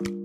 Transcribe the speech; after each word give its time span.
Selamat 0.00 0.16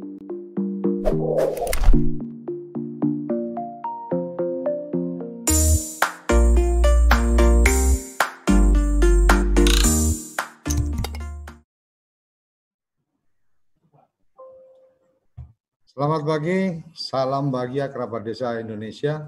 pagi, 16.23 16.79
salam 16.96 17.51
bahagia 17.51 17.91
kerabat 17.91 18.23
desa 18.23 18.55
Indonesia. 18.55 19.27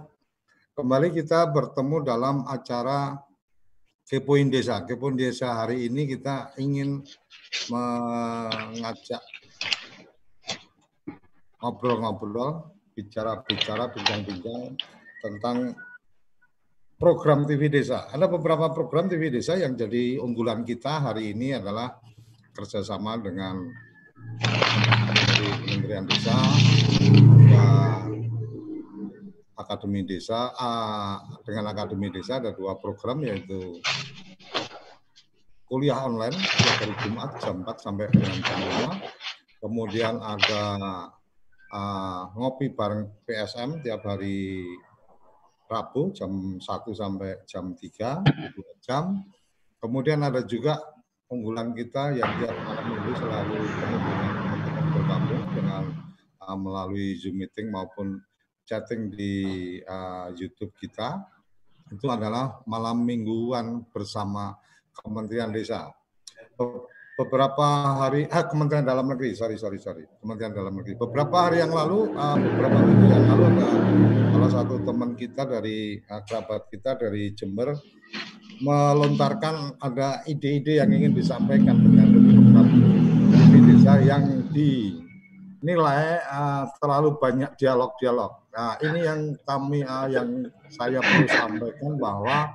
Kembali 0.71 1.11
kita 1.11 1.43
bertemu 1.51 2.07
dalam 2.07 2.47
acara 2.47 3.19
Kepoin 4.07 4.47
Desa. 4.47 4.79
Kepoin 4.87 5.19
Desa 5.19 5.59
hari 5.59 5.91
ini 5.91 6.07
kita 6.07 6.55
ingin 6.55 7.03
mengajak 7.67 9.19
ngobrol-ngobrol, 11.67 12.79
bicara-bicara, 12.95 13.91
bincang-bincang 13.91 14.79
tentang 15.19 15.75
program 16.95 17.43
TV 17.43 17.67
Desa. 17.67 18.07
Ada 18.07 18.31
beberapa 18.31 18.71
program 18.71 19.11
TV 19.11 19.27
Desa 19.27 19.59
yang 19.59 19.75
jadi 19.75 20.15
unggulan 20.15 20.63
kita 20.63 21.11
hari 21.11 21.35
ini 21.35 21.59
adalah 21.59 21.99
kerjasama 22.55 23.19
dengan 23.19 23.67
Kementerian 25.67 26.07
Desa, 26.07 26.39
Akademi 29.59 30.07
Desa, 30.07 30.55
dengan 31.43 31.67
Akademi 31.67 32.07
Desa 32.07 32.39
ada 32.39 32.55
dua 32.55 32.79
program 32.79 33.19
yaitu 33.27 33.83
kuliah 35.67 35.99
online 36.07 36.39
dari 36.79 36.95
Jumat 37.03 37.43
jam 37.43 37.67
4 37.67 37.75
sampai 37.83 38.07
dengan 38.07 38.39
jam 38.39 38.59
5. 38.95 39.59
Kemudian 39.59 40.15
ada 40.23 40.63
uh, 41.71 42.31
ngopi 42.35 42.71
bareng 42.71 43.23
PSM 43.27 43.83
tiap 43.83 44.03
hari 44.07 44.63
Rabu 45.67 46.15
jam 46.15 46.55
1 46.55 46.63
sampai 46.95 47.43
jam 47.43 47.75
3, 47.75 48.23
2 48.55 48.55
jam. 48.87 49.19
Kemudian 49.77 50.23
ada 50.23 50.41
juga 50.47 50.79
unggulan 51.27 51.75
kita 51.75 52.15
yang 52.15 52.31
tiap 52.39 52.55
malam 52.63 52.85
minggu 52.87 53.11
selalu 53.19 53.55
teman-teman 53.67 54.85
bergabung 54.95 55.43
dengan 55.51 55.83
uh, 56.39 56.57
melalui 56.57 57.19
Zoom 57.19 57.43
meeting 57.43 57.67
maupun 57.67 58.23
chatting 58.63 59.11
di 59.11 59.35
uh, 59.83 60.31
YouTube 60.35 60.71
kita 60.79 61.19
itu 61.87 62.07
adalah 62.11 62.59
malam 62.67 63.03
mingguan 63.03 63.87
bersama 63.91 64.55
Kementerian 64.91 65.51
Desa. 65.55 65.87
Beberapa 67.17 67.97
hari, 67.97 68.29
ah, 68.29 68.45
Kementerian 68.45 68.85
Dalam 68.85 69.09
Negeri, 69.09 69.33
sorry, 69.33 69.57
sorry, 69.57 69.81
sorry, 69.81 70.05
Kementerian 70.21 70.53
Dalam 70.53 70.69
Negeri. 70.77 70.93
Beberapa 71.01 71.49
hari 71.49 71.65
yang 71.65 71.73
lalu, 71.73 72.13
uh, 72.13 72.37
beberapa 72.37 72.77
minggu 72.77 73.05
yang 73.09 73.25
lalu 73.25 73.43
ada 73.57 73.65
salah 74.29 74.51
satu 74.53 74.85
teman 74.85 75.17
kita 75.17 75.49
dari 75.49 75.97
uh, 75.97 76.21
kerabat 76.21 76.69
kita 76.69 76.93
dari 76.93 77.33
Jember 77.33 77.73
melontarkan 78.61 79.81
ada 79.81 80.21
ide-ide 80.29 80.77
yang 80.77 80.93
ingin 80.93 81.17
disampaikan 81.17 81.81
dengan 81.81 82.05
di 83.49 83.59
desa 83.65 83.97
yang 83.97 84.53
dinilai 84.53 86.21
uh, 86.21 86.69
terlalu 86.77 87.17
banyak 87.17 87.49
dialog-dialog. 87.57 88.45
Nah, 88.53 88.77
ini 88.85 88.99
yang 89.01 89.33
kami 89.41 89.81
uh, 89.81 90.05
yang 90.05 90.53
saya 90.69 91.01
perlu 91.01 91.25
sampaikan 91.25 91.97
bahwa 91.97 92.53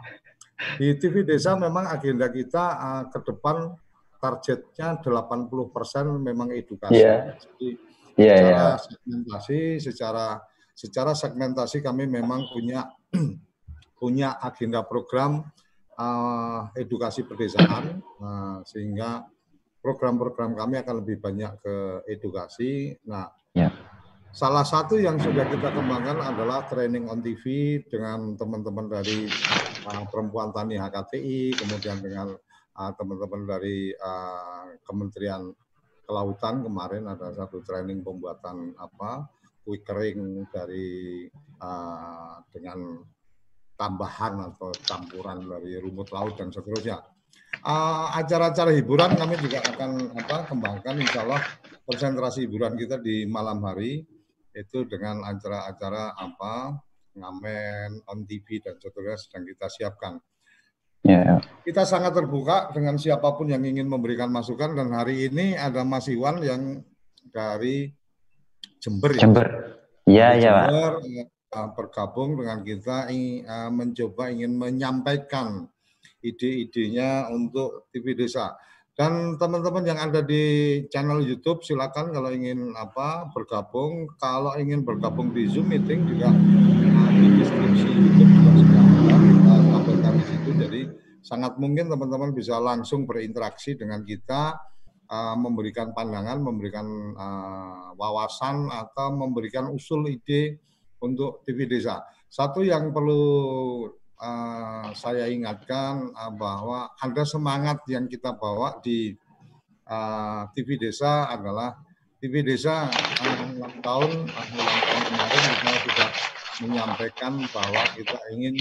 di 0.78 0.94
TV 0.94 1.26
Desa 1.26 1.58
memang 1.58 1.90
agenda 1.90 2.30
kita 2.30 2.64
uh, 2.78 3.02
ke 3.10 3.18
depan 3.26 3.74
targetnya 4.22 5.02
80% 5.02 5.50
memang 6.22 6.54
edukasi. 6.54 7.02
Yeah. 7.02 7.34
Jadi 7.34 7.68
yeah, 8.14 8.38
secara 8.38 8.54
yeah. 8.54 8.74
segmentasi, 8.78 9.60
secara 9.82 10.26
secara 10.72 11.12
segmentasi 11.18 11.82
kami 11.82 12.06
memang 12.06 12.46
punya 12.54 12.86
punya 14.00 14.38
agenda 14.38 14.86
program 14.86 15.42
uh, 15.98 16.70
edukasi 16.78 17.26
pedesaan, 17.26 17.98
uh, 18.22 18.62
sehingga 18.62 19.26
program-program 19.82 20.54
kami 20.54 20.78
akan 20.78 21.02
lebih 21.02 21.18
banyak 21.18 21.58
ke 21.58 21.76
edukasi. 22.06 22.94
Nah, 23.10 23.26
ya. 23.50 23.74
salah 24.30 24.62
satu 24.62 24.94
yang 25.02 25.18
sudah 25.18 25.50
kita 25.50 25.74
kembangkan 25.74 26.22
adalah 26.22 26.62
training 26.70 27.10
on 27.10 27.18
TV 27.18 27.78
dengan 27.90 28.38
teman-teman 28.38 28.86
dari 28.86 29.26
uh, 29.90 30.06
perempuan 30.06 30.54
tani 30.54 30.78
HKTI, 30.78 31.58
kemudian 31.58 31.98
dengan 31.98 32.30
teman-teman 32.72 33.42
uh, 33.44 33.48
dari 33.56 33.92
uh, 33.92 34.76
Kementerian 34.84 35.52
Kelautan 36.02 36.66
kemarin 36.66 37.06
ada 37.06 37.30
satu 37.30 37.62
training 37.62 38.02
pembuatan 38.02 38.74
apa 38.74 39.30
kering 39.62 40.50
dari 40.50 41.24
uh, 41.62 42.42
dengan 42.50 42.98
tambahan 43.78 44.52
atau 44.52 44.74
campuran 44.82 45.46
dari 45.46 45.78
rumput 45.78 46.10
laut 46.10 46.34
dan 46.34 46.50
seterusnya. 46.50 46.98
Ah, 47.62 48.18
acara-acara 48.18 48.74
uh, 48.74 48.76
hiburan 48.76 49.14
kami 49.14 49.38
juga 49.38 49.62
akan 49.62 50.16
apa, 50.18 50.50
kembangkan, 50.50 50.98
insya 50.98 51.22
Allah 51.22 51.42
konsentrasi 51.86 52.48
hiburan 52.48 52.74
kita 52.74 52.98
di 52.98 53.22
malam 53.28 53.62
hari 53.62 54.02
itu 54.52 54.84
dengan 54.88 55.22
acara-acara 55.22 56.18
apa 56.18 56.74
ngamen 57.12 58.02
on 58.08 58.24
TV 58.24 58.58
dan 58.58 58.80
seterusnya 58.80 59.18
sedang 59.20 59.44
kita 59.46 59.66
siapkan. 59.68 60.14
Yeah. 61.02 61.22
Ya. 61.22 61.36
Kita 61.66 61.82
sangat 61.82 62.14
terbuka 62.14 62.70
dengan 62.70 62.94
siapa 62.94 63.34
pun 63.34 63.50
yang 63.50 63.62
ingin 63.66 63.90
memberikan 63.90 64.30
masukan 64.30 64.74
dan 64.78 64.94
hari 64.94 65.26
ini 65.30 65.58
ada 65.58 65.82
Mas 65.82 66.06
Iwan 66.06 66.38
yang 66.42 66.82
dari 67.30 67.90
Jember. 68.78 69.10
Ya? 69.14 69.20
Jember. 69.26 69.48
Iya, 70.06 70.28
iya, 70.34 70.50
Pak 70.50 70.70
uh, 71.52 71.68
bergabung 71.76 72.40
dengan 72.40 72.64
kita 72.64 73.12
uh, 73.12 73.70
mencoba 73.70 74.32
ingin 74.32 74.56
menyampaikan 74.56 75.68
ide-idenya 76.24 77.28
untuk 77.28 77.92
TV 77.92 78.16
Desa. 78.16 78.56
Dan 78.92 79.40
teman-teman 79.40 79.88
yang 79.88 79.96
ada 79.96 80.20
di 80.20 80.84
channel 80.92 81.24
YouTube 81.24 81.64
silakan 81.64 82.12
kalau 82.12 82.28
ingin 82.28 82.76
apa 82.76 83.24
bergabung. 83.32 84.04
Kalau 84.20 84.52
ingin 84.60 84.84
bergabung 84.84 85.32
di 85.32 85.48
Zoom 85.48 85.72
meeting 85.72 86.04
juga 86.04 86.28
uh, 86.28 87.10
di 87.12 87.26
deskripsi 87.40 87.88
YouTube 87.88 88.30
juga 88.36 88.50
sudah 88.60 88.80
ada 88.84 89.16
kita 89.16 89.54
sangat 91.22 91.56
mungkin 91.56 91.86
teman-teman 91.86 92.34
bisa 92.34 92.58
langsung 92.58 93.06
berinteraksi 93.06 93.78
dengan 93.78 94.02
kita, 94.02 94.58
uh, 95.06 95.36
memberikan 95.38 95.94
pandangan, 95.94 96.42
memberikan 96.42 96.86
uh, 97.14 97.94
wawasan 97.94 98.66
atau 98.68 99.14
memberikan 99.14 99.70
usul 99.70 100.10
ide 100.10 100.58
untuk 100.98 101.46
TV 101.46 101.70
Desa. 101.70 102.02
Satu 102.26 102.66
yang 102.66 102.90
perlu 102.90 103.22
uh, 104.18 104.90
saya 104.98 105.30
ingatkan 105.30 106.10
uh, 106.10 106.32
bahwa 106.34 106.90
ada 106.98 107.22
semangat 107.22 107.86
yang 107.86 108.10
kita 108.10 108.34
bawa 108.34 108.82
di 108.82 109.14
uh, 109.86 110.50
TV 110.58 110.74
Desa 110.74 111.30
adalah 111.30 111.78
TV 112.18 112.42
Desa 112.46 112.90
uh, 112.90 113.70
tahun 113.78 114.10
uh, 114.26 114.46
tahun 114.58 115.02
kemarin 115.06 115.42
kita 115.54 115.72
sudah 115.86 116.10
menyampaikan 116.62 117.32
bahwa 117.50 117.82
kita 117.98 118.18
ingin 118.38 118.54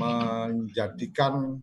menjadikan 0.00 1.60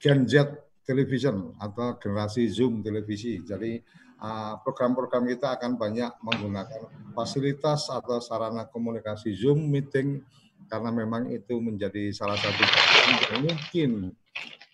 Gen 0.00 0.24
Z 0.24 0.48
television 0.82 1.52
atau 1.60 2.00
generasi 2.00 2.48
Zoom 2.48 2.80
televisi. 2.80 3.36
Jadi 3.44 3.78
Ah, 4.20 4.60
program-program 4.60 5.24
kita 5.32 5.56
akan 5.56 5.80
banyak 5.80 6.12
menggunakan 6.20 6.92
fasilitas 7.16 7.88
atau 7.88 8.20
sarana 8.20 8.68
komunikasi 8.68 9.32
Zoom 9.32 9.72
meeting 9.72 10.20
karena 10.68 10.92
memang 10.92 11.32
itu 11.32 11.56
menjadi 11.56 12.12
salah 12.12 12.36
satu 12.36 12.60
yang 12.60 13.48
mungkin 13.48 13.90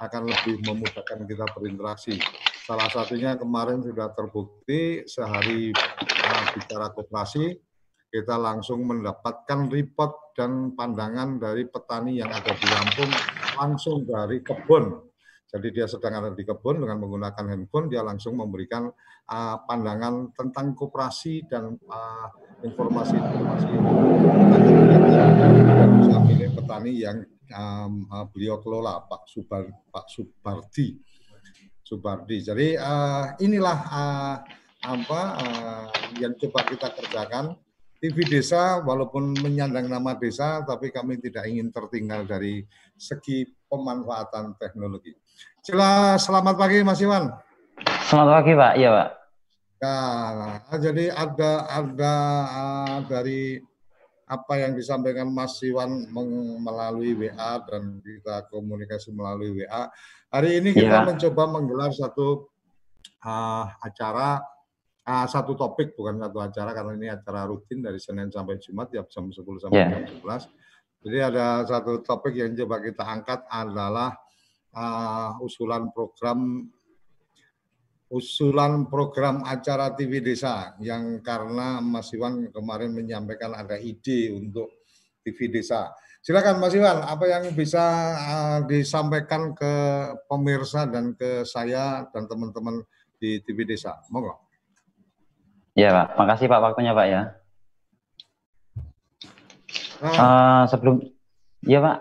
akan 0.02 0.22
lebih 0.26 0.66
memudahkan 0.66 1.30
kita 1.30 1.46
berinteraksi. 1.54 2.18
Salah 2.66 2.90
satunya 2.90 3.38
kemarin 3.38 3.86
sudah 3.86 4.10
terbukti 4.18 5.06
sehari 5.06 5.70
uh, 5.70 6.44
bicara 6.50 6.90
koperasi 6.90 7.54
kita 8.10 8.34
langsung 8.34 8.82
mendapatkan 8.82 9.70
report 9.70 10.34
dan 10.34 10.74
pandangan 10.74 11.38
dari 11.38 11.70
petani 11.70 12.18
yang 12.18 12.34
ada 12.34 12.50
di 12.50 12.66
Lampung 12.66 13.12
langsung 13.54 14.02
dari 14.02 14.42
kebun 14.42 15.05
jadi 15.56 15.68
dia 15.72 15.86
sedang 15.88 16.20
ada 16.20 16.36
di 16.36 16.44
kebun 16.44 16.84
dengan 16.84 17.00
menggunakan 17.00 17.48
handphone, 17.48 17.88
dia 17.88 18.04
langsung 18.04 18.36
memberikan 18.36 18.92
uh, 19.26 19.56
pandangan 19.64 20.36
tentang 20.36 20.76
koperasi 20.76 21.48
dan 21.48 21.80
informasi-informasi 22.60 23.72
uh, 23.72 23.80
bisa 26.00 26.18
milik 26.28 26.52
petani 26.52 26.92
yang 27.00 27.24
um, 27.56 28.04
uh, 28.12 28.28
beliau 28.28 28.60
kelola, 28.60 29.00
Pak 29.08 29.24
Subar, 29.28 29.64
Pak 29.90 30.06
Subardi. 30.12 31.00
Subardi. 31.86 32.42
Jadi 32.42 32.74
uh, 32.74 33.38
inilah 33.38 33.78
uh, 33.86 34.36
apa 34.86 35.20
uh, 35.38 35.86
yang 36.18 36.34
coba 36.34 36.66
kita 36.66 36.90
kerjakan. 36.90 37.54
TV 37.96 38.28
Desa 38.28 38.84
walaupun 38.84 39.32
menyandang 39.40 39.88
nama 39.88 40.12
desa, 40.12 40.60
tapi 40.68 40.92
kami 40.92 41.16
tidak 41.16 41.48
ingin 41.48 41.72
tertinggal 41.72 42.28
dari 42.28 42.60
segi 42.92 43.48
pemanfaatan 43.66 44.54
teknologi. 44.58 45.14
Sila, 45.62 46.14
selamat 46.16 46.54
pagi 46.54 46.82
Mas 46.86 47.02
Iwan. 47.02 47.30
Selamat 48.06 48.42
pagi 48.42 48.52
Pak, 48.54 48.72
iya 48.78 48.90
Pak. 48.94 49.08
Ya, 49.76 49.98
jadi 50.80 51.12
ada 51.12 51.52
ada 51.68 52.14
uh, 52.48 52.98
dari 53.04 53.60
apa 54.26 54.58
yang 54.58 54.74
disampaikan 54.74 55.30
Mas 55.30 55.62
Iwan 55.62 56.10
melalui 56.58 57.14
WA 57.14 57.62
dan 57.62 58.02
kita 58.02 58.50
komunikasi 58.50 59.14
melalui 59.14 59.62
WA. 59.62 59.86
Hari 60.34 60.58
ini 60.58 60.74
kita 60.74 61.02
ya. 61.02 61.06
mencoba 61.06 61.42
menggelar 61.46 61.94
satu 61.94 62.50
uh, 63.22 63.66
acara, 63.78 64.42
uh, 65.06 65.26
satu 65.30 65.54
topik 65.54 65.94
bukan 65.94 66.18
satu 66.18 66.38
acara 66.42 66.70
karena 66.74 66.92
ini 66.98 67.08
acara 67.12 67.46
rutin 67.46 67.78
dari 67.78 68.02
Senin 68.02 68.26
sampai 68.34 68.58
Jumat 68.58 68.90
tiap 68.90 69.06
jam 69.06 69.30
10 69.30 69.38
sampai 69.38 69.78
yeah. 69.78 69.94
jam 69.94 70.18
11. 70.50 70.65
Jadi 71.04 71.18
ada 71.22 71.62
satu 71.66 72.02
topik 72.02 72.34
yang 72.34 72.54
coba 72.54 72.82
kita 72.82 73.04
angkat 73.04 73.40
adalah 73.50 74.16
uh, 74.74 75.36
usulan 75.42 75.88
program 75.90 76.68
usulan 78.06 78.86
program 78.86 79.42
acara 79.42 79.90
TV 79.98 80.22
Desa 80.22 80.78
yang 80.78 81.18
karena 81.26 81.82
Mas 81.82 82.14
Iwan 82.14 82.54
kemarin 82.54 82.94
menyampaikan 82.94 83.54
ada 83.54 83.74
ide 83.78 84.30
untuk 84.30 84.70
TV 85.26 85.50
Desa. 85.50 85.90
Silakan 86.22 86.58
Mas 86.58 86.74
Iwan, 86.74 87.06
apa 87.06 87.22
yang 87.26 87.50
bisa 87.54 87.82
uh, 88.18 88.58
disampaikan 88.66 89.54
ke 89.54 89.74
pemirsa 90.26 90.86
dan 90.86 91.14
ke 91.14 91.46
saya 91.46 92.06
dan 92.10 92.26
teman-teman 92.26 92.82
di 93.18 93.38
TV 93.42 93.62
Desa? 93.62 93.94
Monggo. 94.10 94.34
Ya 95.78 95.94
Pak, 95.94 96.18
makasih 96.18 96.50
Pak 96.50 96.60
waktunya 96.62 96.94
Pak 96.94 97.06
ya. 97.06 97.22
Uh, 100.00 100.08
uh, 100.08 100.60
sebelum, 100.68 101.00
ya 101.64 101.80
Pak. 101.80 101.98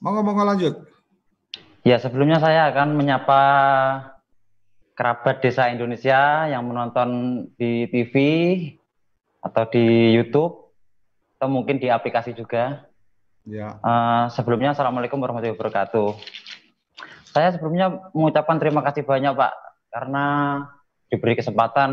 Monggo, 0.00 0.20
monggo 0.24 0.44
lanjut. 0.48 0.74
Ya, 1.84 2.00
sebelumnya 2.00 2.40
saya 2.40 2.68
akan 2.72 2.96
menyapa 2.96 3.40
kerabat 4.96 5.40
desa 5.40 5.72
Indonesia 5.72 6.48
yang 6.48 6.68
menonton 6.68 7.08
di 7.56 7.88
TV 7.88 8.14
atau 9.40 9.64
di 9.68 10.12
YouTube 10.12 10.76
atau 11.40 11.48
mungkin 11.48 11.80
di 11.80 11.88
aplikasi 11.88 12.36
juga. 12.36 12.84
Ya. 13.48 13.80
Uh, 13.80 14.28
sebelumnya, 14.32 14.76
Assalamualaikum 14.76 15.16
warahmatullahi 15.16 15.56
wabarakatuh. 15.56 16.20
Saya 17.32 17.56
sebelumnya 17.56 18.12
mengucapkan 18.12 18.60
terima 18.60 18.84
kasih 18.84 19.08
banyak 19.08 19.32
Pak 19.32 19.52
karena 19.88 20.26
diberi 21.08 21.34
kesempatan 21.38 21.90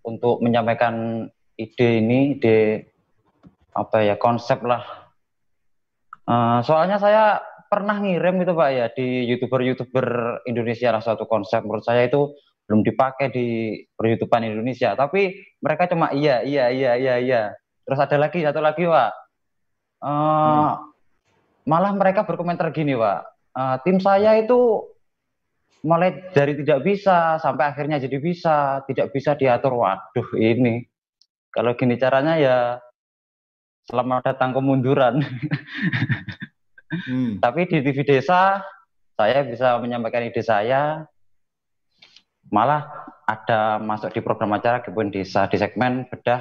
untuk 0.00 0.40
menyampaikan 0.40 1.28
ide 1.60 2.00
ini, 2.00 2.38
ide 2.38 2.87
apa 3.74 4.04
ya 4.04 4.14
konsep 4.16 4.62
lah. 4.64 4.84
Uh, 6.28 6.60
soalnya 6.60 7.00
saya 7.00 7.40
pernah 7.68 8.00
ngirim 8.00 8.40
itu 8.40 8.52
Pak 8.56 8.70
ya 8.72 8.86
di 8.92 9.28
youtuber-youtuber 9.28 10.40
Indonesia 10.48 10.88
lah 10.92 11.04
suatu 11.04 11.28
konsep. 11.28 11.64
Menurut 11.64 11.84
saya 11.84 12.08
itu 12.08 12.32
belum 12.68 12.84
dipakai 12.84 13.32
di 13.32 13.46
peryoutuban 13.96 14.44
Indonesia. 14.44 14.92
Tapi 14.92 15.40
mereka 15.60 15.88
cuma 15.88 16.12
iya 16.12 16.44
iya 16.44 16.68
iya 16.68 16.92
iya 16.96 17.14
iya. 17.16 17.42
Terus 17.84 18.00
ada 18.00 18.16
lagi 18.20 18.44
satu 18.44 18.60
lagi 18.60 18.84
Pak. 18.84 19.12
Uh, 19.98 20.08
hmm. 20.08 20.74
malah 21.66 21.92
mereka 21.96 22.24
berkomentar 22.28 22.68
gini 22.72 22.92
Pak. 22.96 23.20
Uh, 23.56 23.76
tim 23.84 23.96
saya 23.98 24.36
itu 24.36 24.84
mulai 25.80 26.12
dari 26.36 26.58
tidak 26.58 26.84
bisa 26.84 27.40
sampai 27.40 27.72
akhirnya 27.72 27.96
jadi 27.96 28.16
bisa 28.20 28.84
tidak 28.84 29.12
bisa 29.16 29.32
diatur. 29.36 29.76
Waduh 29.76 30.36
ini. 30.36 30.84
Kalau 31.48 31.72
gini 31.72 31.96
caranya 31.96 32.36
ya 32.36 32.56
selamat 33.88 34.20
datang 34.36 34.52
kemunduran 34.52 35.24
Hmm. 36.88 37.36
Tapi 37.44 37.68
di 37.68 37.84
TV 37.84 38.00
desa 38.00 38.64
saya 39.12 39.44
bisa 39.44 39.76
menyampaikan 39.76 40.24
ide 40.24 40.40
saya 40.40 41.04
malah 42.48 43.12
ada 43.28 43.76
masuk 43.76 44.08
di 44.16 44.24
program 44.24 44.56
acara 44.56 44.80
Kebun 44.80 45.12
Desa 45.12 45.44
di 45.52 45.60
segmen 45.60 46.08
bedah 46.08 46.40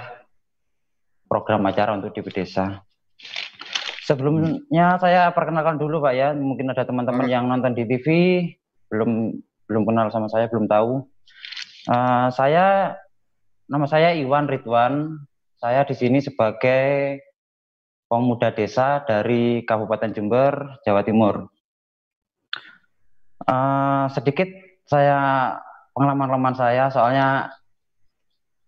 program 1.28 1.68
acara 1.68 2.00
untuk 2.00 2.16
TV 2.16 2.32
desa. 2.32 2.80
Sebelumnya 4.08 4.96
saya 5.04 5.36
perkenalkan 5.36 5.76
dulu 5.76 6.00
Pak 6.00 6.14
ya, 6.16 6.32
mungkin 6.32 6.72
ada 6.72 6.88
teman-teman 6.88 7.28
yang 7.28 7.44
nonton 7.52 7.76
di 7.76 7.84
TV 7.84 8.08
belum 8.88 9.36
belum 9.68 9.84
kenal 9.84 10.08
sama 10.16 10.32
saya, 10.32 10.48
belum 10.48 10.72
tahu. 10.72 11.04
Uh, 11.92 12.32
saya 12.32 12.96
nama 13.68 13.84
saya 13.84 14.16
Iwan 14.16 14.48
Ridwan. 14.48 15.28
Saya 15.60 15.84
di 15.84 15.92
sini 15.98 16.24
sebagai 16.24 17.20
pemuda 18.07 18.56
desa 18.56 19.04
dari 19.04 19.62
Kabupaten 19.68 20.15
Jember, 20.15 20.80
Jawa 20.88 21.04
Timur. 21.04 21.51
Uh, 23.48 24.07
sedikit 24.12 24.48
saya 24.88 25.54
pengalaman-pengalaman 25.92 26.56
saya, 26.56 26.88
soalnya 26.92 27.51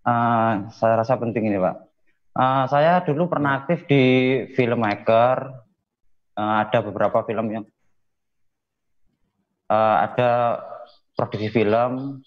uh, 0.04 0.68
saya 0.76 0.94
rasa 1.00 1.16
penting 1.16 1.48
ini, 1.48 1.60
Pak. 1.60 1.76
Uh, 2.36 2.64
saya 2.72 3.04
dulu 3.04 3.28
pernah 3.32 3.64
aktif 3.64 3.88
di 3.88 4.04
filmmaker, 4.56 5.52
uh, 6.36 6.56
ada 6.64 6.80
beberapa 6.84 7.24
film 7.28 7.48
yang 7.52 7.66
uh, 9.72 9.96
ada 10.04 10.62
produksi 11.16 11.52
film, 11.52 12.24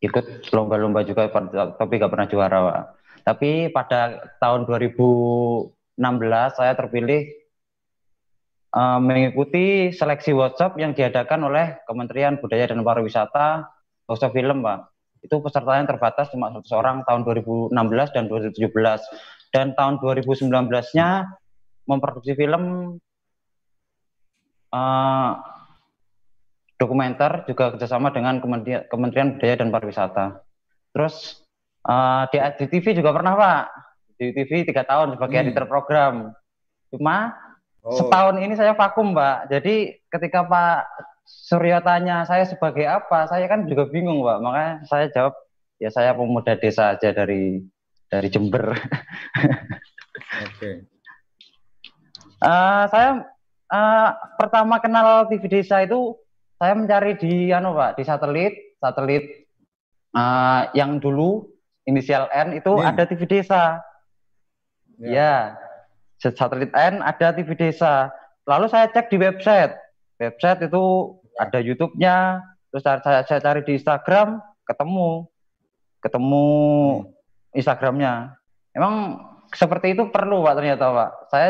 ikut 0.00 0.48
lomba-lomba 0.52 1.04
juga, 1.04 1.28
tapi 1.76 1.92
nggak 1.96 2.12
pernah 2.12 2.28
juara, 2.28 2.58
Pak. 2.60 2.82
Tapi 3.26 3.50
pada 3.72 4.32
tahun 4.38 4.68
2000 4.68 5.75
16 5.96 6.56
saya 6.60 6.72
terpilih 6.76 7.24
uh, 8.76 9.00
mengikuti 9.00 9.90
seleksi 9.90 10.36
WhatsApp 10.36 10.76
yang 10.76 10.92
diadakan 10.92 11.48
oleh 11.48 11.80
Kementerian 11.88 12.36
Budaya 12.36 12.68
dan 12.68 12.84
Pariwisata 12.84 13.64
House 14.06 14.26
Film, 14.30 14.62
Pak. 14.62 14.92
Itu 15.24 15.42
pesertanya 15.42 15.88
terbatas 15.90 16.30
cuma 16.30 16.52
100 16.52 16.68
orang 16.76 16.96
tahun 17.08 17.26
2016 17.26 18.14
dan 18.14 18.24
2017. 18.30 19.50
Dan 19.50 19.72
tahun 19.72 19.98
2019-nya 19.98 21.08
memproduksi 21.88 22.36
film 22.36 22.94
uh, 24.70 25.30
dokumenter 26.76 27.48
juga 27.48 27.72
kerjasama 27.72 28.12
dengan 28.12 28.38
Kementerian, 28.38 29.40
Budaya 29.40 29.54
dan 29.56 29.72
Pariwisata. 29.72 30.44
Terus 30.92 31.40
uh, 31.88 32.28
di 32.28 32.66
TV 32.68 32.92
juga 32.92 33.16
pernah 33.16 33.32
Pak 33.32 33.85
di 34.16 34.32
TV 34.32 34.64
tiga 34.64 34.82
tahun 34.84 35.16
sebagai 35.16 35.36
hmm. 35.36 35.44
editor 35.48 35.64
program. 35.68 36.32
Cuma 36.92 37.36
oh. 37.84 37.96
setahun 37.96 38.40
ini 38.40 38.56
saya 38.56 38.72
vakum, 38.72 39.12
Mbak. 39.12 39.52
Jadi 39.52 40.00
ketika 40.08 40.44
Pak 40.48 40.78
Suryo 41.26 41.82
tanya 41.82 42.24
saya 42.24 42.46
sebagai 42.48 42.86
apa, 42.86 43.28
saya 43.28 43.44
kan 43.46 43.68
juga 43.68 43.88
bingung, 43.88 44.24
Mbak. 44.24 44.38
Makanya 44.40 44.72
saya 44.88 45.06
jawab 45.12 45.34
ya 45.76 45.92
saya 45.92 46.16
pemuda 46.16 46.56
desa 46.56 46.96
aja 46.96 47.12
dari 47.12 47.60
dari 48.08 48.28
Jember. 48.32 48.72
Oke. 48.74 50.50
Okay. 50.58 50.76
Uh, 52.36 52.52
eh, 52.52 52.84
saya 52.92 53.10
uh, 53.72 54.10
pertama 54.36 54.76
kenal 54.76 55.24
TV 55.24 55.48
desa 55.48 55.80
itu 55.80 56.12
saya 56.60 56.76
mencari 56.76 57.16
di 57.16 57.48
anu 57.48 57.72
Pak, 57.72 57.96
di 57.96 58.04
satelit, 58.04 58.76
satelit 58.76 59.48
uh, 60.12 60.68
yang 60.72 61.00
dulu 61.00 61.48
inisial 61.84 62.28
N 62.32 62.56
itu 62.56 62.72
Nih. 62.76 62.86
ada 62.88 63.02
TV 63.08 63.22
desa. 63.28 63.80
Ya. 65.00 65.10
ya. 65.12 66.32
Satelit 66.32 66.72
N 66.72 67.04
ada 67.04 67.36
TV 67.36 67.52
desa. 67.54 68.08
Lalu 68.48 68.66
saya 68.72 68.88
cek 68.88 69.12
di 69.12 69.20
website. 69.20 69.74
Website 70.16 70.64
itu 70.64 71.16
ada 71.36 71.58
YouTube-nya. 71.60 72.40
Terus 72.72 72.82
saya, 72.82 73.22
saya 73.24 73.40
cari 73.40 73.60
di 73.62 73.76
Instagram, 73.76 74.40
ketemu. 74.64 75.28
Ketemu 76.00 76.46
hmm. 77.04 77.58
Instagramnya. 77.58 78.36
Emang 78.72 79.20
seperti 79.52 79.94
itu 79.94 80.08
perlu 80.10 80.42
Pak 80.42 80.54
ternyata 80.58 80.84
Pak. 80.90 81.10
Saya 81.30 81.48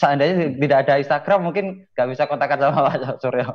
seandainya 0.00 0.56
tidak 0.56 0.78
ada 0.86 0.94
Instagram 0.98 1.40
mungkin 1.46 1.64
nggak 1.94 2.08
bisa 2.10 2.24
kontakkan 2.26 2.58
sama 2.58 2.90
Pak 2.90 3.18
Suryo. 3.22 3.48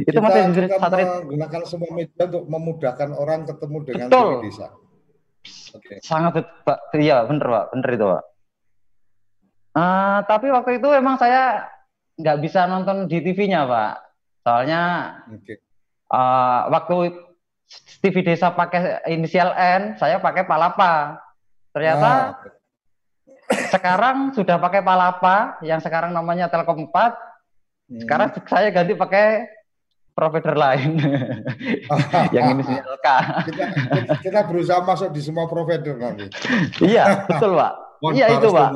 itu 0.00 0.14
kita, 0.14 0.24
masih 0.24 0.40
kita 0.56 0.78
satelit. 0.78 1.08
menggunakan 1.26 1.60
semua 1.68 1.90
media 1.92 2.24
untuk 2.24 2.44
memudahkan 2.48 3.10
orang 3.12 3.40
ketemu 3.44 3.76
dengan 3.84 4.08
Betul. 4.08 4.28
TV 4.40 4.44
desa. 4.48 4.68
Okay. 5.48 5.98
Sangat 6.04 6.38
Pak, 6.62 6.94
iya 6.94 7.26
bener 7.26 7.46
Pak, 7.46 7.64
bener 7.74 7.90
itu 7.96 8.06
Pak. 8.06 8.24
Uh, 9.72 10.18
tapi 10.28 10.52
waktu 10.52 10.76
itu 10.78 10.88
emang 10.92 11.16
saya 11.16 11.64
nggak 12.20 12.38
bisa 12.44 12.68
nonton 12.68 13.08
di 13.08 13.24
TV-nya 13.24 13.64
Pak, 13.64 13.92
soalnya 14.44 14.82
okay. 15.32 15.56
uh, 16.12 16.20
eh, 16.20 16.60
waktu 16.68 16.96
TV 18.04 18.20
desa 18.20 18.52
pakai 18.52 19.00
inisial 19.08 19.56
N, 19.56 19.96
saya 19.96 20.20
pakai 20.20 20.44
Palapa. 20.44 21.16
Ternyata 21.72 22.36
ah. 22.36 22.52
sekarang 23.72 24.36
sudah 24.36 24.60
pakai 24.60 24.84
Palapa, 24.84 25.56
yang 25.64 25.80
sekarang 25.80 26.12
namanya 26.12 26.52
Telkom 26.52 26.92
4. 26.92 26.92
Hmm. 26.92 27.12
Sekarang 28.04 28.28
saya 28.44 28.68
ganti 28.68 28.92
pakai 28.92 29.48
provider 30.12 30.54
lain 30.54 31.00
yang 32.36 32.52
ini 32.56 32.62
sinyal 32.64 32.96
K. 33.00 33.08
Kita, 33.48 33.64
kita 34.20 34.40
berusaha 34.44 34.80
masuk 34.84 35.08
di 35.12 35.20
semua 35.24 35.48
provider 35.48 35.96
nanti. 35.96 36.28
iya, 36.84 37.24
betul 37.24 37.56
Pak. 37.56 37.72
iya 38.16 38.26
itu 38.36 38.48
Pak. 38.52 38.70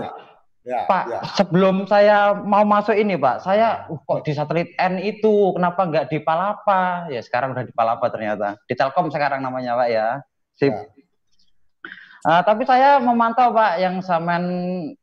Ya, 0.66 0.82
Pak, 0.82 1.04
ya. 1.06 1.20
sebelum 1.38 1.86
saya 1.86 2.34
mau 2.34 2.66
masuk 2.66 2.98
ini, 2.98 3.14
Pak, 3.14 3.38
saya 3.46 3.86
uh, 3.86 4.02
kok 4.02 4.26
di 4.26 4.34
satelit 4.34 4.74
N 4.74 4.98
itu 4.98 5.54
kenapa 5.54 5.86
nggak 5.86 6.10
di 6.10 6.18
Palapa? 6.18 7.06
Ya 7.06 7.22
sekarang 7.22 7.54
udah 7.54 7.62
di 7.62 7.70
Palapa 7.70 8.10
ternyata. 8.10 8.58
Di 8.66 8.74
Telkom 8.74 9.06
sekarang 9.14 9.46
namanya, 9.46 9.78
Pak 9.78 9.88
ya. 9.94 10.26
Sip. 10.58 10.74
Ya. 10.74 10.90
Uh, 12.26 12.42
tapi 12.42 12.66
saya 12.66 12.98
memantau 12.98 13.54
Pak 13.54 13.78
yang 13.78 14.02
Samen 14.02 14.42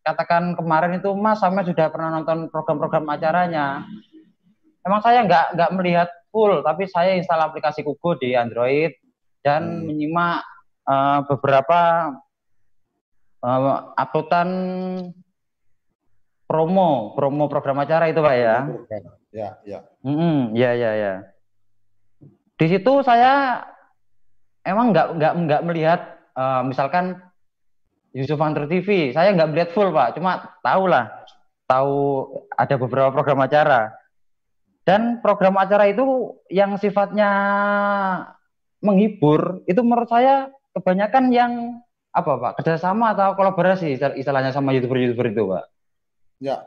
katakan 0.03 0.59
kemarin 0.59 0.99
itu 0.99 1.15
Mas 1.15 1.39
Samen 1.39 1.63
sudah 1.63 1.87
pernah 1.87 2.19
nonton 2.19 2.51
program-program 2.51 3.07
acaranya. 3.07 3.87
Emang 4.83 4.99
saya 4.99 5.23
nggak 5.23 5.55
nggak 5.55 5.71
melihat 5.79 6.11
full, 6.33 6.65
tapi 6.65 6.89
saya 6.89 7.13
install 7.13 7.53
aplikasi 7.53 7.85
Kugo 7.85 8.17
di 8.17 8.33
Android 8.33 8.97
dan 9.45 9.61
hmm. 9.61 9.85
menyimak 9.85 10.41
uh, 10.89 11.21
beberapa 11.29 12.09
uh, 13.45 13.93
uploadan 13.93 14.49
promo 16.49 17.13
promo 17.13 17.45
program 17.45 17.85
acara 17.85 18.09
itu 18.09 18.19
pak 18.19 18.35
ya. 18.35 18.57
Ya 19.33 19.49
ya. 19.65 19.79
Mm 20.01 20.15
-hmm, 20.17 20.37
ya 20.57 20.71
ya 20.73 20.91
ya. 20.97 21.13
Di 22.57 22.65
situ 22.69 22.93
saya 23.05 23.61
emang 24.65 24.93
nggak 24.93 25.07
nggak 25.17 25.33
nggak 25.45 25.61
melihat 25.65 26.01
uh, 26.37 26.61
misalkan 26.65 27.17
Yusuf 28.13 28.37
Hunter 28.37 28.69
TV 28.69 29.09
saya 29.09 29.33
nggak 29.33 29.49
melihat 29.53 29.69
full 29.73 29.89
pak. 29.89 30.17
Cuma 30.17 30.53
tahu 30.61 30.85
lah 30.89 31.09
tahu 31.65 32.29
ada 32.53 32.75
beberapa 32.77 33.09
program 33.09 33.41
acara 33.41 34.02
dan 34.83 35.23
program 35.23 35.55
acara 35.59 35.87
itu 35.87 36.35
yang 36.51 36.75
sifatnya 36.75 37.29
menghibur 38.83 39.63
itu 39.63 39.79
menurut 39.79 40.11
saya 40.11 40.51
kebanyakan 40.75 41.31
yang 41.31 41.51
apa 42.13 42.37
pak 42.37 42.51
kerjasama 42.61 43.15
atau 43.15 43.33
kolaborasi 43.33 43.97
istilahnya 44.19 44.53
sama 44.53 44.75
youtuber 44.75 44.99
youtuber 44.99 45.31
itu 45.31 45.43
pak 45.47 45.65
Ya, 46.43 46.59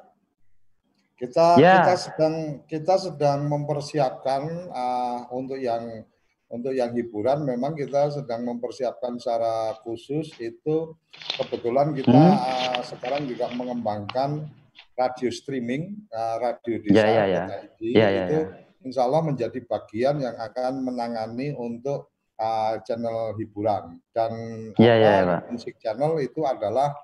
kita 1.21 1.61
ya. 1.61 1.85
kita 1.85 1.95
sedang 2.01 2.35
kita 2.65 2.95
sedang 2.97 3.45
mempersiapkan 3.45 4.73
uh, 4.73 5.29
untuk 5.37 5.61
yang 5.61 6.01
untuk 6.49 6.73
yang 6.73 6.97
hiburan 6.97 7.45
memang 7.45 7.77
kita 7.77 8.09
sedang 8.09 8.49
mempersiapkan 8.49 9.21
secara 9.21 9.77
khusus 9.85 10.33
itu 10.41 10.97
kebetulan 11.37 11.93
kita 11.93 12.09
hmm. 12.09 12.41
uh, 12.41 12.81
sekarang 12.89 13.29
juga 13.29 13.53
mengembangkan 13.53 14.49
radio 14.97 15.29
streaming 15.29 16.09
uh, 16.11 16.37
radio 16.41 16.81
desa 16.81 16.97
ya, 16.97 17.07
ya, 17.07 17.25
ya. 17.25 17.45
ya, 17.79 18.09
ya, 18.09 18.25
itu 18.27 18.39
ya. 18.41 18.49
insya 18.83 19.03
Allah 19.05 19.23
menjadi 19.23 19.61
bagian 19.69 20.17
yang 20.25 20.37
akan 20.41 20.73
menangani 20.83 21.53
untuk 21.53 22.17
uh, 22.41 22.81
channel 22.83 23.37
hiburan 23.37 24.01
dan 24.17 24.33
ya, 24.81 24.97
ya, 24.97 25.13
ya, 25.23 25.39
musik 25.53 25.77
channel 25.77 26.17
itu 26.19 26.43
adalah 26.49 26.97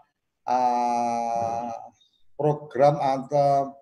uh, 0.49 1.73
program 2.35 2.97
atau 2.99 3.77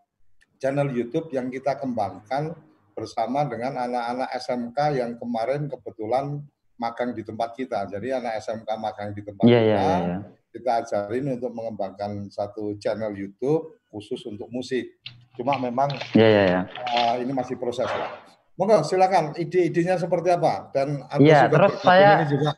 channel 0.60 0.92
YouTube 0.92 1.32
yang 1.32 1.48
kita 1.48 1.78
kembangkan 1.78 2.52
bersama 2.92 3.48
dengan 3.48 3.80
anak-anak 3.80 4.28
SMK 4.36 4.78
yang 5.00 5.16
kemarin 5.16 5.70
kebetulan 5.72 6.44
magang 6.76 7.16
di 7.16 7.24
tempat 7.24 7.56
kita. 7.56 7.88
Jadi 7.88 8.12
anak 8.12 8.44
SMK 8.44 8.68
magang 8.76 9.16
di 9.16 9.24
tempat 9.24 9.44
yeah, 9.48 9.62
iya, 9.64 9.76
kita, 9.76 9.84
yeah, 9.88 10.00
yeah. 10.04 10.20
kita 10.52 10.70
ajarin 10.84 11.24
untuk 11.32 11.52
mengembangkan 11.56 12.28
satu 12.28 12.76
channel 12.76 13.16
YouTube 13.16 13.79
khusus 13.90 14.22
untuk 14.24 14.46
musik. 14.48 15.02
Cuma 15.34 15.58
memang 15.58 15.90
yeah, 16.14 16.30
yeah, 16.30 16.46
yeah. 16.46 16.64
Uh, 16.94 17.14
ini 17.20 17.34
masih 17.34 17.58
proses 17.58 17.90
lah. 17.90 18.22
Monggo 18.54 18.84
silakan 18.84 19.32
ide-idenya 19.40 19.96
seperti 19.96 20.36
apa 20.36 20.68
dan 20.70 21.02
Anda 21.08 21.26
yeah, 21.26 21.44
juga 21.48 21.56
terus 21.56 21.74
saya 21.80 22.10
ini 22.20 22.26
juga 22.28 22.50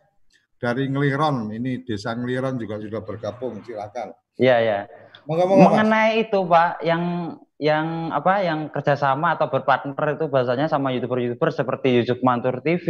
dari 0.62 0.86
Ngeliron, 0.86 1.50
ini 1.50 1.82
desa 1.82 2.14
Ngeliron 2.14 2.54
juga 2.54 2.78
sudah 2.78 3.02
bergabung, 3.02 3.66
silakan. 3.66 4.14
Iya, 4.38 4.56
iya. 4.62 4.78
Mengenai 5.26 6.22
mas. 6.22 6.22
itu 6.22 6.38
Pak, 6.46 6.86
yang 6.86 7.02
yang 7.58 8.10
apa 8.14 8.42
yang 8.42 8.70
kerjasama 8.70 9.34
atau 9.34 9.50
berpartner 9.50 10.18
itu 10.18 10.30
bahasanya 10.30 10.70
sama 10.70 10.94
youtuber-youtuber 10.94 11.50
seperti 11.50 11.98
Yusuf 11.98 12.22
Mantur 12.22 12.62
TV, 12.62 12.86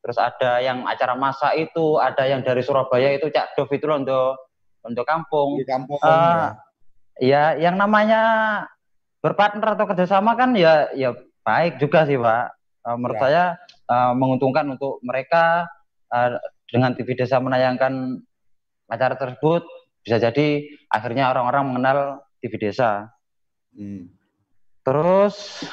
terus 0.00 0.16
ada 0.16 0.60
yang 0.64 0.88
acara 0.88 1.16
masa 1.16 1.52
itu, 1.52 2.00
ada 2.00 2.24
yang 2.28 2.40
dari 2.40 2.64
Surabaya 2.64 3.12
itu 3.12 3.28
Cak 3.28 3.56
Dov 3.56 3.68
itu 3.72 3.84
loh 3.84 4.00
untuk 4.00 4.28
untuk 4.84 5.04
kampung. 5.04 5.60
Di 5.60 5.68
kampung. 5.68 6.00
Uh, 6.00 6.08
ya. 6.08 6.65
Ya, 7.20 7.56
yang 7.56 7.76
namanya 7.76 8.22
berpartner 9.20 9.74
atau 9.74 9.86
kerjasama 9.90 10.38
kan 10.38 10.54
ya 10.54 10.92
ya 10.94 11.12
baik 11.42 11.82
juga 11.82 12.06
sih 12.06 12.18
Pak. 12.18 12.46
Uh, 12.86 12.96
menurut 12.98 13.18
ya. 13.18 13.22
saya 13.26 13.44
uh, 13.90 14.12
menguntungkan 14.14 14.66
untuk 14.70 15.02
mereka 15.02 15.66
uh, 16.14 16.38
dengan 16.70 16.94
TV 16.94 17.18
Desa 17.18 17.42
menayangkan 17.42 18.22
acara 18.86 19.18
tersebut 19.18 19.66
bisa 20.06 20.22
jadi 20.22 20.70
akhirnya 20.86 21.34
orang-orang 21.34 21.64
mengenal 21.66 21.98
TV 22.38 22.62
desa. 22.62 23.10
Hmm. 23.74 24.06
Terus 24.86 25.66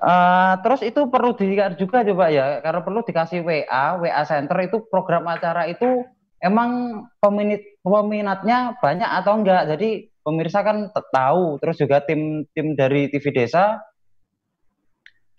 uh, 0.00 0.56
terus 0.64 0.80
itu 0.80 1.04
perlu 1.12 1.36
dilihat 1.36 1.76
juga 1.76 2.00
coba 2.00 2.32
ya, 2.32 2.64
karena 2.64 2.80
perlu 2.80 3.04
dikasih 3.04 3.44
WA, 3.44 4.00
WA 4.00 4.22
Center 4.24 4.56
itu 4.64 4.80
program 4.88 5.28
acara 5.28 5.68
itu 5.68 6.08
emang 6.40 7.04
peminat 7.20 7.62
peminatnya 7.80 8.76
banyak 8.80 9.10
atau 9.22 9.32
enggak. 9.40 9.68
Jadi 9.76 10.10
pemirsa 10.24 10.64
kan 10.64 10.92
tahu, 10.92 11.60
terus 11.60 11.76
juga 11.80 12.00
tim 12.04 12.44
tim 12.52 12.76
dari 12.76 13.08
TV 13.08 13.32
desa 13.32 13.80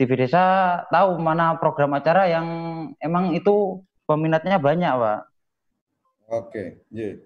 TV 0.01 0.25
desa 0.25 0.41
tahu 0.89 1.21
mana 1.21 1.61
program 1.61 1.93
acara 1.93 2.25
yang 2.25 2.47
emang 2.97 3.37
itu 3.37 3.85
peminatnya 4.09 4.57
banyak, 4.57 4.89
Pak. 4.97 5.21
Oke, 6.31 6.87
yeah. 6.89 7.21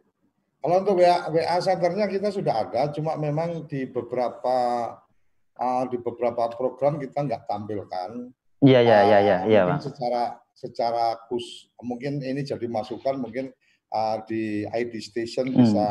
Kalau 0.60 0.82
untuk 0.82 0.98
WA, 0.98 1.30
WA 1.30 1.62
centernya 1.62 2.10
kita 2.10 2.34
sudah 2.34 2.66
ada, 2.68 2.90
cuma 2.90 3.14
memang 3.16 3.70
di 3.70 3.86
beberapa 3.86 4.58
uh, 5.56 5.84
di 5.88 6.02
beberapa 6.02 6.50
program 6.52 6.98
kita 6.98 7.22
nggak 7.22 7.46
tampilkan. 7.46 8.34
Iya 8.66 8.80
iya 8.82 9.00
iya 9.06 9.20
iya. 9.22 9.38
iya 9.46 9.78
secara 9.78 10.42
secara 10.56 11.22
kus 11.30 11.70
mungkin 11.84 12.18
ini 12.24 12.42
jadi 12.42 12.66
masukan 12.66 13.20
mungkin 13.20 13.52
uh, 13.96 14.18
di 14.28 14.68
ID 14.68 15.00
station 15.00 15.56
hmm. 15.56 15.58
bisa 15.64 15.88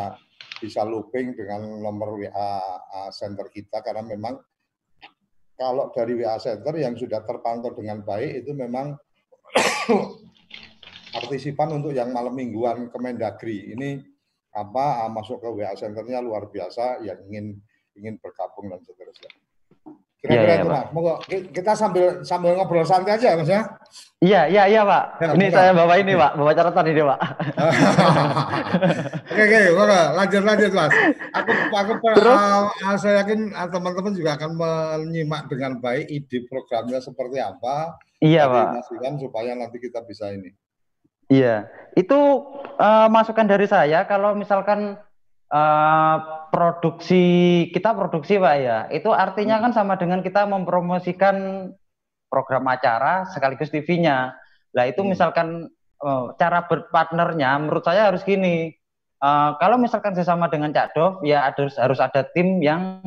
bisa 0.61 0.81
looping 0.85 1.33
dengan 1.33 1.81
nomor 1.81 2.21
WA 2.21 2.53
center 3.11 3.49
kita 3.49 3.81
karena 3.81 4.05
memang 4.05 4.37
kalau 5.57 5.91
dari 5.95 6.19
WA 6.19 6.37
center 6.37 6.75
yang 6.77 6.95
sudah 6.99 7.25
terpantau 7.25 7.73
dengan 7.73 8.05
baik 8.05 8.45
itu 8.45 8.53
memang 8.53 8.95
partisipan 11.15 11.79
untuk 11.81 11.95
yang 11.95 12.11
malam 12.11 12.35
mingguan 12.35 12.91
Kemendagri 12.91 13.73
ini 13.73 14.03
apa 14.55 15.11
masuk 15.11 15.43
ke 15.43 15.49
WA 15.51 15.75
centernya 15.75 16.23
luar 16.23 16.47
biasa 16.51 17.03
yang 17.03 17.19
ingin 17.31 17.59
ingin 17.95 18.19
bergabung 18.19 18.71
dan 18.71 18.83
seterusnya. 18.83 19.31
Kira-kira 20.25 20.49
ya, 20.49 20.57
ya, 20.57 20.65
itu 20.65 20.73
Mas. 20.73 20.89
Moga 20.97 21.21
kita 21.29 21.77
sambil 21.77 22.25
sambil 22.25 22.57
ngobrol 22.57 22.81
santai 22.81 23.21
aja 23.21 23.37
Mas 23.37 23.45
ya. 23.45 23.61
Iya, 24.25 24.49
iya, 24.49 24.63
iya 24.73 24.81
Pak. 24.89 25.21
Ya, 25.21 25.27
ini 25.37 25.47
saya 25.53 25.77
bawa 25.77 26.01
ini 26.01 26.17
Pak, 26.17 26.33
bawa 26.41 26.57
catatan 26.57 26.89
ini 26.89 27.05
Pak. 27.05 27.21
oke, 29.37 29.43
oke, 29.45 29.61
oke, 29.77 30.01
lanjut 30.17 30.43
lanjut 30.49 30.73
Mas. 30.73 30.97
Aku 31.37 31.51
aku 31.77 31.93
Terus? 32.17 32.41
Uh, 32.41 32.97
saya 32.97 33.21
yakin 33.21 33.53
uh, 33.53 33.69
teman-teman 33.69 34.17
juga 34.17 34.41
akan 34.41 34.57
menyimak 34.57 35.45
dengan 35.53 35.77
baik 35.77 36.09
ide 36.09 36.49
programnya 36.49 37.05
seperti 37.05 37.45
apa. 37.45 38.01
Iya 38.25 38.49
Pak. 38.49 38.97
supaya 39.21 39.53
nanti 39.53 39.77
kita 39.77 40.01
bisa 40.09 40.33
ini. 40.33 40.57
Iya, 41.29 41.69
itu 42.01 42.17
uh, 42.81 43.13
masukan 43.13 43.45
dari 43.45 43.69
saya 43.69 44.09
kalau 44.09 44.33
misalkan 44.33 44.97
uh, 45.51 46.17
produksi 46.49 47.25
kita 47.75 47.93
produksi 47.93 48.39
pak 48.39 48.55
ya, 48.61 48.79
itu 48.95 49.11
artinya 49.11 49.61
kan 49.61 49.73
sama 49.75 49.99
dengan 49.99 50.23
kita 50.23 50.47
mempromosikan 50.47 51.69
program 52.31 52.65
acara 52.71 53.29
sekaligus 53.31 53.71
TV-nya. 53.71 54.35
Lah 54.75 54.85
itu 54.91 55.03
hmm. 55.03 55.11
misalkan 55.15 55.71
uh, 56.03 56.35
cara 56.35 56.67
berpartnernya, 56.67 57.59
menurut 57.63 57.85
saya 57.85 58.11
harus 58.11 58.23
gini. 58.27 58.75
Uh, 59.25 59.57
kalau 59.57 59.81
misalkan 59.81 60.13
sesama 60.13 60.53
dengan 60.53 60.75
Cak 60.75 60.93
Dov, 60.93 61.25
ya 61.25 61.49
harus 61.49 61.79
harus 61.81 61.97
ada 62.03 62.27
tim 62.35 62.61
yang 62.61 63.01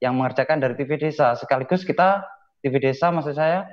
yang 0.00 0.16
mengerjakan 0.16 0.62
dari 0.62 0.74
TV 0.78 0.96
desa. 0.96 1.36
Sekaligus 1.36 1.84
kita 1.84 2.24
TV 2.64 2.80
desa, 2.80 3.12
maksud 3.12 3.36
saya 3.36 3.68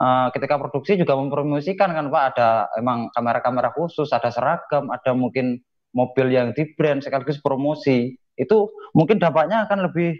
uh, 0.00 0.28
ketika 0.34 0.58
produksi 0.58 0.98
juga 0.98 1.14
mempromosikan 1.14 1.92
kan 1.94 2.10
Pak 2.10 2.24
ada 2.34 2.48
emang 2.78 3.10
kamera-kamera 3.14 3.70
khusus, 3.74 4.10
ada 4.10 4.30
seragam, 4.30 4.90
ada 4.90 5.10
mungkin 5.14 5.62
mobil 5.94 6.26
yang 6.34 6.50
di 6.52 6.68
brand 6.74 7.00
sekaligus 7.00 7.40
promosi. 7.40 8.12
Itu 8.34 8.74
mungkin 8.92 9.22
dampaknya 9.22 9.64
akan 9.64 9.88
lebih 9.88 10.18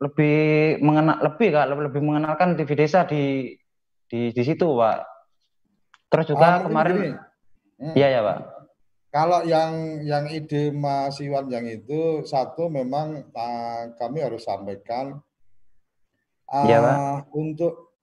lebih 0.00 0.38
mengenal 0.82 1.22
lebih 1.22 1.48
Kak, 1.54 1.66
lebih, 1.70 2.02
mengenalkan 2.02 2.58
TV 2.58 2.70
desa 2.74 3.06
di 3.06 3.54
di 4.10 4.34
di 4.34 4.42
situ 4.42 4.66
Pak. 4.66 4.98
Terus 6.10 6.26
juga 6.34 6.60
oh, 6.60 6.68
kemarin 6.68 7.16
hmm. 7.78 7.94
Iya 7.94 8.08
ya 8.18 8.20
Pak. 8.26 8.38
Kalau 9.10 9.42
yang 9.42 10.02
yang 10.06 10.26
ide 10.30 10.70
Mas 10.70 11.18
Iwan 11.18 11.50
yang 11.50 11.66
itu 11.66 12.22
satu 12.26 12.70
memang 12.70 13.26
uh, 13.34 13.82
kami 13.98 14.22
harus 14.22 14.46
sampaikan 14.46 15.18
uh, 16.46 16.66
ya, 16.66 16.78
Pak. 16.78 17.34
untuk 17.34 17.98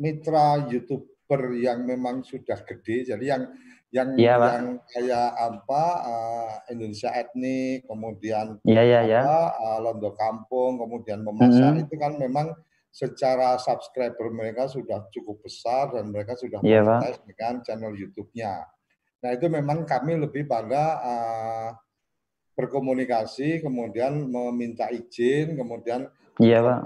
mitra 0.00 0.64
YouTube 0.68 1.18
youtuber 1.28 1.52
yang 1.60 1.84
memang 1.84 2.24
sudah 2.24 2.56
gede, 2.64 3.12
jadi 3.12 3.24
yang 3.36 3.42
yang 3.88 4.08
ya, 4.20 4.36
yang 4.36 4.76
kayak 4.84 5.28
apa 5.32 5.84
uh, 6.04 6.52
Indonesia 6.68 7.08
etnik, 7.16 7.88
kemudian 7.88 8.60
ya, 8.68 8.84
ya, 8.84 9.00
ya. 9.00 9.20
apa 9.24 9.40
uh, 9.56 9.78
Londo 9.80 10.12
Kampung, 10.12 10.76
kemudian 10.76 11.24
memasak 11.24 11.72
-hmm. 11.72 11.84
itu 11.88 11.94
kan 11.96 12.12
memang 12.20 12.52
secara 12.92 13.56
subscriber 13.56 14.28
mereka 14.28 14.68
sudah 14.68 15.08
cukup 15.08 15.40
besar 15.40 15.96
dan 15.96 16.12
mereka 16.12 16.36
sudah 16.36 16.60
ya, 16.60 16.84
monetize 16.84 17.20
dengan 17.24 17.54
channel 17.64 17.92
YouTube-nya. 17.96 18.64
Nah 19.24 19.30
itu 19.32 19.46
memang 19.48 19.88
kami 19.88 20.20
lebih 20.20 20.44
pada 20.44 20.82
uh, 21.00 21.70
berkomunikasi, 22.58 23.64
kemudian 23.64 24.28
meminta 24.28 24.92
izin, 24.92 25.56
kemudian 25.56 26.10
Iya, 26.38 26.62
Pak. 26.62 26.78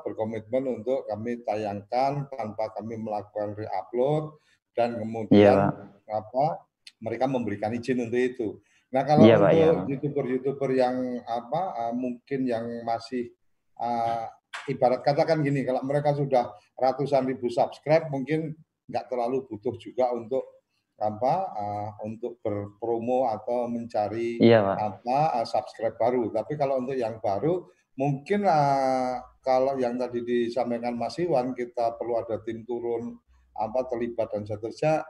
berkomitmen 0.00 0.80
untuk 0.80 1.04
kami 1.04 1.44
tayangkan 1.44 2.24
tanpa 2.32 2.72
kami 2.72 2.96
melakukan 2.96 3.52
re-upload 3.52 4.40
dan 4.74 4.98
kemudian 4.98 5.70
iya, 5.70 6.12
apa 6.12 6.66
mereka 7.00 7.24
memberikan 7.30 7.72
izin 7.72 8.04
untuk 8.04 8.20
itu. 8.20 8.48
Nah, 8.94 9.02
kalau 9.02 9.26
iya, 9.26 9.38
untuk 9.74 9.90
youtuber-youtuber 9.90 10.70
yang 10.70 11.18
apa 11.26 11.62
uh, 11.74 11.94
mungkin 11.94 12.46
yang 12.46 12.62
masih 12.86 13.34
uh, 13.82 14.30
ibarat 14.70 15.02
katakan 15.02 15.42
gini, 15.42 15.66
kalau 15.66 15.82
mereka 15.82 16.14
sudah 16.14 16.54
ratusan 16.78 17.26
ribu 17.26 17.50
subscribe 17.50 18.06
mungkin 18.10 18.54
nggak 18.86 19.10
terlalu 19.10 19.42
butuh 19.50 19.74
juga 19.80 20.14
untuk 20.14 20.46
apa 20.94 21.34
uh, 21.58 21.90
untuk 22.06 22.38
berpromo 22.38 23.26
atau 23.26 23.66
mencari 23.66 24.38
iya, 24.38 24.62
apa 24.62 25.42
uh, 25.42 25.46
subscribe 25.46 25.98
baru. 25.98 26.30
Tapi 26.30 26.54
kalau 26.54 26.78
untuk 26.78 26.94
yang 26.94 27.18
baru 27.18 27.66
mungkin 27.98 28.46
uh, 28.46 29.18
kalau 29.42 29.74
yang 29.74 29.98
tadi 29.98 30.22
disampaikan 30.22 30.94
Mas 30.94 31.18
Iwan 31.18 31.50
kita 31.50 31.98
perlu 31.98 32.14
ada 32.22 32.38
tim 32.46 32.62
turun 32.62 33.18
apa 33.54 33.86
terlibat 33.86 34.30
dan 34.34 34.42
seterusnya 34.44 35.06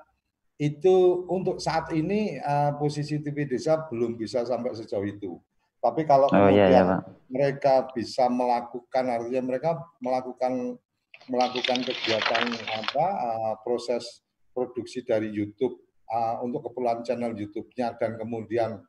itu 0.61 1.27
untuk 1.27 1.59
saat 1.59 1.91
ini 1.91 2.39
uh, 2.39 2.79
posisi 2.79 3.19
TV 3.19 3.49
desa 3.51 3.91
belum 3.91 4.15
bisa 4.15 4.47
sampai 4.47 4.71
sejauh 4.77 5.03
itu. 5.03 5.35
Tapi 5.83 6.09
kalau 6.09 6.31
oh, 6.33 6.49
iya, 6.49 6.71
iya, 6.71 6.83
mereka 7.29 7.91
bisa 7.93 8.31
melakukan 8.33 9.05
artinya 9.05 9.43
mereka 9.45 9.71
melakukan 10.01 10.81
melakukan 11.29 11.79
kegiatan 11.85 12.45
apa 12.73 13.07
uh, 13.21 13.55
proses 13.61 14.25
produksi 14.57 15.05
dari 15.05 15.29
YouTube 15.29 15.77
uh, 16.09 16.41
untuk 16.41 16.71
keperluan 16.71 17.05
channel 17.05 17.37
YouTube-nya 17.37 18.01
dan 18.01 18.17
kemudian 18.17 18.81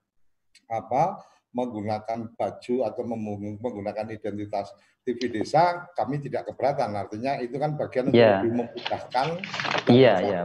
apa 0.71 1.19
menggunakan 1.55 2.35
baju 2.35 2.75
atau 2.83 3.01
menggunakan 3.63 4.11
identitas 4.11 4.75
TV 5.07 5.31
desa, 5.31 5.87
kami 5.95 6.19
tidak 6.19 6.51
keberatan. 6.51 6.91
Artinya 6.99 7.39
itu 7.39 7.55
kan 7.55 7.79
bagian 7.79 8.11
untuk 8.11 8.19
yeah. 8.19 8.43
lebih 8.43 8.51
memudahkan 8.59 9.27
iya, 9.87 10.15
iya, 10.19 10.41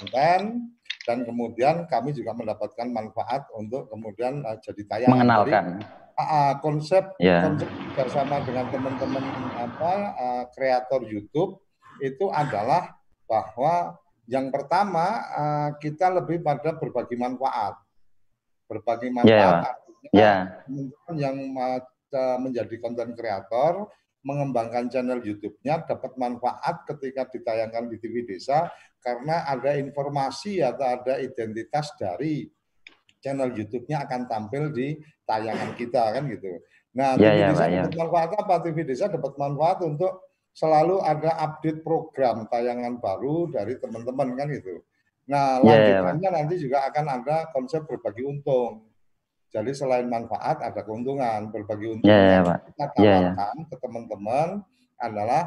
konten 0.00 0.72
dan 1.04 1.18
kemudian 1.28 1.84
kami 1.84 2.16
juga 2.16 2.32
mendapatkan 2.32 2.88
manfaat 2.88 3.44
untuk 3.52 3.92
kemudian 3.92 4.40
uh, 4.48 4.56
jadi 4.64 4.82
tayangan. 4.88 5.12
Mengenalkan. 5.20 5.64
Jadi, 5.84 5.84
uh, 6.16 6.54
konsep 6.64 7.04
yeah. 7.20 7.44
konsep 7.44 7.68
bersama 7.92 8.40
dengan 8.48 8.72
teman-teman 8.72 9.24
apa 9.60 9.92
uh, 10.16 10.44
kreator 10.56 11.04
YouTube 11.04 11.60
itu 12.00 12.32
adalah 12.32 12.96
bahwa 13.28 14.00
yang 14.24 14.48
pertama 14.48 15.20
uh, 15.36 15.70
kita 15.76 16.08
lebih 16.08 16.40
pada 16.40 16.72
berbagi 16.80 17.20
manfaat. 17.20 17.76
Berbagi 18.64 19.12
iya, 19.12 19.16
manfaat 19.20 19.76
yeah 19.76 19.83
ya. 20.12 20.60
teman-teman 20.66 21.14
yang 21.16 21.36
menjadi 22.42 22.74
konten 22.82 23.16
kreator 23.16 23.88
mengembangkan 24.24 24.88
channel 24.88 25.20
YouTube-nya 25.20 25.84
dapat 25.84 26.16
manfaat 26.16 26.88
ketika 26.88 27.28
ditayangkan 27.28 27.92
di 27.92 27.96
TV 28.00 28.24
Desa 28.24 28.72
karena 29.04 29.44
ada 29.44 29.76
informasi 29.76 30.64
atau 30.64 30.96
ada 30.96 31.20
identitas 31.20 31.92
dari 32.00 32.48
channel 33.20 33.52
YouTube-nya 33.52 34.08
akan 34.08 34.24
tampil 34.24 34.72
di 34.72 34.96
tayangan 35.28 35.76
kita 35.76 36.12
kan 36.16 36.24
gitu. 36.32 36.56
Nah, 36.96 37.20
ya, 37.20 37.36
TV 37.36 37.40
ya, 37.40 37.46
Desa 37.52 37.64
ya. 37.68 37.82
dapat 37.84 37.92
ya. 37.92 38.00
manfaat 38.00 38.30
apa? 38.40 38.54
TV 38.64 38.76
Desa 38.88 39.04
dapat 39.12 39.32
manfaat 39.36 39.78
untuk 39.84 40.12
selalu 40.56 41.04
ada 41.04 41.30
update 41.44 41.84
program 41.84 42.48
tayangan 42.48 42.96
baru 43.02 43.52
dari 43.52 43.76
teman-teman 43.76 44.28
kan 44.40 44.46
gitu. 44.48 44.80
Nah, 45.28 45.60
ya, 45.60 46.00
lanjutannya 46.00 46.28
ya, 46.28 46.32
nanti 46.32 46.54
juga 46.60 46.88
akan 46.88 47.06
ada 47.12 47.36
konsep 47.52 47.84
berbagi 47.84 48.24
untung. 48.24 48.88
Jadi 49.54 49.70
selain 49.70 50.10
manfaat 50.10 50.58
ada 50.66 50.82
keuntungan, 50.82 51.46
berbagi 51.54 51.86
untung. 51.86 52.10
Yeah, 52.10 52.42
yeah, 52.42 52.42
Pak. 52.42 52.58
Kita 52.74 52.84
tawarkan 52.90 53.06
yeah, 53.06 53.38
yeah. 53.38 53.66
ke 53.70 53.76
teman-teman 53.78 54.48
adalah 54.98 55.46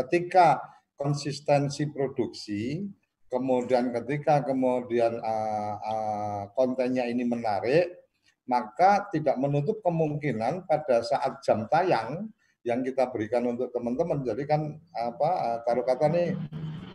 ketika 0.00 0.64
konsistensi 0.96 1.92
produksi, 1.92 2.88
kemudian 3.28 3.92
ketika 3.92 4.40
kemudian 4.48 5.20
uh, 5.20 5.74
uh, 5.76 6.42
kontennya 6.56 7.04
ini 7.04 7.28
menarik, 7.28 8.00
maka 8.48 9.04
tidak 9.12 9.36
menutup 9.36 9.84
kemungkinan 9.84 10.64
pada 10.64 11.04
saat 11.04 11.44
jam 11.44 11.68
tayang 11.68 12.32
yang 12.64 12.80
kita 12.80 13.12
berikan 13.12 13.44
untuk 13.44 13.68
teman-teman. 13.76 14.24
Jadi 14.24 14.48
kan 14.48 14.72
apa 14.96 15.30
uh, 15.36 15.58
taruh 15.68 15.84
kata 15.84 16.08
nih 16.08 16.32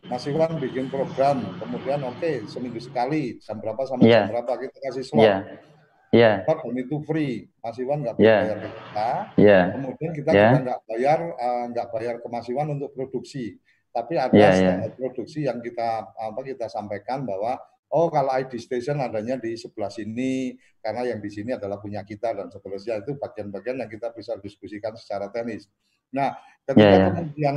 Mas 0.09 0.25
Iwan 0.25 0.57
bikin 0.57 0.89
program, 0.89 1.45
kemudian 1.61 2.01
oke 2.01 2.17
okay, 2.17 2.41
seminggu 2.49 2.81
sekali 2.81 3.37
jam 3.37 3.61
berapa 3.61 3.85
sampai 3.85 4.09
yeah. 4.09 4.25
jam 4.25 4.33
berapa 4.33 4.65
kita 4.65 4.77
kasih 4.89 5.05
slot. 5.05 5.29
Yeah 5.29 5.72
Yeah. 6.13 6.45
Kita 6.45 6.69
itu 6.77 6.97
free, 7.09 7.49
Mas 7.57 7.73
Iwan 7.81 8.05
nggak 8.05 8.21
yeah. 8.21 8.45
bayar 8.45 8.57
ke 8.61 8.69
kita. 8.69 9.09
Yeah. 9.41 9.65
Kemudian 9.73 10.11
kita 10.13 10.29
yeah. 10.29 10.41
juga 10.53 10.59
nggak 10.61 10.81
bayar 10.85 11.19
uh, 11.33 11.65
nggak 11.73 11.87
bayar 11.89 12.15
ke 12.21 12.27
Mas 12.29 12.47
Iwan 12.53 12.67
untuk 12.77 12.93
produksi. 12.93 13.57
Tapi 13.89 14.13
ada 14.21 14.29
yeah, 14.37 14.53
yeah. 14.53 14.93
produksi 14.93 15.49
yang 15.49 15.57
kita 15.57 16.13
apa 16.13 16.39
kita 16.45 16.69
sampaikan 16.69 17.25
bahwa 17.25 17.57
oh 17.89 18.13
kalau 18.13 18.29
ID 18.29 18.61
station 18.61 19.01
adanya 19.01 19.41
di 19.41 19.57
sebelah 19.57 19.89
sini 19.89 20.53
karena 20.85 21.13
yang 21.13 21.19
di 21.21 21.29
sini 21.33 21.57
adalah 21.57 21.81
punya 21.81 22.05
kita 22.05 22.37
dan 22.37 22.49
seterusnya 22.53 23.01
itu 23.01 23.17
bagian-bagian 23.17 23.81
yang 23.81 23.89
kita 23.89 24.13
bisa 24.13 24.37
diskusikan 24.37 24.93
secara 24.93 25.33
teknis. 25.33 25.65
Nah, 26.13 26.37
ketika 26.61 26.85
yeah, 26.85 26.93
yeah. 26.93 27.09
kemudian 27.09 27.55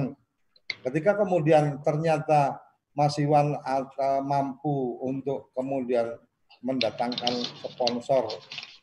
ketika 0.80 1.12
kemudian 1.20 1.64
ternyata 1.84 2.56
Mas 2.96 3.20
Iwan 3.20 3.52
uh, 3.52 4.20
mampu 4.24 4.96
untuk 5.04 5.52
kemudian 5.52 6.16
mendatangkan 6.66 7.46
sponsor 7.62 8.26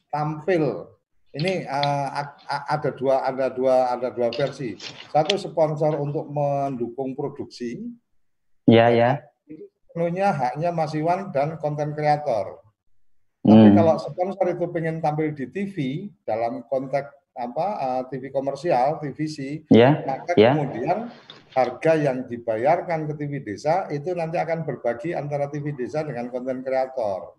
tampil 0.08 0.88
ini 1.34 1.66
uh, 1.66 2.30
ada 2.46 2.94
dua 2.94 3.26
ada 3.26 3.50
dua 3.50 3.90
ada 3.90 4.14
dua 4.14 4.30
versi. 4.30 4.78
Satu 5.10 5.34
sponsor 5.34 5.98
untuk 5.98 6.30
mendukung 6.30 7.18
produksi. 7.18 7.82
Ya 8.70 8.94
ya. 8.94 9.18
Itu 9.50 9.66
sepenuhnya 9.66 10.30
haknya 10.30 10.70
Mas 10.70 10.94
Iwan 10.94 11.34
dan 11.34 11.58
konten 11.58 11.98
kreator. 11.98 12.62
Tapi 13.44 13.66
hmm. 13.66 13.76
kalau 13.76 13.96
sponsor 14.00 14.46
itu 14.56 14.66
pengen 14.72 15.04
tampil 15.04 15.34
di 15.36 15.50
TV 15.52 16.08
dalam 16.24 16.64
konteks 16.70 17.12
apa 17.34 17.68
uh, 17.82 18.02
TV 18.14 18.30
komersial, 18.30 19.02
TVC, 19.02 19.66
ya, 19.74 20.06
maka 20.06 20.38
ya. 20.38 20.54
kemudian 20.54 21.10
harga 21.50 21.98
yang 21.98 22.30
dibayarkan 22.30 23.10
ke 23.10 23.14
TV 23.18 23.42
desa 23.42 23.90
itu 23.90 24.14
nanti 24.14 24.38
akan 24.38 24.62
berbagi 24.64 25.18
antara 25.18 25.50
TV 25.50 25.74
desa 25.74 26.06
dengan 26.06 26.30
konten 26.30 26.62
kreator 26.62 27.34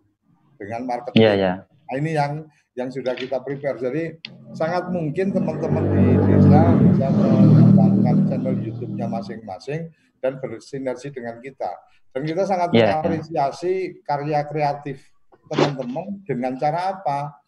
dengan 0.59 0.87
marketing. 0.87 1.23
Yeah, 1.23 1.35
yeah. 1.37 1.57
Nah, 1.69 1.95
ini 2.01 2.11
yang 2.17 2.33
yang 2.75 2.91
sudah 2.91 3.15
kita 3.15 3.39
prepare. 3.43 3.79
Jadi 3.79 4.19
sangat 4.55 4.91
mungkin 4.91 5.31
teman-teman 5.31 5.85
di 5.95 6.07
desa 6.27 6.75
bisa 6.75 7.07
mengembangkan 7.15 8.17
channel 8.27 8.57
YouTube-nya 8.59 9.07
masing-masing 9.07 9.95
dan 10.19 10.43
bersinergi 10.43 11.15
dengan 11.15 11.39
kita. 11.39 11.71
Dan 12.15 12.23
kita 12.27 12.43
sangat 12.47 12.71
yeah. 12.75 12.99
mengapresiasi 12.99 14.03
karya 14.07 14.43
kreatif 14.47 15.03
teman-teman 15.51 16.23
dengan 16.27 16.55
cara 16.59 16.99
apa? 16.99 17.39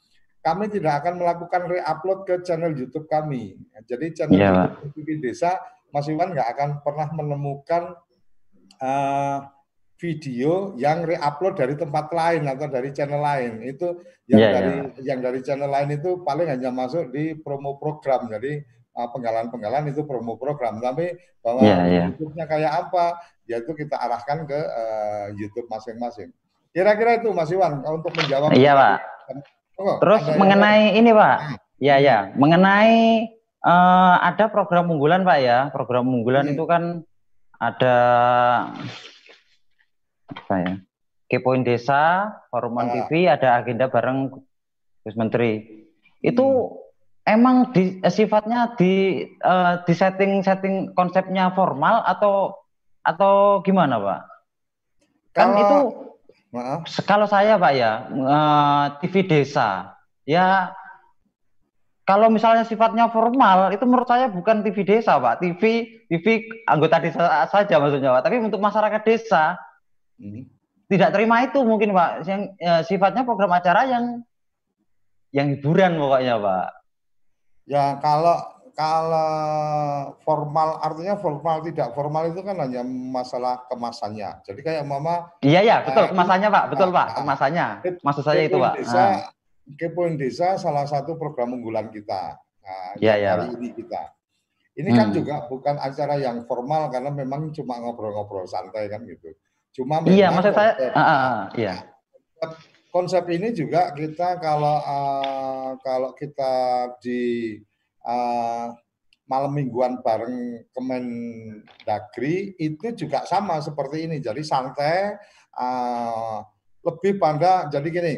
Kami 0.46 0.70
tidak 0.70 1.02
akan 1.02 1.18
melakukan 1.18 1.62
re-upload 1.66 2.22
ke 2.22 2.34
channel 2.46 2.70
YouTube 2.70 3.10
kami. 3.10 3.58
Jadi 3.82 4.14
channel 4.14 4.38
yeah, 4.38 4.70
YouTube 4.78 5.06
di 5.10 5.16
desa, 5.18 5.58
Mas 5.90 6.06
Iwan 6.06 6.30
nggak 6.30 6.48
akan 6.54 6.70
pernah 6.86 7.10
menemukan 7.10 7.98
uh, 8.78 9.38
video 9.96 10.76
yang 10.76 11.08
reupload 11.08 11.56
dari 11.56 11.74
tempat 11.74 12.12
lain 12.12 12.44
atau 12.44 12.68
dari 12.68 12.92
channel 12.92 13.20
lain. 13.20 13.64
Itu 13.64 14.04
yang 14.28 14.40
yeah, 14.40 14.52
dari 14.52 14.74
yeah. 14.76 15.04
yang 15.12 15.18
dari 15.24 15.40
channel 15.40 15.72
lain 15.72 15.96
itu 15.96 16.20
paling 16.20 16.48
hanya 16.52 16.68
masuk 16.68 17.08
di 17.12 17.32
promo 17.40 17.80
program. 17.80 18.28
Jadi 18.28 18.60
uh, 18.96 19.08
penggalan-penggalan 19.08 19.88
itu 19.88 20.04
promo 20.04 20.36
program. 20.36 20.84
Tapi 20.84 21.16
bahwa 21.40 21.64
yeah, 21.64 21.82
yeah. 21.88 22.06
YouTube-nya 22.12 22.44
kayak 22.44 22.72
apa 22.86 23.16
yaitu 23.48 23.72
kita 23.72 23.96
arahkan 23.96 24.44
ke 24.44 24.58
uh, 24.58 25.26
YouTube 25.32 25.70
masing-masing. 25.72 26.28
Kira-kira 26.76 27.16
itu 27.16 27.32
Mas 27.32 27.48
Iwan 27.48 27.80
untuk 27.80 28.12
menjawab. 28.12 28.52
Iya 28.52 28.76
Pak. 28.76 28.98
Oh, 29.80 29.96
terus 30.00 30.22
mengenai 30.36 30.92
yang... 30.92 31.00
ini 31.00 31.10
Pak. 31.16 31.36
Hmm. 31.40 31.56
ya 31.76 31.96
ya 32.00 32.32
mengenai 32.32 33.28
uh, 33.60 34.16
ada 34.20 34.52
program 34.52 34.92
unggulan 34.92 35.24
Pak 35.24 35.38
ya. 35.40 35.58
Program 35.72 36.04
unggulan 36.04 36.52
hmm. 36.52 36.52
itu 36.52 36.64
kan 36.68 37.00
ada 37.56 37.96
apa 40.30 40.54
ya? 40.62 40.74
Kepoin 41.26 41.66
Desa, 41.66 42.30
Foruman 42.54 42.86
ah. 42.86 42.92
TV 42.94 43.26
ada 43.26 43.58
agenda 43.58 43.90
bareng 43.90 44.30
Gus 45.02 45.16
Menteri. 45.18 45.62
Itu 46.22 46.46
hmm. 46.46 47.34
emang 47.34 47.56
di, 47.74 47.98
sifatnya 48.06 48.78
di 48.78 49.26
uh, 49.42 49.82
di 49.82 49.92
setting 49.94 50.42
setting 50.46 50.94
konsepnya 50.94 51.50
formal 51.54 52.06
atau 52.06 52.54
atau 53.02 53.62
gimana 53.62 53.98
Pak? 53.98 54.20
Kan 55.34 55.48
kalau, 55.52 55.60
itu 55.62 55.78
maaf. 56.54 56.80
kalau 57.06 57.26
saya 57.26 57.58
Pak 57.58 57.72
ya 57.74 57.92
uh, 58.10 58.84
TV 59.02 59.26
desa 59.26 59.94
ya 60.26 60.74
kalau 62.06 62.30
misalnya 62.30 62.62
sifatnya 62.62 63.10
formal 63.10 63.74
itu 63.74 63.82
menurut 63.82 64.06
saya 64.06 64.30
bukan 64.30 64.62
TV 64.62 64.86
desa 64.86 65.18
Pak, 65.18 65.42
TV 65.42 65.90
TV 66.06 66.46
anggota 66.70 67.02
desa 67.02 67.50
saja 67.50 67.82
maksudnya 67.82 68.14
Pak. 68.14 68.30
Tapi 68.30 68.38
untuk 68.46 68.62
masyarakat 68.62 69.02
desa 69.02 69.58
hmm. 70.18 70.42
tidak 70.88 71.10
terima 71.14 71.44
itu 71.44 71.58
mungkin 71.62 71.92
Pak. 71.96 72.10
Yang 72.24 72.42
ya, 72.60 72.74
sifatnya 72.84 73.22
program 73.22 73.52
acara 73.54 73.88
yang 73.88 74.04
yang 75.34 75.52
hiburan 75.52 75.98
pokoknya 75.98 76.34
Pak. 76.40 76.66
Ya 77.66 77.98
kalau 77.98 78.56
kalau 78.76 79.32
formal 80.20 80.76
artinya 80.84 81.16
formal 81.16 81.64
tidak 81.64 81.96
formal 81.96 82.28
itu 82.28 82.44
kan 82.44 82.60
hanya 82.60 82.84
masalah 82.84 83.64
kemasannya. 83.72 84.44
Jadi 84.44 84.60
kayak 84.60 84.84
mama. 84.84 85.32
Iya 85.40 85.64
ya 85.64 85.76
betul 85.80 86.04
eh, 86.04 86.10
kemasannya 86.12 86.48
pak, 86.52 86.64
betul 86.76 86.88
pak 86.92 87.06
nah, 87.08 87.16
kemasannya. 87.16 87.66
Maksud 88.04 88.22
saya 88.22 88.44
itu 88.44 88.60
pak. 88.60 88.76
Desa, 88.76 89.00
ah. 89.00 89.16
Kepoin 89.80 90.20
Desa 90.20 90.60
salah 90.60 90.84
satu 90.84 91.16
program 91.16 91.56
unggulan 91.56 91.88
kita. 91.88 92.36
Nah, 92.36 93.00
ya, 93.00 93.16
ya, 93.16 93.40
hari 93.40 93.48
pak. 93.48 93.56
ini 93.56 93.68
kita. 93.72 94.02
Ini 94.76 94.90
kan 94.92 94.92
hmm. 94.92 95.00
kan 95.00 95.08
juga 95.16 95.34
bukan 95.48 95.76
acara 95.80 96.14
yang 96.20 96.44
formal 96.44 96.92
karena 96.92 97.08
memang 97.08 97.48
cuma 97.56 97.80
ngobrol-ngobrol 97.80 98.44
santai 98.44 98.92
kan 98.92 99.08
gitu. 99.08 99.32
Cuma 99.76 100.00
iya 100.08 100.32
maksud 100.32 100.56
saya. 100.56 100.72
Uh, 100.88 101.00
uh, 101.00 101.36
iya. 101.52 101.84
Konsep 102.88 103.28
ini 103.28 103.52
juga 103.52 103.92
kita 103.92 104.40
kalau 104.40 104.80
uh, 104.80 105.76
kalau 105.84 106.16
kita 106.16 106.88
di 107.04 107.60
uh, 108.00 108.72
malam 109.28 109.52
mingguan 109.52 110.00
bareng 110.00 110.64
Kemendagri 110.72 112.56
itu 112.56 112.96
juga 112.96 113.28
sama 113.28 113.60
seperti 113.60 114.08
ini. 114.08 114.16
Jadi 114.16 114.40
santai, 114.40 115.12
uh, 115.60 116.40
lebih 116.80 117.20
pada 117.20 117.68
jadi 117.68 117.88
gini. 117.92 118.16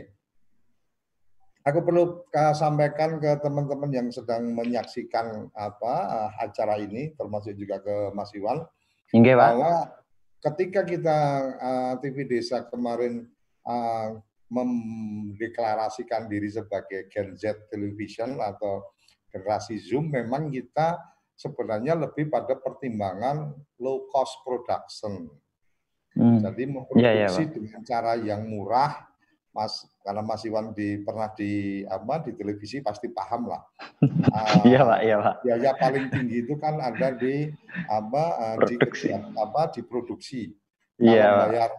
Aku 1.66 1.82
perlu 1.82 2.22
uh, 2.30 2.54
sampaikan 2.54 3.18
ke 3.18 3.34
teman-teman 3.42 3.90
yang 3.90 4.08
sedang 4.14 4.54
menyaksikan 4.54 5.50
apa 5.58 5.94
uh, 6.06 6.30
acara 6.38 6.78
ini, 6.78 7.12
termasuk 7.18 7.58
juga 7.58 7.82
ke 7.82 8.14
Mas 8.14 8.30
Iwan, 8.32 8.62
Hingga, 9.10 9.34
bahwa 9.36 9.90
ketika 10.38 10.86
kita 10.86 11.18
uh, 11.58 11.94
TV 11.98 12.26
Desa 12.26 12.66
kemarin 12.66 13.26
uh, 13.66 14.18
mendeklarasikan 14.48 16.30
diri 16.30 16.48
sebagai 16.48 17.10
Gen 17.12 17.36
Z 17.36 17.68
Television 17.68 18.40
atau 18.40 18.88
generasi 19.28 19.76
Zoom 19.76 20.08
memang 20.08 20.48
kita 20.48 20.96
sebenarnya 21.36 21.94
lebih 21.94 22.32
pada 22.32 22.56
pertimbangan 22.56 23.52
low 23.78 24.08
cost 24.08 24.40
production. 24.42 25.28
Hmm. 26.16 26.40
Jadi 26.42 26.64
memproduksi 26.66 27.04
yeah, 27.04 27.28
yeah, 27.30 27.52
dengan 27.52 27.80
cara 27.84 28.12
yang 28.18 28.48
murah, 28.48 29.06
Mas 29.58 29.82
karena 30.06 30.22
Mas 30.22 30.46
Iwan 30.46 30.70
di 30.70 31.02
pernah 31.02 31.26
di 31.34 31.82
apa 31.82 32.22
di 32.22 32.38
televisi 32.38 32.78
pasti 32.78 33.10
paham 33.10 33.50
lah. 33.50 33.62
Iya 34.62 34.86
uh, 34.86 34.86
pak, 34.86 35.00
iya 35.02 35.16
pak. 35.18 35.34
Biaya 35.42 35.70
paling 35.74 36.06
tinggi 36.14 36.46
itu 36.46 36.54
kan 36.62 36.78
ada 36.78 37.10
di 37.18 37.50
apa 37.90 38.24
uh, 38.38 38.56
di 38.62 38.78
apa 39.34 39.62
di 39.74 39.80
produksi. 39.82 40.54
Iya. 41.02 41.50
Bayar 41.50 41.70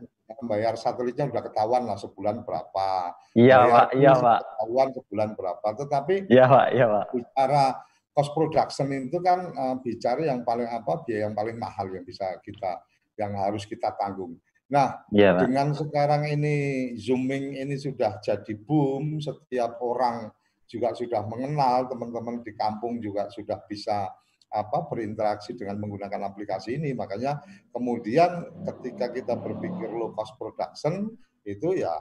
bayar 0.43 0.73
satelitnya 0.75 1.31
udah 1.31 1.43
ketahuan 1.47 1.87
lah 1.87 1.95
sebulan 1.95 2.43
berapa. 2.43 3.15
Iya 3.31 3.57
pak, 3.63 3.87
iya 3.95 4.11
pak. 4.19 4.39
Ketahuan 4.43 4.87
sebulan 4.91 5.29
berapa. 5.39 5.67
Tetapi 5.79 6.15
iya 6.27 6.45
pak, 6.51 6.65
iya 6.75 6.85
pak. 6.91 7.05
Bicara 7.15 7.63
cost 8.11 8.31
production 8.35 8.87
itu 8.91 9.17
kan 9.23 9.39
uh, 9.55 9.75
bicara 9.79 10.27
yang 10.27 10.43
paling 10.43 10.67
apa 10.67 11.07
biaya 11.07 11.31
yang 11.31 11.35
paling 11.35 11.55
mahal 11.55 11.87
yang 11.87 12.03
bisa 12.03 12.35
kita 12.43 12.83
yang 13.15 13.35
harus 13.39 13.63
kita 13.63 13.95
tanggung. 13.95 14.35
Nah, 14.69 15.01
ya, 15.09 15.33
dengan 15.33 15.73
sekarang 15.73 16.29
ini 16.29 16.93
zooming 16.93 17.57
ini 17.57 17.73
sudah 17.73 18.21
jadi 18.21 18.53
boom, 18.53 19.17
setiap 19.17 19.81
orang 19.81 20.29
juga 20.69 20.93
sudah 20.93 21.25
mengenal, 21.25 21.89
teman-teman 21.89 22.45
di 22.45 22.53
kampung 22.53 23.01
juga 23.01 23.25
sudah 23.33 23.57
bisa 23.65 24.13
apa 24.49 24.85
berinteraksi 24.85 25.57
dengan 25.57 25.81
menggunakan 25.81 26.21
aplikasi 26.29 26.77
ini. 26.77 26.93
Makanya 26.93 27.41
kemudian 27.73 28.45
ketika 28.69 29.09
kita 29.09 29.33
berpikir 29.41 29.89
low 29.89 30.13
cost 30.13 30.37
production 30.37 31.17
itu 31.45 31.81
ya 31.81 31.93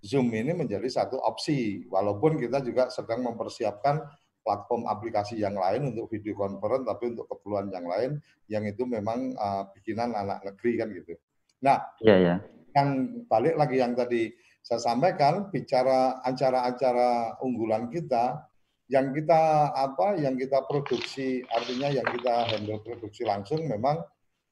Zoom 0.00 0.32
ini 0.32 0.56
menjadi 0.56 0.88
satu 0.88 1.20
opsi. 1.20 1.84
Walaupun 1.88 2.40
kita 2.40 2.64
juga 2.64 2.88
sedang 2.88 3.24
mempersiapkan 3.28 4.00
platform 4.40 4.86
aplikasi 4.86 5.42
yang 5.42 5.58
lain 5.58 5.90
untuk 5.90 6.06
video 6.06 6.38
conference, 6.38 6.86
tapi 6.86 7.04
untuk 7.12 7.26
keperluan 7.26 7.66
yang 7.74 7.86
lain, 7.88 8.10
yang 8.46 8.62
itu 8.62 8.86
memang 8.86 9.34
uh, 9.34 9.66
bikinan 9.74 10.14
anak 10.14 10.46
negeri 10.46 10.72
kan 10.78 10.88
gitu. 10.94 11.18
Nah, 11.66 11.82
ya, 11.98 12.14
ya. 12.14 12.36
yang 12.78 13.10
balik 13.26 13.58
lagi 13.58 13.82
yang 13.82 13.98
tadi 13.98 14.30
saya 14.62 14.78
sampaikan, 14.78 15.50
bicara 15.50 16.22
acara-acara 16.22 17.42
unggulan 17.42 17.90
kita, 17.90 18.46
yang 18.86 19.10
kita 19.10 19.74
apa 19.74 20.14
yang 20.14 20.38
kita 20.38 20.62
produksi 20.62 21.42
artinya 21.50 21.90
yang 21.90 22.06
kita 22.06 22.46
handle 22.54 22.78
produksi 22.86 23.26
langsung 23.26 23.66
memang 23.66 23.98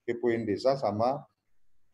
Kepoin 0.02 0.42
Desa 0.42 0.74
sama 0.74 1.22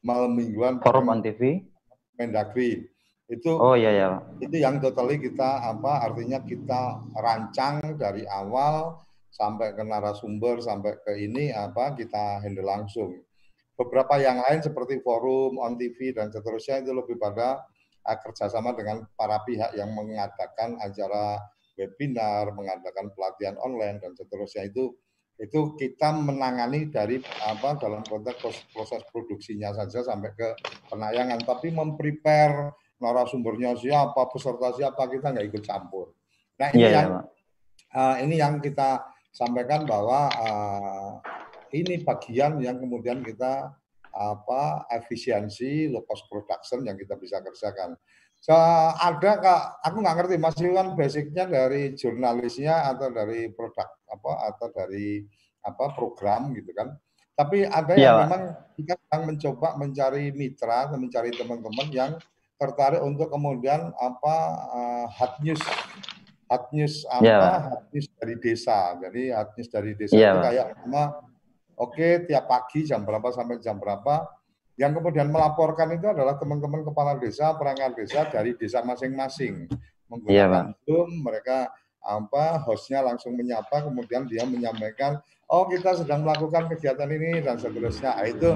malam 0.00 0.32
mingguan 0.32 0.80
Forum 0.80 1.12
TV 1.20 1.68
Mendagri. 2.16 2.88
Itu 3.28 3.60
oh 3.60 3.76
iya 3.76 3.92
ya 3.92 4.08
itu 4.40 4.56
yang 4.56 4.80
totally 4.80 5.20
kita 5.20 5.68
apa 5.68 6.08
artinya 6.08 6.42
kita 6.42 6.98
rancang 7.14 7.94
dari 8.00 8.24
awal 8.26 9.04
sampai 9.30 9.76
ke 9.76 9.84
narasumber 9.86 10.58
sampai 10.64 10.98
ke 11.04 11.12
ini 11.14 11.54
apa 11.54 11.94
kita 11.94 12.42
handle 12.42 12.66
langsung 12.66 13.14
beberapa 13.80 14.20
yang 14.20 14.44
lain 14.44 14.60
seperti 14.60 15.00
forum 15.00 15.56
on 15.56 15.80
TV 15.80 16.12
dan 16.12 16.28
seterusnya 16.28 16.84
itu 16.84 16.92
lebih 16.92 17.16
pada 17.16 17.64
uh, 18.04 18.18
kerjasama 18.20 18.76
dengan 18.76 19.08
para 19.16 19.40
pihak 19.48 19.72
yang 19.72 19.96
mengadakan 19.96 20.76
acara 20.84 21.40
webinar, 21.80 22.52
mengadakan 22.52 23.08
pelatihan 23.16 23.56
online 23.64 24.04
dan 24.04 24.12
seterusnya. 24.12 24.68
Itu 24.68 25.00
itu 25.40 25.72
kita 25.80 26.12
menangani 26.12 26.92
dari 26.92 27.24
apa 27.48 27.80
dalam 27.80 28.04
konteks 28.04 28.68
proses 28.76 29.00
produksinya 29.08 29.72
saja 29.72 30.04
sampai 30.04 30.36
ke 30.36 30.48
penayangan. 30.92 31.40
Tapi 31.40 31.72
memprepare 31.72 32.76
narasumbernya 33.00 33.80
siapa 33.80 34.28
peserta 34.28 34.76
siapa 34.76 35.08
kita 35.08 35.32
nggak 35.32 35.46
ikut 35.48 35.64
campur. 35.64 36.12
Nah 36.60 36.68
ini 36.76 36.84
yeah, 36.84 36.92
iya, 36.92 37.00
yang 37.00 37.10
uh, 37.96 38.16
ini 38.20 38.34
yang 38.36 38.54
kita 38.60 39.00
sampaikan 39.32 39.88
bahwa 39.88 40.28
uh, 40.28 41.10
ini 41.72 42.02
bagian 42.02 42.58
yang 42.62 42.78
kemudian 42.78 43.22
kita 43.22 43.74
apa 44.10 44.90
efisiensi 44.90 45.86
low 45.86 46.02
cost 46.02 46.26
production 46.26 46.82
yang 46.82 46.98
kita 46.98 47.14
bisa 47.14 47.38
kerjakan. 47.38 47.94
So, 48.40 48.56
ada 48.96 49.36
kak, 49.36 49.62
aku 49.84 50.00
nggak 50.00 50.16
ngerti 50.16 50.36
Mas 50.40 50.56
Iwan 50.56 50.96
basicnya 50.96 51.44
dari 51.44 51.92
jurnalisnya 51.92 52.88
atau 52.88 53.12
dari 53.12 53.52
produk 53.52 53.84
apa 54.08 54.32
atau 54.48 54.66
dari 54.72 55.28
apa 55.60 55.92
program 55.92 56.56
gitu 56.56 56.72
kan. 56.72 56.96
Tapi 57.36 57.68
ada 57.68 57.92
yang 57.96 58.16
ya, 58.16 58.20
memang 58.24 58.42
kita 58.80 58.96
sedang 58.96 59.22
mencoba 59.28 59.68
mencari 59.76 60.32
mitra, 60.32 60.88
mencari 60.96 61.36
teman-teman 61.36 61.88
yang 61.92 62.12
tertarik 62.56 63.00
untuk 63.04 63.28
kemudian 63.28 63.92
apa 63.96 64.36
uh, 64.72 65.06
hot 65.08 65.36
news. 65.44 65.60
Hot 66.48 66.72
news 66.74 67.04
apa 67.12 67.24
ya, 67.24 67.38
hot 67.76 67.86
news 67.92 68.08
dari 68.16 68.34
desa. 68.40 68.96
Jadi 69.04 69.22
hot 69.36 69.52
news 69.52 69.68
dari 69.68 69.92
desa 69.94 70.16
ya, 70.16 70.32
itu 70.32 70.38
kayak 70.48 70.66
sama 70.80 71.02
oke 71.80 71.96
okay, 71.96 72.28
tiap 72.28 72.44
pagi 72.44 72.84
jam 72.84 73.08
berapa 73.08 73.32
sampai 73.32 73.56
jam 73.58 73.80
berapa 73.80 74.28
yang 74.80 74.96
kemudian 74.96 75.28
melaporkan 75.28 75.92
itu 75.92 76.08
adalah 76.08 76.40
teman-teman 76.40 76.80
kepala 76.80 77.20
desa, 77.20 77.52
perangkat 77.52 78.00
desa 78.00 78.24
dari 78.32 78.56
desa 78.56 78.80
masing-masing. 78.80 79.68
Menggunakan 80.08 80.72
iya, 80.72 80.80
Zoom, 80.88 81.20
mereka 81.20 81.68
apa 82.00 82.64
hostnya 82.64 83.04
langsung 83.04 83.36
menyapa, 83.36 83.84
kemudian 83.84 84.24
dia 84.24 84.48
menyampaikan, 84.48 85.20
oh 85.52 85.68
kita 85.68 86.00
sedang 86.00 86.24
melakukan 86.24 86.72
kegiatan 86.72 87.12
ini 87.12 87.44
dan 87.44 87.60
seterusnya. 87.60 88.16
Nah, 88.16 88.24
itu 88.24 88.50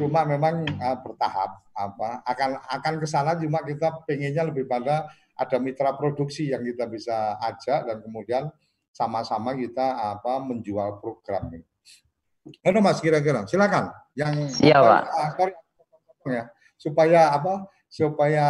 cuma 0.00 0.24
memang 0.24 0.64
uh, 0.80 0.96
bertahap 1.04 1.60
apa 1.76 2.24
akan 2.24 2.50
akan 2.80 2.94
ke 2.96 3.06
sana 3.08 3.36
cuma 3.36 3.60
kita 3.60 4.00
pengennya 4.08 4.48
lebih 4.48 4.64
pada 4.64 5.12
ada 5.36 5.56
mitra 5.60 5.92
produksi 5.92 6.48
yang 6.48 6.64
kita 6.64 6.88
bisa 6.88 7.36
ajak 7.36 7.84
dan 7.84 8.00
kemudian 8.00 8.44
sama-sama 8.88 9.52
kita 9.52 10.16
apa 10.16 10.40
menjual 10.40 11.04
program 11.04 11.52
Halo 12.64 12.80
Mas 12.80 13.04
kira-kira, 13.04 13.44
silakan. 13.44 13.92
Yang 14.16 14.56
Siap, 14.56 14.80
Pak. 14.80 15.02
ya, 16.24 16.48
supaya 16.80 17.20
apa? 17.36 17.68
Supaya 17.92 18.46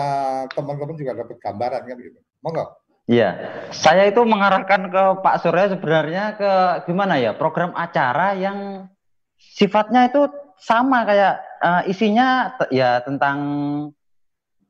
teman-teman 0.52 0.94
juga 0.94 1.18
dapat 1.18 1.36
gambaran 1.42 1.82
kan 1.90 1.96
gitu. 1.98 2.18
Monggo. 2.40 2.64
Iya, 3.10 3.30
saya 3.74 4.06
itu 4.06 4.22
mengarahkan 4.22 4.86
ke 4.86 5.02
Pak 5.18 5.42
Surya 5.42 5.74
sebenarnya 5.74 6.38
ke 6.38 6.52
gimana 6.86 7.18
ya 7.18 7.34
program 7.34 7.74
acara 7.74 8.38
yang 8.38 8.86
sifatnya 9.34 10.06
itu 10.06 10.30
sama 10.62 11.02
kayak 11.02 11.42
uh, 11.58 11.82
isinya 11.90 12.54
ya 12.70 13.02
tentang 13.02 13.38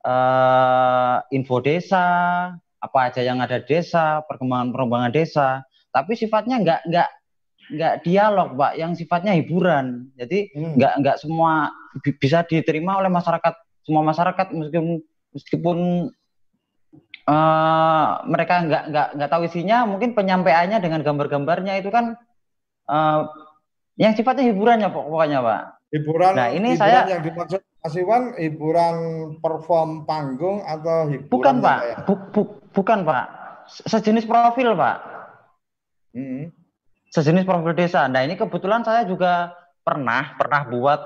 uh, 0.01 1.21
info 1.29 1.61
desa, 1.61 2.09
apa 2.81 2.99
aja 3.13 3.21
yang 3.21 3.45
ada 3.45 3.61
desa, 3.61 4.25
perkembangan 4.25 4.73
perkembangan 4.73 5.13
desa, 5.13 5.49
tapi 5.93 6.17
sifatnya 6.17 6.65
nggak 6.65 6.81
nggak 6.89 7.09
nggak 7.71 7.95
dialog 8.03 8.59
pak 8.59 8.73
yang 8.77 8.93
sifatnya 8.99 9.33
hiburan. 9.39 10.11
Jadi 10.19 10.51
hmm. 10.53 10.75
nggak 10.77 10.93
nggak 11.03 11.17
semua 11.23 11.71
bisa 12.19 12.43
diterima 12.43 12.99
oleh 12.99 13.09
masyarakat. 13.09 13.55
Semua 13.87 14.03
masyarakat 14.03 14.47
meskipun 14.53 15.01
meskipun 15.31 15.79
uh, 17.31 18.09
mereka 18.27 18.67
nggak 18.67 18.85
nggak 18.91 19.09
nggak 19.17 19.31
tahu 19.31 19.43
isinya 19.47 19.87
mungkin 19.87 20.13
penyampaiannya 20.19 20.83
dengan 20.83 21.01
gambar-gambarnya 21.07 21.79
itu 21.79 21.89
kan 21.95 22.19
uh, 22.91 23.31
yang 23.95 24.13
sifatnya 24.19 24.51
hiburannya 24.51 24.91
pokoknya 24.91 25.39
pak. 25.41 25.63
Hiburan 25.91 26.33
nah 26.39 26.51
ini 26.51 26.75
hiburan 26.75 26.83
saya 26.83 27.01
yang 27.07 27.23
dimaksud 27.23 27.63
Mas 27.81 27.97
Iwan 27.97 28.37
hiburan 28.37 28.97
perform 29.41 30.05
panggung 30.05 30.61
atau 30.69 31.09
hiburan 31.09 31.33
bukan 31.33 31.55
pak. 31.65 31.79
bu, 32.05 32.15
bu, 32.35 32.41
bukan 32.77 33.07
pak. 33.07 33.27
Sejenis 33.87 34.27
profil 34.27 34.75
pak. 34.75 34.99
Hmm 36.11 36.60
sejenis 37.11 37.44
profil 37.44 37.75
desa. 37.75 38.07
Nah 38.07 38.23
ini 38.23 38.38
kebetulan 38.38 38.87
saya 38.87 39.03
juga 39.05 39.53
pernah 39.83 40.38
pernah 40.38 40.62
buat 40.70 41.01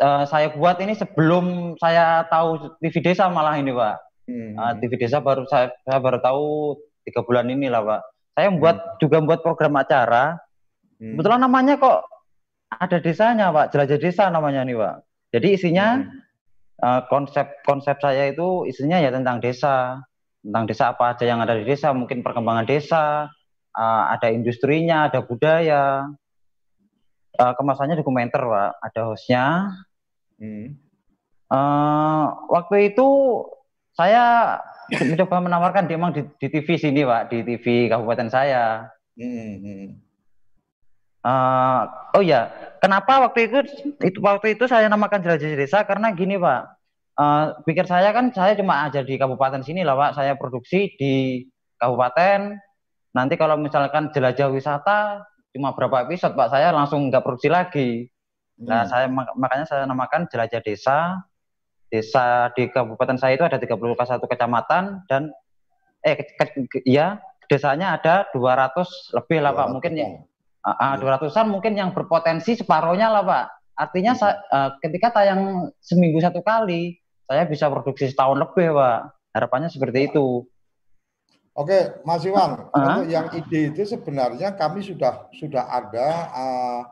uh, 0.00 0.24
saya 0.28 0.52
buat 0.52 0.76
ini 0.80 0.92
sebelum 0.96 1.76
saya 1.80 2.28
tahu 2.28 2.76
TV 2.80 2.94
desa 3.00 3.28
malah 3.32 3.56
ini 3.56 3.72
pak. 3.72 3.96
Hmm. 4.24 4.52
Uh, 4.56 4.72
TV 4.80 4.96
desa 5.00 5.20
baru 5.20 5.44
saya, 5.48 5.72
saya 5.84 5.98
baru 6.00 6.20
tahu 6.20 6.44
tiga 7.08 7.24
bulan 7.24 7.48
ini 7.48 7.72
lah 7.72 7.84
pak. 7.84 8.00
Saya 8.36 8.46
membuat 8.52 8.76
hmm. 8.76 8.92
juga 9.00 9.16
membuat 9.24 9.40
program 9.40 9.74
acara. 9.80 10.36
Hmm. 11.00 11.16
Kebetulan 11.16 11.40
namanya 11.40 11.74
kok 11.80 12.04
ada 12.68 12.96
desanya 13.00 13.48
pak, 13.52 13.72
jelajah 13.72 13.98
desa 14.00 14.24
namanya 14.28 14.64
nih 14.68 14.76
pak. 14.76 14.94
Jadi 15.32 15.48
isinya 15.56 15.86
hmm. 16.00 16.84
uh, 16.84 17.00
konsep 17.08 17.46
konsep 17.64 17.96
saya 18.04 18.28
itu 18.28 18.68
isinya 18.68 19.00
ya 19.00 19.08
tentang 19.08 19.40
desa, 19.40 20.04
tentang 20.44 20.64
desa 20.68 20.92
apa 20.92 21.16
aja 21.16 21.24
yang 21.24 21.40
ada 21.40 21.56
di 21.56 21.64
desa, 21.64 21.96
mungkin 21.96 22.20
perkembangan 22.20 22.68
desa, 22.68 23.32
uh, 23.74 24.04
ada 24.14 24.30
industrinya, 24.30 25.10
ada 25.10 25.20
budaya. 25.20 26.08
Uh, 27.34 27.52
kemasannya 27.58 27.98
dokumenter, 27.98 28.40
Pak. 28.40 28.72
Ada 28.78 29.00
hostnya. 29.10 29.74
Hmm. 30.38 30.78
Uh, 31.50 32.24
waktu 32.50 32.94
itu 32.94 33.06
saya 33.94 34.58
mencoba 34.90 35.42
menawarkan 35.42 35.86
dia 35.86 35.98
memang 35.98 36.14
di, 36.14 36.22
di 36.38 36.46
TV 36.50 36.78
sini, 36.78 37.02
Pak, 37.02 37.34
di 37.34 37.38
TV 37.42 37.90
kabupaten 37.90 38.30
saya. 38.30 38.86
Hmm. 39.18 39.98
Uh, 41.24 41.82
oh 42.20 42.22
ya, 42.22 42.52
kenapa 42.84 43.24
waktu 43.24 43.48
itu 43.48 43.58
itu 44.04 44.18
waktu 44.20 44.60
itu 44.60 44.68
saya 44.68 44.92
namakan 44.92 45.24
jelajah 45.24 45.56
desa 45.58 45.82
karena 45.82 46.14
gini, 46.14 46.38
Pak. 46.38 46.62
Uh, 47.14 47.54
pikir 47.62 47.86
saya 47.86 48.10
kan 48.10 48.34
saya 48.34 48.58
cuma 48.58 48.82
aja 48.86 49.02
di 49.02 49.14
kabupaten 49.18 49.62
sini 49.66 49.82
lah, 49.82 49.98
Pak. 49.98 50.22
Saya 50.22 50.38
produksi 50.38 50.94
di 50.94 51.42
kabupaten 51.82 52.62
nanti 53.14 53.38
kalau 53.38 53.56
misalkan 53.56 54.10
jelajah 54.10 54.50
wisata 54.50 55.24
cuma 55.54 55.70
berapa 55.72 56.04
episode 56.10 56.34
Pak 56.34 56.50
saya 56.50 56.74
langsung 56.74 57.08
nggak 57.08 57.22
produksi 57.22 57.48
lagi. 57.48 57.88
Nah 58.58 58.84
hmm. 58.84 58.90
saya 58.90 59.06
makanya 59.38 59.66
saya 59.66 59.82
namakan 59.86 60.26
jelajah 60.26 60.60
desa. 60.60 61.22
Desa 61.88 62.50
di 62.58 62.66
kabupaten 62.66 63.14
saya 63.14 63.38
itu 63.38 63.46
ada 63.46 63.54
31 63.54 64.02
kecamatan 64.26 65.06
dan 65.06 65.30
eh 66.02 66.18
ke, 66.18 66.66
ke, 66.66 66.78
ya 66.82 67.22
desanya 67.46 67.94
ada 67.94 68.26
200 68.34 69.14
lebih 69.14 69.38
lah 69.38 69.54
Pak 69.54 69.68
mungkin 69.70 69.92
ya 69.94 70.08
uh, 70.64 70.96
200-an 70.96 71.46
mungkin 71.46 71.76
yang 71.76 71.92
berpotensi 71.92 72.56
separohnya 72.56 73.12
lah 73.12 73.22
Pak. 73.22 73.44
Artinya 73.74 74.12
hmm. 74.16 74.20
saya, 74.20 74.34
uh, 74.50 74.70
ketika 74.80 75.12
tayang 75.12 75.70
seminggu 75.78 76.18
satu 76.18 76.40
kali 76.40 76.98
saya 77.28 77.44
bisa 77.48 77.68
produksi 77.68 78.08
setahun 78.10 78.40
lebih 78.40 78.74
Pak. 78.74 78.98
Harapannya 79.34 79.68
seperti 79.68 80.10
itu. 80.10 80.46
Oke, 81.54 82.02
Mas 82.02 82.26
Iwan, 82.26 82.66
uh, 82.66 82.74
untuk 82.74 83.06
yang 83.06 83.30
ide 83.30 83.70
itu 83.70 83.86
sebenarnya 83.86 84.58
kami 84.58 84.82
sudah 84.82 85.30
sudah 85.38 85.70
ada 85.70 86.08
uh, 86.34 86.82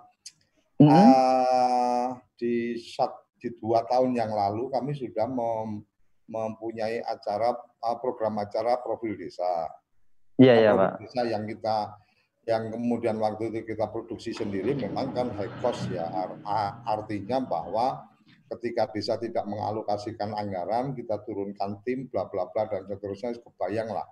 uh, 0.79 0.87
uh, 0.87 2.07
di 2.39 2.79
sat, 2.79 3.11
di 3.43 3.51
dua 3.59 3.83
tahun 3.91 4.15
yang 4.15 4.31
lalu 4.31 4.71
kami 4.71 4.95
sudah 4.95 5.27
mem, 5.27 5.83
mempunyai 6.31 7.03
acara 7.03 7.59
uh, 7.59 7.97
program 7.99 8.39
acara 8.39 8.79
profil 8.79 9.19
desa. 9.19 9.67
Iya 10.39 10.55
iya 10.55 10.71
Pak. 10.79 11.03
Desa 11.03 11.27
yang 11.27 11.43
kita 11.43 11.99
yang 12.47 12.71
kemudian 12.71 13.19
waktu 13.19 13.51
itu 13.51 13.75
kita 13.75 13.91
produksi 13.91 14.31
sendiri 14.31 14.79
memang 14.79 15.11
kan 15.11 15.31
high 15.39 15.51
cost 15.59 15.87
ya 15.91 16.07
artinya 16.87 17.39
bahwa 17.39 18.03
ketika 18.51 18.91
desa 18.91 19.15
tidak 19.15 19.47
mengalokasikan 19.47 20.35
anggaran 20.35 20.91
kita 20.95 21.23
turunkan 21.23 21.79
tim 21.87 22.11
bla 22.11 22.27
bla 22.27 22.51
bla 22.51 22.67
dan 22.67 22.83
seterusnya 22.91 23.39
kebayang 23.39 23.95
lah 23.95 24.03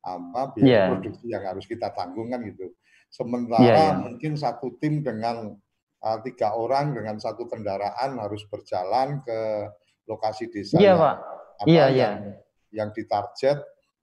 apa 0.00 0.56
biaya 0.56 0.68
yeah. 0.68 0.86
produksi 0.88 1.24
yang 1.28 1.44
harus 1.44 1.64
kita 1.68 1.92
tanggung 1.92 2.32
kan 2.32 2.40
gitu. 2.44 2.72
Sementara 3.10 3.60
yeah, 3.64 3.76
yeah. 3.76 3.92
mungkin 4.00 4.38
satu 4.38 4.78
tim 4.80 5.04
dengan 5.04 5.52
uh, 6.00 6.18
tiga 6.24 6.56
orang 6.56 6.96
dengan 6.96 7.20
satu 7.20 7.44
kendaraan 7.50 8.16
harus 8.16 8.46
berjalan 8.48 9.20
ke 9.26 9.68
lokasi 10.08 10.48
desa 10.48 10.80
yeah, 10.80 10.96
yang, 10.96 10.98
Pak. 10.98 11.16
Apa, 11.60 11.66
yeah, 11.68 11.88
yang, 11.90 12.14
yeah. 12.16 12.38
yang 12.72 12.88
ditarget 12.96 13.58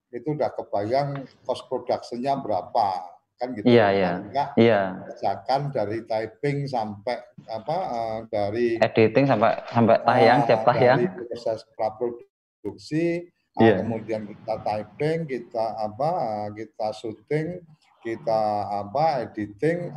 itu 0.08 0.28
udah 0.32 0.54
kebayang 0.56 1.28
cost 1.44 1.68
produksinya 1.68 2.40
berapa 2.40 3.18
kan 3.38 3.54
gitu. 3.54 3.70
Iya, 3.70 3.86
iya. 3.94 4.12
Iya. 4.58 4.82
Kerjakan 5.14 5.70
dari 5.70 6.02
typing 6.04 6.66
sampai 6.66 7.22
apa 7.46 7.76
uh, 7.86 8.18
dari 8.26 8.82
editing 8.82 9.30
sampai 9.30 9.62
sampai 9.70 9.96
tayang, 10.02 10.38
uh, 10.42 10.46
tiap 10.50 10.62
tayang. 10.66 10.98
Dari 11.06 11.08
proses 11.14 11.60
praproduksi 11.78 13.30
yeah. 13.60 13.78
kemudian 13.82 14.22
kita 14.26 14.54
typing, 14.62 15.18
kita 15.26 15.64
apa, 15.78 16.10
kita 16.54 16.86
syuting, 16.94 17.62
kita 18.02 18.42
apa, 18.86 19.28
editing 19.28 19.92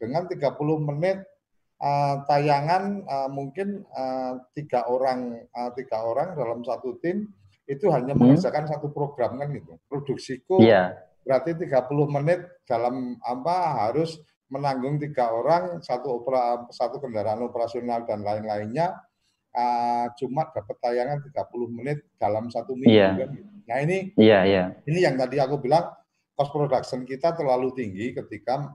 dengan 0.00 0.22
30 0.26 0.88
menit 0.90 1.18
tayangan 2.28 3.08
mungkin 3.32 3.88
tiga 4.52 4.84
orang 4.84 5.48
tiga 5.72 6.04
orang 6.04 6.36
dalam 6.36 6.60
satu 6.60 7.00
tim 7.00 7.24
itu 7.70 7.86
hanya 7.94 8.12
hmm. 8.12 8.20
mengerjakan 8.20 8.66
satu 8.66 8.90
program 8.90 9.38
kan 9.38 9.48
gitu. 9.54 9.78
Produksiku 9.86 10.58
yeah. 10.60 10.98
berarti 11.22 11.54
30 11.54 11.70
menit 12.20 12.42
dalam 12.66 13.16
apa 13.22 13.86
harus 13.86 14.18
menanggung 14.50 14.98
tiga 14.98 15.30
orang 15.30 15.78
satu 15.78 16.20
opera, 16.20 16.66
satu 16.74 16.98
kendaraan 16.98 17.46
operasional 17.46 18.02
dan 18.02 18.26
lain-lainnya 18.26 18.98
uh, 19.54 20.06
cuma 20.16 20.48
dapat 20.50 20.76
tayangan 20.82 21.18
30 21.26 21.76
menit 21.76 21.98
dalam 22.16 22.50
satu 22.50 22.74
minggu 22.74 22.94
yeah. 22.94 23.14
kan. 23.14 23.30
Nah 23.66 23.78
ini 23.82 23.98
yeah, 24.18 24.42
yeah. 24.46 24.66
ini 24.86 25.04
yang 25.04 25.14
tadi 25.18 25.38
aku 25.38 25.62
bilang 25.62 25.90
cost 26.34 26.50
production 26.50 27.04
kita 27.04 27.36
terlalu 27.36 27.70
tinggi 27.76 28.16
ketika 28.16 28.74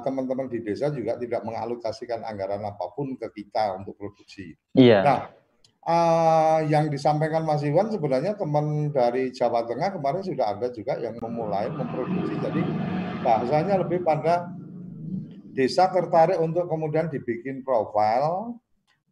teman-teman 0.00 0.48
di 0.48 0.64
desa 0.64 0.88
juga 0.88 1.20
tidak 1.20 1.44
mengalokasikan 1.44 2.24
anggaran 2.24 2.64
apa 2.64 2.88
pun 2.96 3.12
ke 3.20 3.28
kita 3.36 3.76
untuk 3.76 4.00
produksi. 4.00 4.56
Iya. 4.72 5.04
Nah, 5.04 5.20
uh, 5.86 6.60
yang 6.66 6.88
disampaikan 6.88 7.44
Mas 7.44 7.62
Iwan 7.66 7.90
sebenarnya 7.90 8.38
teman 8.38 8.90
dari 8.94 9.28
Jawa 9.34 9.66
Tengah 9.66 9.98
kemarin 9.98 10.22
sudah 10.22 10.56
ada 10.56 10.72
juga 10.72 10.98
yang 10.98 11.18
memulai 11.18 11.68
memproduksi. 11.68 12.34
Jadi 12.38 12.62
bahasanya 13.22 13.82
lebih 13.82 14.02
pada 14.02 14.50
desa 15.52 15.92
tertarik 15.92 16.40
untuk 16.40 16.64
kemudian 16.66 17.12
dibikin 17.12 17.60
profil 17.60 18.56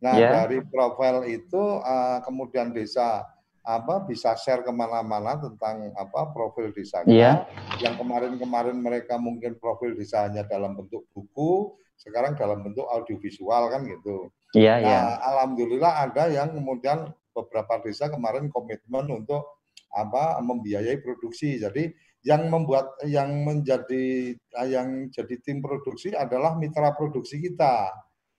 Nah 0.01 0.17
yeah. 0.17 0.33
dari 0.45 0.65
profil 0.65 1.29
itu 1.29 1.61
uh, 1.81 2.25
kemudian 2.25 2.73
desa 2.73 3.25
apa 3.61 4.09
bisa 4.09 4.33
share 4.41 4.65
ke 4.65 4.73
mana-mana 4.73 5.37
tentang 5.37 5.93
apa 5.93 6.33
profil 6.33 6.73
desanya. 6.73 7.13
Yeah. 7.13 7.37
Yang 7.79 8.01
kemarin-kemarin 8.01 8.77
mereka 8.81 9.21
mungkin 9.21 9.61
profil 9.61 9.93
desanya 9.93 10.49
dalam 10.49 10.75
bentuk 10.81 11.05
buku, 11.13 11.77
sekarang 12.01 12.35
dalam 12.41 12.65
bentuk 12.65 12.89
audiovisual 12.89 13.69
kan 13.69 13.85
gitu. 13.85 14.33
Iya, 14.57 14.65
yeah, 14.65 14.77
nah, 14.81 14.89
yeah. 14.89 15.05
Alhamdulillah 15.37 15.93
ada 16.09 16.25
yang 16.33 16.57
kemudian 16.57 17.13
beberapa 17.37 17.79
desa 17.85 18.09
kemarin 18.09 18.49
komitmen 18.49 19.07
untuk 19.13 19.61
apa 19.93 20.41
membiayai 20.41 20.99
produksi. 21.05 21.61
Jadi 21.61 21.93
yang 22.25 22.49
membuat 22.53 23.01
yang 23.09 23.33
menjadi 23.45 24.37
yang 24.69 25.09
jadi 25.13 25.35
tim 25.41 25.61
produksi 25.65 26.13
adalah 26.13 26.57
mitra 26.57 26.93
produksi 26.93 27.41
kita 27.41 27.89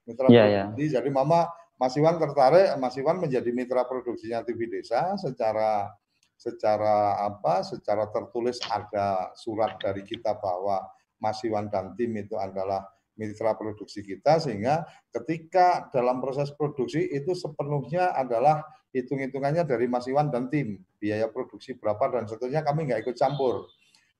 mitra 0.05 0.27
yeah, 0.29 0.47
produksi. 0.47 0.81
Yeah. 0.81 0.93
Jadi 1.01 1.09
Mama 1.09 1.49
Mas 1.81 1.97
Iwan 1.97 2.21
tertarik, 2.21 2.77
Mas 2.77 2.93
Iwan 2.93 3.17
menjadi 3.17 3.49
mitra 3.49 3.81
produksinya 3.89 4.45
TV 4.45 4.69
Desa 4.69 5.17
secara 5.17 5.89
secara 6.37 7.25
apa? 7.25 7.65
Secara 7.65 8.05
tertulis 8.13 8.61
ada 8.69 9.33
surat 9.33 9.81
dari 9.81 10.05
kita 10.05 10.37
bahwa 10.37 10.85
Mas 11.17 11.41
Iwan 11.41 11.73
dan 11.73 11.97
tim 11.97 12.13
itu 12.17 12.37
adalah 12.37 12.85
mitra 13.17 13.53
produksi 13.53 14.01
kita 14.01 14.41
sehingga 14.41 14.81
ketika 15.13 15.89
dalam 15.93 16.17
proses 16.23 16.49
produksi 16.53 17.05
itu 17.11 17.37
sepenuhnya 17.37 18.17
adalah 18.17 18.65
hitung-hitungannya 18.95 19.61
dari 19.67 19.85
Mas 19.85 20.09
Iwan 20.09 20.33
dan 20.33 20.49
tim 20.49 20.81
biaya 20.97 21.29
produksi 21.29 21.77
berapa 21.77 22.01
dan 22.09 22.25
seterusnya 22.25 22.65
kami 22.65 22.89
nggak 22.89 23.05
ikut 23.05 23.15
campur 23.19 23.69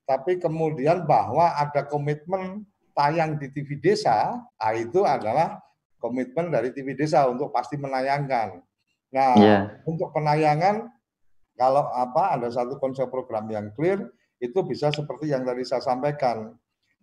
tapi 0.06 0.38
kemudian 0.38 1.08
bahwa 1.08 1.56
ada 1.56 1.88
komitmen 1.88 2.67
tayang 2.94 3.39
di 3.39 3.48
TV 3.50 3.80
desa 3.80 4.38
ah, 4.60 4.74
itu 4.76 5.08
adalah 5.08 5.58
komitmen 6.02 6.50
dari 6.50 6.74
TV 6.74 6.98
Desa 6.98 7.30
untuk 7.30 7.54
pasti 7.54 7.78
menayangkan. 7.78 8.60
Nah, 9.14 9.32
yeah. 9.38 9.62
untuk 9.86 10.10
penayangan 10.12 10.90
kalau 11.54 11.86
apa 11.94 12.34
ada 12.36 12.50
satu 12.50 12.82
konsep 12.82 13.06
program 13.14 13.46
yang 13.54 13.70
clear 13.78 14.10
itu 14.42 14.58
bisa 14.66 14.90
seperti 14.90 15.30
yang 15.30 15.46
tadi 15.46 15.62
saya 15.62 15.86
sampaikan. 15.86 16.58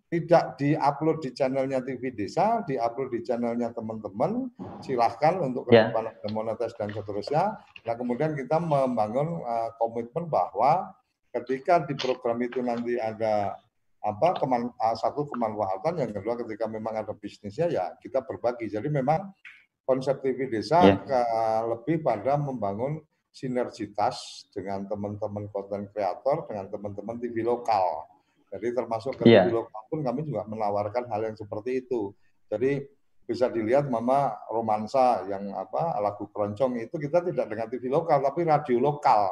tidak 0.09 0.57
diupload 0.57 1.21
di 1.21 1.37
channelnya 1.37 1.85
TV 1.85 2.17
Desa, 2.17 2.65
diupload 2.65 3.13
di 3.13 3.21
channelnya 3.21 3.77
teman-teman, 3.77 4.49
silahkan 4.81 5.37
untuk 5.37 5.69
ke 5.69 5.77
depan 5.77 6.09
yeah. 6.09 6.33
monetis 6.33 6.73
dan 6.81 6.89
seterusnya. 6.97 7.61
Nah 7.85 7.93
kemudian 7.93 8.33
kita 8.33 8.57
membangun 8.57 9.45
uh, 9.45 9.69
komitmen 9.77 10.33
bahwa 10.33 10.97
ketika 11.37 11.85
di 11.85 11.93
program 11.93 12.41
itu 12.41 12.65
nanti 12.65 12.97
ada 12.97 13.53
apa 13.99 14.39
keman, 14.39 14.71
uh, 14.71 14.97
satu 14.97 15.27
kemanfaatan, 15.27 15.99
yang 15.99 16.13
kedua 16.15 16.39
ketika 16.39 16.71
memang 16.71 17.03
ada 17.03 17.11
bisnisnya 17.15 17.67
ya 17.67 17.85
kita 17.99 18.23
berbagi. 18.23 18.71
Jadi 18.71 18.87
memang 18.89 19.35
konsep 19.83 20.23
TV 20.23 20.47
Desa 20.47 20.85
Ya. 20.85 20.95
ke, 21.01 21.21
lebih 21.67 22.05
pada 22.05 22.39
membangun 22.39 23.03
sinergitas 23.33 24.47
dengan 24.55 24.87
teman-teman 24.87 25.47
konten 25.51 25.89
kreator, 25.91 26.47
dengan 26.47 26.69
teman-teman 26.71 27.17
TV 27.19 27.43
lokal. 27.43 28.07
Jadi 28.49 28.73
termasuk 28.73 29.19
ke 29.19 29.25
Iya. 29.29 29.45
TV 29.49 29.61
lokal 29.61 29.81
pun 29.91 30.01
kami 30.05 30.21
juga 30.25 30.45
menawarkan 30.49 31.05
hal 31.11 31.21
yang 31.33 31.37
seperti 31.37 31.85
itu. 31.85 32.13
Jadi 32.49 32.85
bisa 33.29 33.45
dilihat 33.53 33.93
Mama 33.93 34.33
romansa 34.49 35.21
yang 35.29 35.53
apa 35.53 36.01
lagu 36.01 36.33
keroncong 36.33 36.81
itu 36.81 36.97
kita 36.97 37.21
tidak 37.21 37.45
dengan 37.45 37.67
TV 37.69 37.93
lokal 37.93 38.25
tapi 38.25 38.41
radio 38.49 38.81
lokal. 38.81 39.29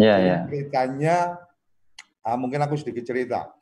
Iya, 0.00 0.14
Jadi 0.16 0.24
iya. 0.24 0.38
Ceritanya 0.48 1.16
ah, 2.24 2.36
mungkin 2.40 2.64
aku 2.64 2.80
sedikit 2.80 3.04
cerita. 3.04 3.52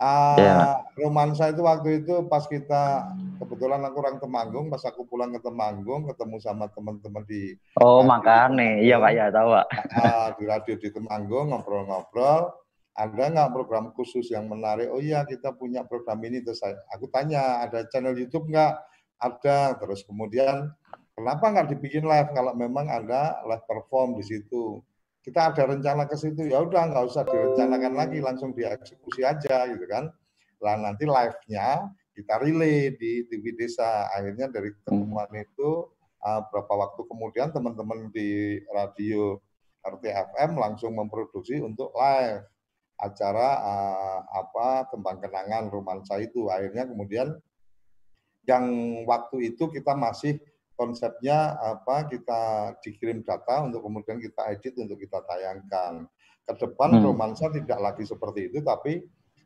Ah, 0.00 0.36
Iya. 0.36 0.56
romansa 0.98 1.52
itu 1.52 1.62
waktu 1.62 2.02
itu 2.02 2.26
pas 2.26 2.42
kita 2.48 3.12
kebetulan 3.38 3.78
aku 3.86 3.96
orang 4.02 4.18
Temanggung, 4.18 4.66
pas 4.66 4.82
aku 4.82 5.06
pulang 5.06 5.30
ke 5.30 5.40
Temanggung 5.40 6.08
ketemu 6.10 6.36
sama 6.42 6.66
teman-teman 6.72 7.22
di 7.28 7.54
Oh, 7.78 8.02
makanya. 8.02 8.82
Iya, 8.82 8.98
Pak, 8.98 9.10
ya, 9.14 9.26
tahu, 9.30 9.48
Pak. 9.54 9.66
ah, 9.94 10.26
di 10.34 10.44
radio 10.48 10.74
di 10.74 10.88
Temanggung 10.90 11.54
ngobrol-ngobrol 11.54 12.50
ada 12.92 13.24
nggak 13.32 13.50
program 13.56 13.88
khusus 13.96 14.28
yang 14.28 14.52
menarik? 14.52 14.92
Oh 14.92 15.00
iya 15.00 15.24
kita 15.24 15.56
punya 15.56 15.80
program 15.88 16.20
ini 16.28 16.44
terus 16.44 16.60
saya, 16.60 16.76
aku 16.92 17.08
tanya 17.08 17.64
ada 17.64 17.88
channel 17.88 18.12
YouTube 18.12 18.52
nggak? 18.52 18.72
Ada. 19.16 19.80
Terus 19.80 20.04
kemudian 20.04 20.68
kenapa 21.16 21.46
nggak 21.48 21.72
dibikin 21.72 22.04
live 22.04 22.30
kalau 22.36 22.52
memang 22.52 22.90
ada 22.92 23.40
live 23.48 23.64
perform 23.64 24.20
di 24.20 24.24
situ? 24.28 24.84
Kita 25.22 25.54
ada 25.54 25.62
rencana 25.70 26.10
ke 26.10 26.18
situ 26.18 26.50
ya 26.50 26.58
udah 26.66 26.90
nggak 26.90 27.04
usah 27.06 27.22
direncanakan 27.22 27.94
lagi 27.94 28.18
langsung 28.18 28.50
dieksekusi 28.50 29.22
aja 29.22 29.70
gitu 29.70 29.86
kan. 29.86 30.10
Lah 30.58 30.74
nanti 30.78 31.06
live-nya 31.06 31.86
kita 32.12 32.42
relay 32.42 32.90
di 32.98 33.24
TV 33.30 33.54
Desa. 33.54 34.10
Akhirnya 34.10 34.50
dari 34.50 34.74
ketemuan 34.74 35.30
itu 35.38 35.86
uh, 36.26 36.40
berapa 36.50 36.74
waktu 36.74 37.02
kemudian 37.06 37.54
teman-teman 37.54 38.10
di 38.10 38.58
radio 38.74 39.38
RTFM 39.82 40.58
langsung 40.58 40.94
memproduksi 40.94 41.58
untuk 41.58 41.90
live 41.94 42.46
acara 43.02 43.48
uh, 43.58 44.18
apa 44.30 44.86
tembang 44.94 45.18
kenangan 45.18 45.66
romansa 45.70 46.22
itu 46.22 46.46
akhirnya 46.46 46.86
kemudian 46.86 47.34
yang 48.46 48.66
waktu 49.06 49.54
itu 49.54 49.70
kita 49.70 49.94
masih 49.98 50.38
konsepnya 50.82 51.54
apa 51.62 52.10
kita 52.10 52.74
dikirim 52.82 53.22
data 53.22 53.62
untuk 53.62 53.86
kemudian 53.86 54.18
kita 54.18 54.50
edit 54.50 54.74
untuk 54.82 54.98
kita 54.98 55.22
tayangkan 55.22 56.10
ke 56.42 56.52
depan 56.58 56.98
Hmm. 56.98 57.14
romansa 57.14 57.46
tidak 57.54 57.78
lagi 57.78 58.02
seperti 58.02 58.50
itu 58.50 58.58
tapi 58.66 58.98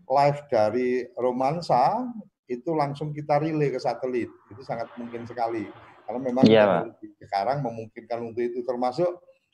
live 0.09 0.41
dari 0.49 1.05
romansa 1.21 2.09
itu 2.49 2.73
langsung 2.73 3.13
kita 3.13 3.37
relay 3.37 3.69
ke 3.69 3.77
satelit 3.77 4.33
itu 4.49 4.63
sangat 4.65 4.89
mungkin 4.97 5.29
sekali 5.29 5.69
karena 6.09 6.21
memang 6.25 6.45
Iya, 6.49 6.63
Pak. 6.65 6.73
teknologi 6.73 7.07
sekarang 7.21 7.59
memungkinkan 7.67 8.19
untuk 8.33 8.43
itu 8.47 8.65
termasuk 8.65 9.11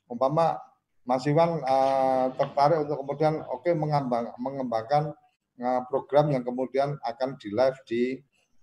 umpama 0.06 0.60
Mas 1.02 1.26
Iwan 1.26 1.58
uh, 1.66 2.30
tertarik 2.38 2.86
untuk 2.86 3.02
kemudian 3.02 3.42
oke 3.50 3.66
okay, 3.66 3.74
mengembang, 3.74 4.30
mengembangkan 4.38 5.10
uh, 5.58 5.82
program 5.90 6.30
yang 6.30 6.46
kemudian 6.46 6.94
akan 7.02 7.34
di 7.42 7.48
live 7.50 7.78
di 7.90 8.02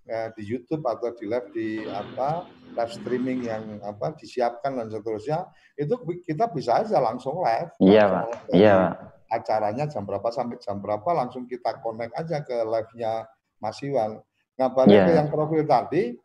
uh, 0.09 0.29
di 0.33 0.43
YouTube 0.43 0.83
atau 0.89 1.13
di 1.13 1.25
live 1.29 1.47
di 1.53 1.69
apa 1.85 2.49
live 2.73 2.93
streaming 2.93 3.45
yang 3.45 3.77
apa 3.85 4.17
disiapkan 4.17 4.77
dan 4.77 4.89
seterusnya 4.89 5.49
itu 5.77 5.93
kita 6.25 6.49
bisa 6.49 6.81
aja 6.81 6.97
langsung 6.97 7.39
live. 7.41 7.71
Iya, 7.79 8.03
Pak. 8.09 8.25
Iya, 8.53 8.73
Pak. 8.73 8.93
Acaranya 9.29 9.85
jam 9.85 10.03
berapa 10.09 10.29
sampai 10.33 10.57
jam 10.57 10.81
berapa 10.81 11.09
langsung 11.13 11.45
kita 11.45 11.77
connect 11.85 12.17
aja 12.17 12.41
ke 12.41 12.65
live-nya 12.65 13.29
Mas 13.61 13.77
Iwan. 13.85 14.17
Nah 14.57 14.67
balik 14.73 14.91
Iya. 14.91 15.05
ke 15.05 15.11
yang 15.13 15.29
profil 15.29 15.63
tadi, 15.63 16.17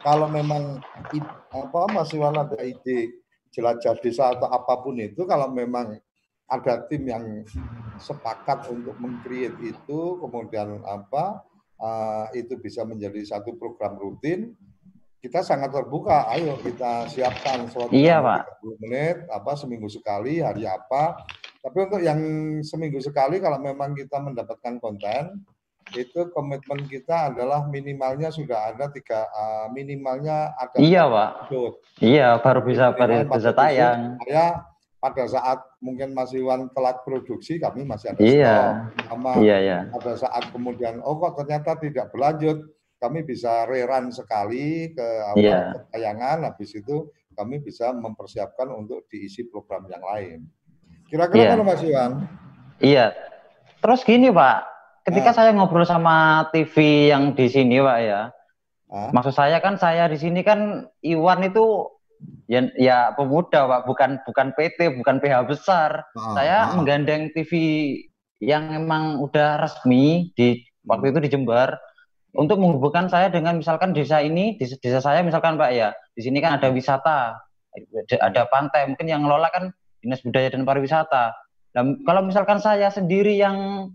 kalau 0.00 0.30
memang 0.30 0.78
apa 1.50 1.80
Mas 1.90 2.14
Iwan 2.14 2.38
ada 2.38 2.58
ide 2.62 3.18
jelajah 3.52 3.98
desa 4.00 4.32
atau 4.32 4.48
apa 4.48 4.80
pun 4.80 4.96
itu 4.96 5.28
kalau 5.28 5.52
memang 5.52 5.98
ada 6.48 6.84
tim 6.88 7.04
yang 7.08 7.24
sepakat 8.00 8.68
untuk 8.72 8.96
mengcreate 9.00 9.56
itu 9.60 10.00
kemudian 10.20 10.80
apa 10.84 11.44
uh, 11.82 12.30
itu 12.32 12.54
bisa 12.62 12.86
menjadi 12.86 13.18
satu 13.26 13.58
program 13.58 13.98
rutin 13.98 14.54
kita 15.18 15.42
sangat 15.42 15.70
terbuka 15.70 16.26
ayo 16.34 16.58
kita 16.58 17.06
siapkan 17.06 17.66
slot 17.70 17.90
Iya, 17.94 18.18
Pak. 18.18 18.62
30 18.62 18.82
menit 18.86 19.16
apa 19.30 19.54
seminggu 19.54 19.86
sekali 19.86 20.38
hari 20.42 20.66
apa 20.66 21.18
tapi 21.62 21.78
untuk 21.78 22.02
yang 22.02 22.18
seminggu 22.62 22.98
sekali 22.98 23.38
kalau 23.38 23.62
memang 23.62 23.94
kita 23.94 24.18
mendapatkan 24.18 24.82
konten 24.82 25.46
itu 25.94 26.30
komitmen 26.32 26.86
kita 26.90 27.30
adalah 27.30 27.66
minimalnya 27.68 28.30
sudah 28.32 28.72
ada 28.74 28.88
tiga 28.90 29.28
uh, 29.30 29.66
minimalnya 29.70 30.54
ada 30.56 30.78
Iya, 30.78 31.04
Pak. 31.06 31.30
episode. 31.50 31.76
Iya, 32.00 32.28
baru 32.40 32.60
bisa 32.64 32.84
baru 32.96 33.14
bisa 33.28 33.50
tayang. 33.52 34.16
episode. 34.18 34.71
Pada 35.02 35.26
saat 35.26 35.58
mungkin 35.82 36.14
Mas 36.14 36.30
Iwan 36.30 36.70
telat 36.70 37.02
produksi 37.02 37.58
kami 37.58 37.82
masih 37.82 38.14
ada 38.14 38.22
Iya. 38.22 38.54
stok. 38.54 39.10
Sama 39.10 39.30
Iya, 39.42 39.56
iya. 39.58 39.78
pada 39.90 40.14
saat 40.14 40.44
kemudian 40.54 41.02
oh 41.02 41.18
kok 41.18 41.42
ternyata 41.42 41.74
tidak 41.74 42.14
berlanjut 42.14 42.70
kami 43.02 43.26
bisa 43.26 43.66
rerun 43.66 44.14
sekali 44.14 44.94
ke 44.94 45.02
apa 45.02 45.42
Iya. 45.42 45.58
tayangan 45.90 46.46
habis 46.46 46.70
itu 46.72 47.10
kami 47.34 47.58
bisa 47.58 47.90
mempersiapkan 47.90 48.70
untuk 48.70 49.10
diisi 49.10 49.42
program 49.42 49.90
yang 49.90 50.06
lain. 50.06 50.38
Kira-kira 51.10 51.42
Iya. 51.42 51.50
kalau 51.50 51.64
Mas 51.66 51.82
Iwan? 51.82 52.12
Iya. 52.78 53.06
Terus 53.82 54.06
gini, 54.06 54.30
Pak. 54.30 54.58
Ketika 55.02 55.34
Ah. 55.34 55.36
saya 55.36 55.50
ngobrol 55.50 55.82
sama 55.82 56.46
TV 56.54 57.10
yang 57.10 57.34
di 57.34 57.50
sini, 57.50 57.82
Pak 57.82 57.98
ya. 57.98 58.30
Ah? 58.86 59.10
Maksud 59.10 59.34
saya 59.34 59.58
kan 59.58 59.74
saya 59.74 60.06
di 60.06 60.14
sini 60.14 60.46
kan 60.46 60.86
Iwan 61.02 61.42
itu 61.42 61.90
ya, 62.46 62.60
ya 62.78 62.98
pemuda, 63.16 63.68
Pak, 63.68 63.80
bukan 63.88 64.10
bukan 64.26 64.46
PT, 64.56 64.78
bukan 64.98 65.18
PH 65.18 65.36
besar. 65.48 65.90
Ah, 66.14 66.34
saya 66.36 66.56
ah. 66.68 66.74
menggandeng 66.76 67.32
TV 67.32 67.52
yang 68.42 68.74
emang 68.74 69.22
udah 69.22 69.62
resmi 69.62 70.34
di 70.34 70.62
waktu 70.82 71.14
itu 71.14 71.18
di 71.22 71.28
Jember 71.30 71.78
untuk 72.34 72.58
menghubungkan 72.58 73.06
saya 73.06 73.28
dengan 73.28 73.60
misalkan 73.60 73.92
desa 73.92 74.18
ini, 74.24 74.56
desa, 74.56 74.74
desa 74.80 74.98
saya 75.04 75.20
misalkan 75.22 75.60
Pak 75.60 75.70
ya, 75.70 75.92
di 76.16 76.22
sini 76.24 76.40
kan 76.40 76.58
ada 76.58 76.72
wisata, 76.72 77.38
ada 78.18 78.42
pantai, 78.48 78.88
mungkin 78.88 79.06
yang 79.08 79.22
ngelola 79.24 79.48
kan 79.52 79.72
Dinas 80.02 80.20
Budaya 80.24 80.50
dan 80.50 80.66
Pariwisata. 80.66 81.32
Dan 81.72 82.04
kalau 82.04 82.20
misalkan 82.26 82.60
saya 82.60 82.92
sendiri 82.92 83.38
yang 83.38 83.88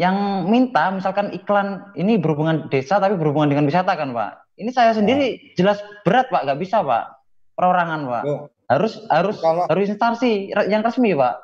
yang 0.00 0.48
minta 0.48 0.88
misalkan 0.88 1.28
iklan 1.36 1.92
ini 1.92 2.16
berhubungan 2.16 2.72
desa 2.72 2.96
tapi 2.96 3.12
berhubungan 3.20 3.52
dengan 3.52 3.68
wisata 3.68 3.92
kan 3.92 4.16
Pak. 4.16 4.41
Ini 4.52 4.70
saya 4.70 4.92
sendiri 4.92 5.56
jelas 5.56 5.80
berat 6.02 6.28
Pak, 6.28 6.44
nggak 6.44 6.60
bisa 6.60 6.84
Pak. 6.84 7.04
Perorangan 7.52 8.00
Pak. 8.04 8.22
Loh, 8.24 8.40
Harus 8.64 9.04
harus 9.08 9.36
kalau 9.36 9.68
harus 9.68 9.84
instansi 9.86 10.48
yang 10.66 10.80
resmi 10.80 11.12
Pak. 11.12 11.36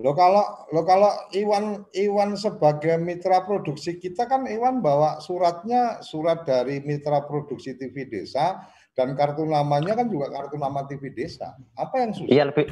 lo 0.00 0.16
kalau 0.16 0.40
lo 0.72 0.80
kalau 0.82 1.12
Iwan 1.30 1.84
Iwan 1.92 2.32
sebagai 2.32 2.96
mitra 2.96 3.44
produksi 3.44 4.00
kita 4.00 4.24
kan 4.24 4.48
Iwan 4.48 4.80
bawa 4.80 5.20
suratnya 5.20 6.00
surat 6.00 6.48
dari 6.48 6.80
mitra 6.80 7.20
produksi 7.20 7.76
TV 7.76 8.08
Desa 8.08 8.64
dan 8.96 9.12
kartu 9.12 9.44
namanya 9.44 9.92
kan 9.92 10.08
juga 10.08 10.32
kartu 10.32 10.56
nama 10.56 10.88
TV 10.88 11.12
Desa. 11.12 11.52
Apa 11.76 12.00
yang 12.00 12.16
susah? 12.16 12.32
Iya 12.32 12.48
lebih 12.48 12.64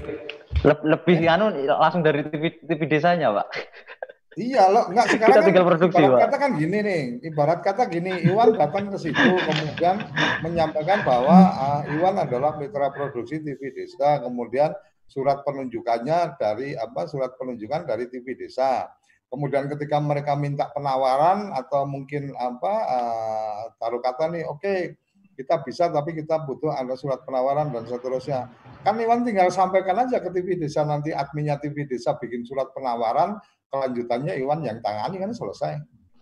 le- 0.64 0.84
lebih 0.88 1.16
anu 1.28 1.52
langsung 1.52 2.00
dari 2.00 2.24
TV 2.24 2.64
TV 2.64 2.80
desanya 2.88 3.28
Pak. 3.36 3.46
Iya 4.38 4.70
loh, 4.70 4.86
enggak 4.86 5.06
sekarang 5.10 5.34
Kita 5.34 5.42
kan 5.42 5.48
tinggal 5.50 5.66
produksi, 5.66 5.98
ibarat 5.98 6.14
Pak. 6.14 6.22
kata 6.30 6.36
kan 6.38 6.50
gini 6.54 6.78
nih, 6.78 7.02
ibarat 7.26 7.60
kata 7.66 7.82
gini, 7.90 8.12
Iwan 8.22 8.54
datang 8.54 8.86
ke 8.94 8.98
situ 9.02 9.18
kemudian 9.18 9.96
menyampaikan 10.46 11.02
bahwa 11.02 11.38
ah, 11.58 11.82
Iwan 11.90 12.22
adalah 12.22 12.54
mitra 12.54 12.94
produksi 12.94 13.42
TV 13.42 13.74
Desa, 13.74 14.22
kemudian 14.22 14.70
surat 15.10 15.42
penunjukannya 15.42 16.38
dari 16.38 16.78
apa? 16.78 17.10
Surat 17.10 17.34
penunjukan 17.34 17.82
dari 17.82 18.06
TV 18.06 18.38
Desa. 18.38 18.86
Kemudian 19.28 19.66
ketika 19.68 19.98
mereka 20.00 20.38
minta 20.38 20.70
penawaran 20.70 21.50
atau 21.52 21.82
mungkin 21.90 22.30
apa 22.38 22.74
ah, 22.86 23.62
taruh 23.82 23.98
kata 23.98 24.30
nih, 24.38 24.46
oke 24.46 24.74
kita 25.38 25.62
bisa 25.62 25.86
tapi 25.86 26.18
kita 26.18 26.42
butuh 26.42 26.74
ada 26.74 26.98
surat 26.98 27.22
penawaran 27.22 27.70
dan 27.70 27.86
seterusnya. 27.86 28.50
Kan 28.82 28.98
Iwan 28.98 29.22
tinggal 29.22 29.50
sampaikan 29.54 30.02
aja 30.02 30.18
ke 30.18 30.30
TV 30.30 30.58
Desa 30.58 30.82
nanti 30.82 31.14
adminnya 31.14 31.58
TV 31.62 31.86
Desa 31.86 32.18
bikin 32.18 32.42
surat 32.42 32.74
penawaran, 32.74 33.38
kelanjutannya 33.68 34.34
Iwan 34.40 34.64
yang 34.64 34.78
tangani 34.80 35.20
kan 35.20 35.32
selesai. 35.32 35.72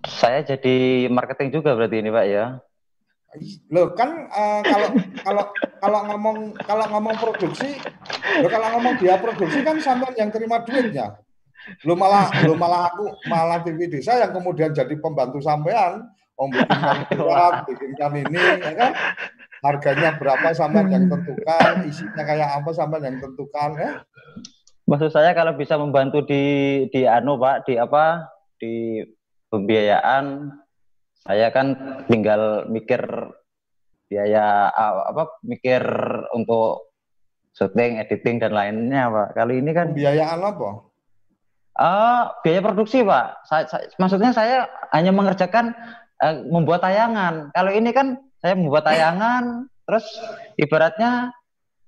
Saya 0.07 0.43
jadi 0.47 1.07
marketing 1.11 1.51
juga 1.51 1.75
berarti 1.75 1.99
ini 1.99 2.11
Pak 2.13 2.27
ya. 2.27 2.45
Loh 3.69 3.93
kan 3.93 4.31
eh, 4.31 4.63
kalau 4.65 4.89
kalau 5.21 5.45
kalau 5.83 6.01
ngomong 6.15 6.37
kalau 6.63 6.85
ngomong 6.95 7.17
produksi, 7.19 7.77
loh 8.41 8.51
kalau 8.51 8.69
ngomong 8.79 8.95
dia 9.03 9.19
produksi 9.19 9.61
kan 9.67 9.77
sampean 9.83 10.15
yang 10.15 10.31
terima 10.31 10.63
duitnya. 10.63 11.21
Lu 11.83 11.99
malah 11.99 12.31
lu 12.47 12.55
malah 12.55 12.95
aku 12.95 13.11
malah 13.27 13.59
TV 13.67 13.91
desa 13.91 14.23
yang 14.23 14.31
kemudian 14.31 14.71
jadi 14.71 14.95
pembantu 15.03 15.43
sampean, 15.43 16.07
om 16.39 16.49
bikinkan 16.53 16.99
surat, 17.11 17.55
bikinkan 17.69 18.13
ini, 18.23 18.43
ya 18.63 18.73
kan? 18.79 18.93
Harganya 19.65 20.15
berapa 20.15 20.55
sama 20.55 20.87
yang 20.87 21.11
tentukan, 21.11 21.83
isinya 21.91 22.23
kayak 22.23 22.63
apa 22.63 22.71
sama 22.71 23.03
yang 23.03 23.19
tentukan, 23.19 23.71
ya? 23.75 23.91
Maksud 24.87 25.11
saya 25.11 25.35
kalau 25.35 25.59
bisa 25.59 25.75
membantu 25.75 26.23
di 26.23 26.43
di 26.95 27.03
anu 27.03 27.35
Pak, 27.43 27.67
di 27.67 27.75
apa? 27.75 28.31
Di 28.57 29.03
pembiayaan 29.51 30.55
saya 31.27 31.51
kan 31.51 31.75
tinggal 32.07 32.71
mikir 32.71 33.03
biaya 34.07 34.71
apa 35.11 35.43
mikir 35.43 35.83
untuk 36.31 36.95
syuting, 37.59 37.99
editing 37.99 38.39
dan 38.39 38.55
lainnya, 38.55 39.11
Pak. 39.11 39.29
Kali 39.35 39.59
ini 39.59 39.75
kan 39.75 39.91
pembiayaan 39.91 40.41
apa? 40.41 40.69
Uh, 41.77 42.23
biaya 42.47 42.63
produksi, 42.63 43.03
Pak. 43.03 43.43
Saya, 43.51 43.65
saya, 43.69 43.85
maksudnya 43.99 44.31
saya 44.33 44.57
hanya 44.95 45.13
mengerjakan 45.13 45.75
uh, 46.23 46.47
membuat 46.47 46.87
tayangan. 46.87 47.51
Kalau 47.53 47.75
ini 47.75 47.91
kan 47.91 48.23
saya 48.39 48.55
membuat 48.55 48.87
tayangan, 48.87 49.67
terus 49.85 50.07
ibaratnya 50.57 51.36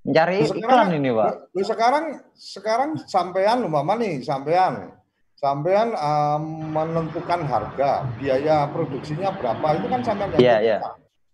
mencari 0.08 0.48
iklan 0.48 0.88
ini, 0.96 1.10
Pak. 1.12 1.52
Lu 1.52 1.62
sekarang 1.62 2.04
sekarang 2.32 2.90
sampean 3.04 3.68
mama 3.68 3.92
nih, 4.00 4.24
sampean 4.24 4.96
sampean 5.38 5.94
um, 5.94 6.74
menentukan 6.74 7.46
harga, 7.46 8.08
biaya 8.18 8.66
produksinya 8.74 9.30
berapa 9.38 9.78
itu 9.78 9.86
kan 9.86 10.00
sampean 10.02 10.34
yang 10.34 10.42
yeah, 10.42 10.58
yeah. 10.58 10.80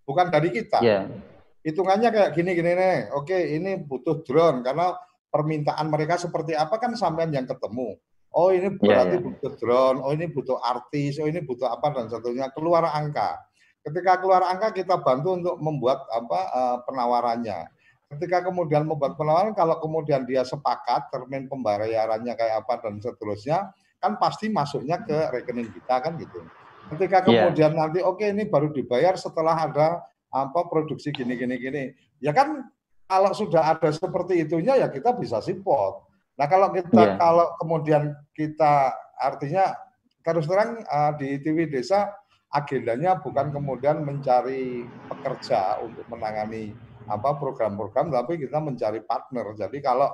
bukan 0.04 0.28
dari 0.28 0.52
kita. 0.52 0.78
Yeah. 0.84 1.08
Hitungannya 1.64 2.12
kayak 2.12 2.30
gini-gini 2.36 2.76
nih. 2.76 2.96
Oke, 3.16 3.32
ini 3.56 3.80
butuh 3.80 4.20
drone 4.20 4.60
karena 4.60 4.92
permintaan 5.32 5.88
mereka 5.88 6.20
seperti 6.20 6.52
apa 6.52 6.76
kan 6.76 6.92
sampean 6.92 7.32
yang 7.32 7.48
ketemu. 7.48 7.96
Oh 8.34 8.52
ini 8.52 8.76
iya, 8.76 8.76
berarti 8.76 9.16
yeah, 9.16 9.16
yeah. 9.16 9.24
butuh 9.24 9.52
drone, 9.56 9.98
oh 10.04 10.12
ini 10.12 10.26
butuh 10.28 10.58
artis, 10.60 11.16
oh 11.22 11.26
ini 11.30 11.40
butuh 11.40 11.72
apa 11.72 11.86
dan 11.96 12.12
satunya 12.12 12.52
keluar 12.52 12.84
angka. 12.92 13.40
Ketika 13.80 14.20
keluar 14.20 14.44
angka 14.44 14.76
kita 14.76 15.00
bantu 15.00 15.40
untuk 15.40 15.56
membuat 15.64 16.04
apa 16.12 16.40
uh, 16.52 16.76
penawarannya. 16.84 17.72
Ketika 18.14 18.46
kemudian 18.46 18.86
membuat 18.86 19.18
penawaran, 19.18 19.52
kalau 19.52 19.82
kemudian 19.82 20.22
dia 20.22 20.46
sepakat 20.46 21.10
termin 21.10 21.50
pembayarannya 21.50 22.34
kayak 22.38 22.62
apa 22.62 22.86
dan 22.86 23.02
seterusnya, 23.02 23.74
kan 23.98 24.14
pasti 24.16 24.48
masuknya 24.48 25.02
ke 25.02 25.16
rekening 25.34 25.74
kita 25.74 25.98
kan 25.98 26.14
gitu. 26.16 26.46
Ketika 26.94 27.26
iya. 27.26 27.48
kemudian 27.48 27.72
yeah. 27.74 27.80
nanti 27.80 27.98
oke 28.04 28.22
okay, 28.22 28.30
ini 28.30 28.46
baru 28.46 28.70
dibayar 28.70 29.18
setelah 29.18 29.56
ada 29.66 30.04
apa 30.30 30.60
produksi 30.70 31.10
gini 31.10 31.34
gini 31.34 31.56
gini, 31.58 31.82
ya 32.22 32.30
kan 32.30 32.70
kalau 33.10 33.34
sudah 33.34 33.74
ada 33.74 33.90
seperti 33.90 34.46
itunya 34.46 34.78
ya 34.80 34.88
kita 34.88 35.14
bisa 35.14 35.38
support 35.42 36.04
Nah 36.34 36.46
kalau 36.50 36.68
kita 36.74 37.14
yeah. 37.14 37.18
kalau 37.18 37.46
kemudian 37.62 38.10
kita 38.34 38.90
artinya 39.18 39.70
terus 40.26 40.50
terang 40.50 40.82
uh, 40.82 41.14
di 41.14 41.38
TV 41.38 41.70
Desa 41.70 42.10
agendanya 42.50 43.18
bukan 43.18 43.54
kemudian 43.54 44.02
mencari 44.02 44.86
pekerja 45.10 45.78
untuk 45.82 46.06
menangani 46.10 46.74
apa 47.08 47.36
program-program, 47.36 48.12
tapi 48.12 48.40
kita 48.40 48.58
mencari 48.60 49.00
partner. 49.04 49.52
Jadi 49.56 49.78
kalau 49.84 50.08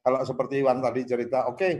kalau 0.00 0.24
seperti 0.24 0.64
Iwan 0.64 0.80
tadi 0.80 1.04
cerita, 1.04 1.44
oke 1.44 1.60
okay, 1.60 1.72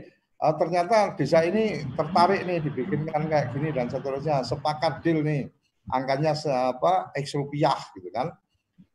uh, 0.45 0.55
ternyata 0.57 1.17
desa 1.17 1.41
ini 1.41 1.85
tertarik 1.97 2.45
nih 2.45 2.61
dibikinkan 2.61 3.29
kayak 3.29 3.57
gini 3.57 3.73
dan 3.73 3.89
seterusnya, 3.89 4.45
sepakat 4.45 5.01
deal 5.01 5.25
nih, 5.25 5.49
angkanya 5.89 6.37
apa 6.73 7.13
X 7.17 7.33
rupiah 7.33 7.81
gitu 7.97 8.09
kan, 8.13 8.33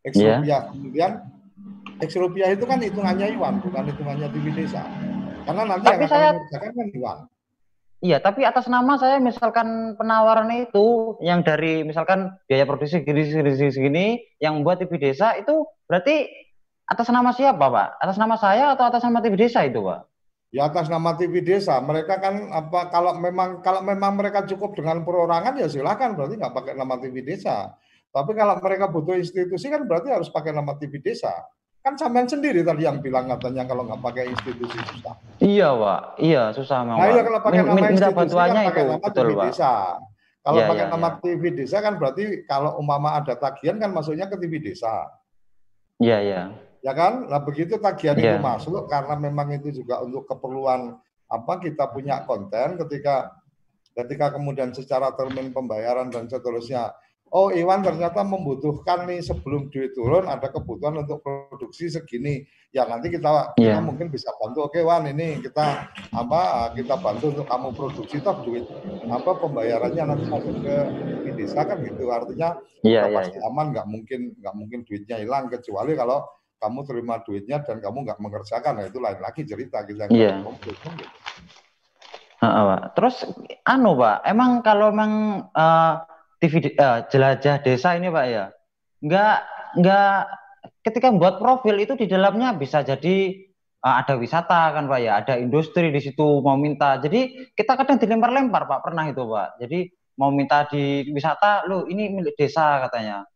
X 0.06 0.14
yeah. 0.18 0.38
rupiah. 0.38 0.62
Kemudian 0.70 1.12
X 2.02 2.12
rupiah 2.20 2.50
itu 2.54 2.66
kan 2.70 2.78
hitungannya 2.82 3.34
Iwan, 3.34 3.64
bukan 3.64 3.90
hitungannya 3.90 4.28
TV 4.30 4.46
desa. 4.54 4.86
Karena 5.46 5.64
nanti 5.74 5.86
tapi 5.86 6.06
yang 6.06 6.10
saya, 6.10 6.30
akan 6.38 6.72
kan 6.74 6.88
Iwan. 6.94 7.20
Iya, 8.04 8.20
tapi 8.20 8.44
atas 8.44 8.68
nama 8.68 9.00
saya 9.00 9.24
misalkan 9.24 9.96
penawaran 9.96 10.52
itu 10.52 11.16
yang 11.24 11.42
dari 11.48 11.88
misalkan 11.88 12.36
biaya 12.46 12.68
produksi 12.68 13.00
segini, 13.02 13.24
segini, 13.72 14.06
yang 14.44 14.62
buat 14.68 14.84
TV 14.84 15.00
desa 15.00 15.34
itu 15.40 15.64
berarti 15.88 16.28
atas 16.86 17.08
nama 17.10 17.32
siapa 17.32 17.66
Pak? 17.66 17.90
Atas 18.04 18.18
nama 18.20 18.36
saya 18.36 18.76
atau 18.76 18.86
atas 18.86 19.02
nama 19.02 19.24
TV 19.24 19.40
desa 19.40 19.64
itu 19.64 19.80
Pak? 19.80 20.06
Ya 20.54 20.68
atas 20.70 20.92
nama 20.92 21.16
TV 21.18 21.42
desa. 21.42 21.80
Mereka 21.82 22.20
kan 22.20 22.52
apa 22.52 22.94
kalau 22.94 23.18
memang 23.18 23.64
kalau 23.64 23.82
memang 23.82 24.16
mereka 24.20 24.46
cukup 24.46 24.76
dengan 24.76 25.02
perorangan 25.04 25.56
ya 25.58 25.68
silakan 25.68 26.16
berarti 26.16 26.36
nggak 26.40 26.54
pakai 26.56 26.74
nama 26.78 26.96
TV 27.00 27.24
desa. 27.24 27.74
Tapi 28.12 28.32
kalau 28.32 28.56
mereka 28.64 28.88
butuh 28.88 29.20
institusi 29.20 29.68
kan 29.68 29.84
berarti 29.84 30.12
harus 30.12 30.32
pakai 30.32 30.56
nama 30.56 30.76
TV 30.80 31.04
desa. 31.04 31.32
Kan 31.86 31.94
sampean 32.02 32.26
sendiri 32.26 32.66
tadi 32.66 32.82
yang 32.82 32.98
bilang 32.98 33.30
katanya 33.30 33.62
kalau 33.70 33.86
nggak 33.86 34.02
pakai 34.02 34.34
institusi 34.34 34.74
susah. 34.74 35.14
Iya, 35.38 35.70
Pak. 35.70 36.02
Iya, 36.18 36.44
susah 36.58 36.82
memang. 36.82 36.98
Nah, 36.98 37.10
iya 37.14 37.22
kalau 37.22 37.40
pakai 37.46 37.60
nama 37.62 37.74
Minta 37.78 37.90
institusi 37.94 38.18
bantuannya 38.18 38.58
kan 38.58 38.66
pakai 38.66 38.82
itu, 38.82 38.90
nama 38.90 39.06
betul, 39.06 39.22
TV 39.22 39.30
Pak. 39.30 39.46
desa. 39.46 39.74
Kalau 40.42 40.58
iya, 40.58 40.66
pakai 40.66 40.86
iya, 40.90 40.90
nama 40.90 41.10
iya. 41.14 41.22
TV 41.22 41.44
desa 41.54 41.78
kan 41.86 41.94
berarti 42.02 42.24
kalau 42.50 42.72
umpama 42.82 43.10
ada 43.22 43.34
tagihan 43.38 43.78
kan 43.78 43.94
masuknya 43.94 44.26
ke 44.26 44.36
TV 44.42 44.54
desa. 44.66 44.94
Iya, 46.02 46.18
iya. 46.26 46.42
Ya 46.82 46.94
kan? 46.98 47.30
Nah, 47.30 47.42
begitu 47.46 47.78
tagihan 47.78 48.18
iya. 48.18 48.34
itu 48.34 48.38
masuk 48.42 48.90
karena 48.90 49.14
memang 49.22 49.54
itu 49.54 49.70
juga 49.70 50.02
untuk 50.02 50.26
keperluan 50.26 50.98
apa 51.30 51.54
kita 51.62 51.94
punya 51.94 52.26
konten 52.26 52.82
ketika 52.82 53.30
ketika 53.94 54.34
kemudian 54.34 54.74
secara 54.74 55.14
termin 55.14 55.54
pembayaran 55.54 56.10
dan 56.10 56.26
seterusnya 56.26 56.98
oh 57.36 57.52
Iwan 57.52 57.84
ternyata 57.84 58.24
membutuhkan 58.24 59.04
nih 59.12 59.20
sebelum 59.20 59.68
duit 59.68 59.92
turun 59.92 60.24
ada 60.32 60.48
kebutuhan 60.48 61.04
untuk 61.04 61.20
produksi 61.20 61.92
segini 61.92 62.48
ya 62.72 62.88
nanti 62.88 63.12
kita, 63.12 63.56
yeah. 63.60 63.76
kita 63.76 63.80
mungkin 63.84 64.08
bisa 64.08 64.32
bantu 64.40 64.72
oke 64.72 64.80
Wan 64.80 65.04
ini 65.12 65.44
kita 65.44 65.92
apa 66.16 66.72
kita 66.72 66.96
bantu 66.96 67.36
untuk 67.36 67.48
kamu 67.52 67.70
produksi 67.76 68.24
toh 68.24 68.40
duit 68.48 68.64
apa 69.12 69.32
pembayarannya 69.36 70.16
nanti 70.16 70.26
masuk 70.32 70.64
ke 70.64 70.76
desa 71.36 71.68
kan 71.68 71.84
gitu 71.84 72.08
artinya 72.08 72.56
yeah, 72.88 73.04
yeah, 73.12 73.20
pasti 73.20 73.36
yeah. 73.36 73.48
aman 73.52 73.76
nggak 73.76 73.88
mungkin 73.92 74.32
nggak 74.40 74.56
mungkin 74.56 74.80
duitnya 74.88 75.20
hilang 75.20 75.52
kecuali 75.52 75.92
kalau 76.00 76.24
kamu 76.56 76.80
terima 76.88 77.20
duitnya 77.20 77.58
dan 77.68 77.84
kamu 77.84 78.08
nggak 78.08 78.20
mengerjakan 78.24 78.80
nah 78.80 78.86
itu 78.88 78.98
lain 79.04 79.20
lagi 79.20 79.44
cerita 79.44 79.84
kita 79.84 80.08
yeah. 80.08 80.40
Komplit, 80.40 80.80
kan 80.80 80.92
gitu. 80.96 81.16
Uh, 82.46 82.78
Terus 82.94 83.26
anu 83.66 83.98
Pak, 83.98 84.22
emang 84.28 84.62
kalau 84.62 84.94
memang 84.94 85.14
uh, 85.50 85.94
TV 86.42 86.54
uh, 86.60 86.68
eh, 86.68 87.00
jelajah 87.10 87.56
desa 87.64 87.96
ini 87.96 88.12
Pak 88.12 88.26
ya, 88.28 88.46
nggak 89.04 89.38
nggak 89.80 90.16
ketika 90.86 91.08
membuat 91.12 91.42
profil 91.42 91.76
itu 91.82 91.94
di 91.98 92.06
dalamnya 92.06 92.54
bisa 92.56 92.86
jadi 92.86 93.46
uh, 93.86 93.96
ada 94.02 94.18
wisata 94.18 94.74
kan 94.74 94.90
Pak 94.90 95.00
ya, 95.00 95.22
ada 95.22 95.34
industri 95.38 95.94
di 95.94 96.02
situ 96.02 96.42
mau 96.42 96.58
minta. 96.58 96.98
Jadi 96.98 97.52
kita 97.54 97.78
kadang 97.78 98.02
dilempar-lempar 98.02 98.66
Pak, 98.66 98.80
pernah 98.82 99.06
itu 99.06 99.24
Pak. 99.26 99.62
Jadi 99.62 99.80
mau 100.18 100.32
minta 100.32 100.66
di 100.68 101.06
wisata, 101.12 101.68
lu 101.68 101.86
ini 101.92 102.10
milik 102.10 102.36
desa 102.40 102.84
katanya. 102.88 103.28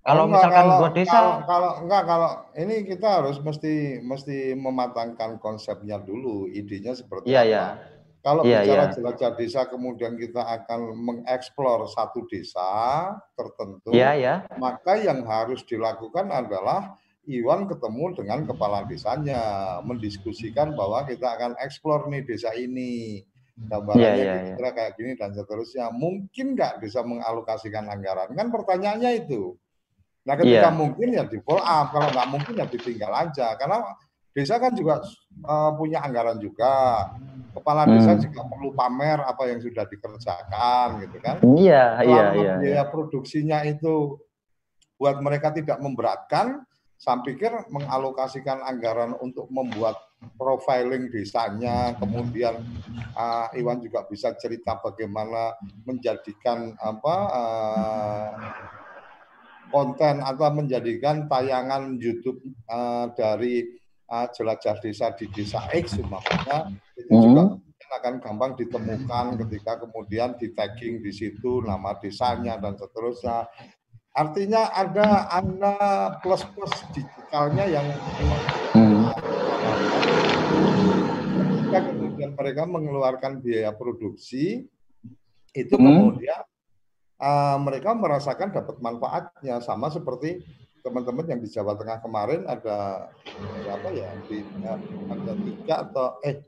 Kalau 0.00 0.24
enggak, 0.24 0.40
misalkan 0.40 0.64
kalau, 0.64 0.78
buat 0.80 0.92
desa 0.96 1.12
kalau, 1.12 1.34
kalau 1.44 1.72
enggak 1.84 2.02
kalau 2.08 2.30
ini 2.56 2.74
kita 2.88 3.08
harus 3.20 3.36
mesti 3.36 4.00
mesti 4.00 4.56
mematangkan 4.56 5.36
konsepnya 5.36 6.00
dulu, 6.00 6.48
idenya 6.48 6.96
seperti 6.96 7.28
iya, 7.28 7.44
apa. 7.44 7.48
Iya. 7.52 7.64
Kalau 8.20 8.44
yeah, 8.44 8.60
bicara 8.60 8.84
yeah. 8.84 8.92
jelajah 8.92 9.30
desa, 9.32 9.60
kemudian 9.64 10.12
kita 10.20 10.44
akan 10.44 10.92
mengeksplor 10.92 11.88
satu 11.88 12.28
desa 12.28 12.68
tertentu, 13.32 13.96
yeah, 13.96 14.12
yeah. 14.12 14.38
maka 14.60 15.00
yang 15.00 15.24
harus 15.24 15.64
dilakukan 15.64 16.28
adalah 16.28 17.00
Iwan 17.24 17.64
ketemu 17.68 18.16
dengan 18.16 18.44
kepala 18.44 18.84
desanya, 18.84 19.40
mendiskusikan 19.84 20.76
bahwa 20.76 21.04
kita 21.08 21.32
akan 21.32 21.56
eksplor 21.64 22.12
nih 22.12 22.24
desa 22.28 22.52
ini, 22.56 23.24
gambarannya 23.56 24.04
yeah, 24.04 24.16
yeah, 24.20 24.56
kira 24.56 24.68
yeah. 24.68 24.72
kayak 24.72 24.92
gini 24.96 25.12
dan 25.16 25.30
seterusnya. 25.36 25.88
Mungkin 25.92 26.56
nggak 26.56 26.80
bisa 26.80 27.04
mengalokasikan 27.04 27.88
anggaran? 27.88 28.32
Kan 28.36 28.48
pertanyaannya 28.48 29.24
itu. 29.24 29.56
Nah 30.24 30.36
ketika 30.36 30.68
yeah. 30.68 30.76
mungkin 30.76 31.08
ya 31.12 31.24
di 31.24 31.40
follow 31.40 31.64
up, 31.64 31.92
kalau 31.92 32.08
nggak 32.08 32.28
mungkin 32.28 32.54
ya 32.60 32.66
ditinggal 32.68 33.12
aja. 33.12 33.56
Karena 33.56 33.84
desa 34.30 34.62
kan 34.62 34.72
juga 34.74 35.02
uh, 35.42 35.74
punya 35.74 36.06
anggaran 36.06 36.38
juga 36.38 37.06
kepala 37.50 37.82
desa 37.86 38.14
hmm. 38.14 38.22
juga 38.30 38.40
perlu 38.46 38.70
pamer 38.78 39.18
apa 39.26 39.42
yang 39.50 39.58
sudah 39.58 39.84
dikerjakan 39.90 40.88
gitu 41.02 41.16
kan. 41.18 41.36
Iya, 41.42 41.84
iya, 42.06 42.24
iya. 42.38 42.54
Biaya 42.62 42.82
iya. 42.82 42.84
produksinya 42.86 43.66
itu 43.66 44.22
buat 45.00 45.18
mereka 45.18 45.50
tidak 45.50 45.80
memberatkan, 45.80 46.62
saya 47.00 47.24
pikir 47.24 47.48
mengalokasikan 47.72 48.60
anggaran 48.60 49.16
untuk 49.24 49.48
membuat 49.48 49.96
profiling 50.36 51.08
desanya, 51.08 51.96
kemudian 51.96 52.60
uh, 53.16 53.48
Iwan 53.56 53.80
juga 53.80 54.04
bisa 54.04 54.36
cerita 54.36 54.76
bagaimana 54.76 55.56
menjadikan 55.88 56.76
apa 56.76 57.16
uh, 57.32 58.30
konten 59.72 60.20
atau 60.20 60.52
menjadikan 60.52 61.24
tayangan 61.24 61.96
YouTube 61.96 62.44
uh, 62.68 63.08
dari 63.16 63.79
uh, 64.10 64.26
jelajah 64.34 64.76
desa 64.82 65.14
di 65.14 65.30
desa 65.30 65.70
X 65.70 65.96
umpamanya 65.96 66.74
itu 66.98 67.10
hmm. 67.14 67.22
juga 67.24 67.42
akan 67.90 68.22
gampang 68.22 68.54
ditemukan 68.54 69.34
ketika 69.46 69.82
kemudian 69.82 70.38
di 70.38 70.54
tagging 70.54 71.02
di 71.02 71.10
situ 71.10 71.58
nama 71.66 71.98
desanya 71.98 72.54
dan 72.54 72.78
seterusnya. 72.78 73.50
Artinya 74.10 74.70
ada 74.74 75.26
ada 75.30 75.74
plus-plus 76.22 76.70
digitalnya 76.94 77.66
yang 77.66 77.86
hmm. 78.74 79.10
ketika 81.50 81.78
kemudian 81.90 82.10
kemudian 82.20 82.36
mereka 82.36 82.62
mengeluarkan 82.68 83.32
biaya 83.40 83.72
produksi 83.72 84.68
itu 85.56 85.74
hmm. 85.74 85.82
kemudian 85.82 86.42
uh, 87.16 87.56
mereka 87.58 87.96
merasakan 87.96 88.52
dapat 88.52 88.76
manfaatnya 88.84 89.64
sama 89.64 89.88
seperti 89.88 90.44
teman-teman 90.80 91.26
yang 91.28 91.40
di 91.40 91.48
Jawa 91.48 91.76
Tengah 91.76 92.00
kemarin 92.00 92.44
ada 92.48 93.08
berapa 93.64 93.88
ya 93.92 94.10
di 94.26 94.44
ada 95.08 95.32
tiga 95.36 95.74
atau 95.88 96.06
eh 96.24 96.40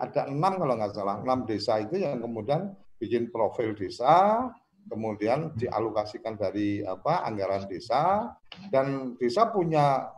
ada 0.00 0.20
enam 0.28 0.52
kalau 0.56 0.74
nggak 0.80 0.92
salah 0.96 1.16
enam 1.20 1.44
desa 1.44 1.80
itu 1.80 2.00
yang 2.00 2.20
kemudian 2.20 2.72
bikin 2.96 3.28
profil 3.28 3.76
desa 3.76 4.48
kemudian 4.88 5.52
dialokasikan 5.54 6.40
dari 6.40 6.80
apa 6.80 7.28
anggaran 7.28 7.68
desa 7.68 8.32
dan 8.72 9.14
desa 9.20 9.52
punya 9.52 10.08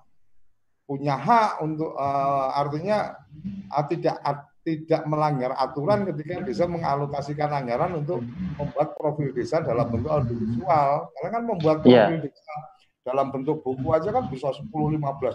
punya 0.86 1.18
hak 1.18 1.62
untuk 1.62 1.94
uh, 1.94 2.54
artinya 2.54 3.18
uh, 3.70 3.84
tidak 3.86 4.16
uh, 4.22 4.46
tidak 4.60 5.02
melanggar 5.08 5.56
aturan 5.56 6.06
ketika 6.06 6.44
desa 6.44 6.68
mengalokasikan 6.68 7.50
anggaran 7.50 8.04
untuk 8.04 8.22
membuat 8.58 8.92
profil 8.98 9.32
desa 9.32 9.64
dalam 9.64 9.88
bentuk 9.88 10.12
audiovisual. 10.12 11.08
Karena 11.16 11.28
kan 11.32 11.42
membuat 11.48 11.78
iya. 11.88 12.04
profil 12.04 12.18
yeah. 12.20 12.24
desa 12.28 12.54
dalam 13.00 13.32
bentuk 13.32 13.64
buku 13.64 13.90
aja 13.96 14.12
kan 14.12 14.28
bisa 14.28 14.52
10-15 14.52 14.70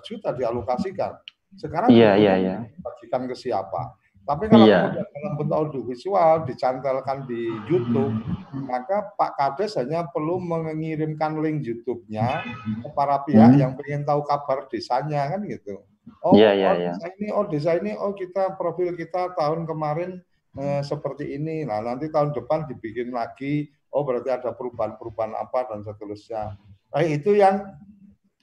juta 0.05 0.29
dialokasikan. 0.31 1.17
Sekarang 1.55 1.89
yeah, 1.89 2.19
yeah, 2.19 2.37
yeah. 2.37 2.59
bagikan 2.83 3.25
ke 3.25 3.35
siapa? 3.35 3.95
Tapi 4.25 4.49
kalau 4.49 4.65
yeah. 4.65 4.89
kemudian 4.89 5.07
dalam 5.13 5.33
bentuk 5.37 5.57
audiovisual 5.57 6.49
dicantelkan 6.49 7.29
di 7.29 7.45
YouTube, 7.69 8.25
maka 8.65 9.13
Pak 9.13 9.37
Kades 9.37 9.77
hanya 9.77 10.09
perlu 10.09 10.41
mengirimkan 10.41 11.37
link 11.37 11.61
YouTube-nya 11.61 12.41
ke 12.81 12.89
para 12.97 13.21
pihak 13.21 13.53
hmm. 13.53 13.61
yang 13.61 13.71
ingin 13.77 14.01
tahu 14.01 14.25
kabar 14.25 14.65
desanya 14.65 15.29
kan 15.29 15.45
gitu. 15.45 15.85
Oh, 16.25 16.33
yeah, 16.33 16.57
yeah, 16.57 16.73
oh 16.73 16.77
yeah. 16.77 16.93
desa 16.97 17.07
ini, 17.17 17.27
oh 17.29 17.45
desa 17.45 17.71
ini, 17.77 17.91
oh 17.93 18.13
kita 18.17 18.57
profil 18.57 18.97
kita 18.97 19.37
tahun 19.37 19.69
kemarin 19.69 20.21
eh, 20.57 20.81
seperti 20.81 21.37
ini. 21.37 21.61
Nah 21.61 21.85
nanti 21.85 22.09
tahun 22.09 22.33
depan 22.33 22.65
dibikin 22.65 23.13
lagi. 23.13 23.69
Oh 23.93 24.03
berarti 24.03 24.33
ada 24.33 24.51
perubahan-perubahan 24.57 25.37
apa 25.37 25.69
dan 25.69 25.85
seterusnya. 25.85 26.57
Nah, 26.95 27.03
itu 27.03 27.35
yang 27.35 27.75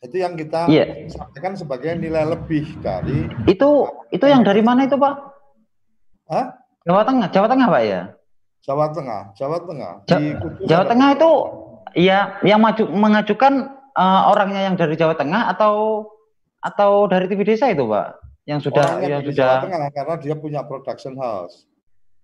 itu 0.03 0.17
yang 0.21 0.37
kita 0.37 0.69
yeah. 0.69 1.09
sampaikan 1.09 1.57
sebagai 1.57 1.97
nilai 1.97 2.29
lebih 2.29 2.69
dari 2.85 3.33
itu 3.49 3.89
itu 4.13 4.25
yang 4.29 4.45
dari 4.45 4.61
mana 4.61 4.85
itu 4.85 5.01
Pak? 5.01 5.15
Hah? 6.29 6.47
Jawa 6.85 7.03
Tengah, 7.07 7.29
Jawa 7.33 7.47
Tengah 7.49 7.67
Pak 7.73 7.83
ya? 7.87 8.01
Jawa 8.63 8.87
Tengah, 8.93 9.23
Jawa 9.35 9.59
Tengah. 9.65 9.93
Ja 10.05 10.19
Jawa 10.69 10.85
Tengah 10.85 11.09
itu 11.17 11.31
ya 11.97 12.19
yang 12.45 12.61
maju 12.61 12.85
mengajukan 12.93 13.73
uh, 13.97 14.31
orangnya 14.33 14.69
yang 14.69 14.77
dari 14.77 14.95
Jawa 15.01 15.17
Tengah 15.17 15.53
atau 15.53 16.07
atau 16.63 17.11
dari 17.11 17.27
TV 17.27 17.43
desa 17.43 17.69
itu, 17.73 17.85
Pak? 17.85 18.23
Yang 18.47 18.71
sudah 18.71 18.87
Orangnya 18.87 19.09
yang 19.19 19.23
sudah 19.27 19.51
Tengah, 19.67 19.91
karena 19.91 20.15
dia 20.19 20.35
punya 20.39 20.61
production 20.63 21.15
house. 21.19 21.67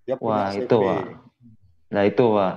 Dia 0.07 0.15
punya 0.15 0.47
Wah, 0.47 0.51
CV. 0.55 0.63
itu, 0.65 0.77
Pak. 0.79 1.03
Nah, 1.91 2.03
itu, 2.07 2.25
Pak. 2.31 2.55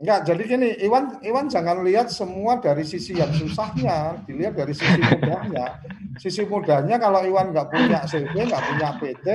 Enggak, 0.00 0.32
jadi 0.32 0.42
gini, 0.48 0.68
Iwan 0.80 1.20
Iwan 1.20 1.52
jangan 1.52 1.84
lihat 1.84 2.08
semua 2.08 2.56
dari 2.56 2.88
sisi 2.88 3.12
yang 3.12 3.28
susahnya, 3.36 4.16
dilihat 4.24 4.56
dari 4.56 4.72
sisi 4.72 4.96
mudahnya. 4.96 5.76
Sisi 6.16 6.48
mudahnya 6.48 6.96
kalau 6.96 7.20
Iwan 7.20 7.52
nggak 7.52 7.68
punya 7.68 8.00
CV, 8.08 8.32
nggak 8.48 8.64
punya 8.64 8.88
PT, 8.96 9.26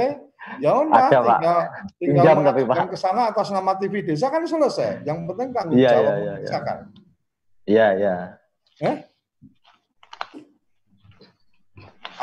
ya 0.57 0.73
udah 0.73 1.05
tinggal 1.13 1.59
tinggal 2.01 2.33
mengajukan 2.41 2.85
ke 2.89 2.97
sana 2.97 3.29
atas 3.29 3.53
nama 3.53 3.77
TV 3.77 4.01
desa 4.01 4.33
kan 4.33 4.41
selesai. 4.41 5.05
Yang 5.05 5.29
penting 5.29 5.47
tanggung 5.53 5.77
iya, 5.77 5.89
jawab 5.93 6.15
iya, 6.17 6.33
iya, 6.41 6.59
kan. 6.65 6.77
Iya, 7.69 7.87
iya. 7.93 8.15
Eh? 8.81 8.97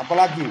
Apalagi? 0.03 0.47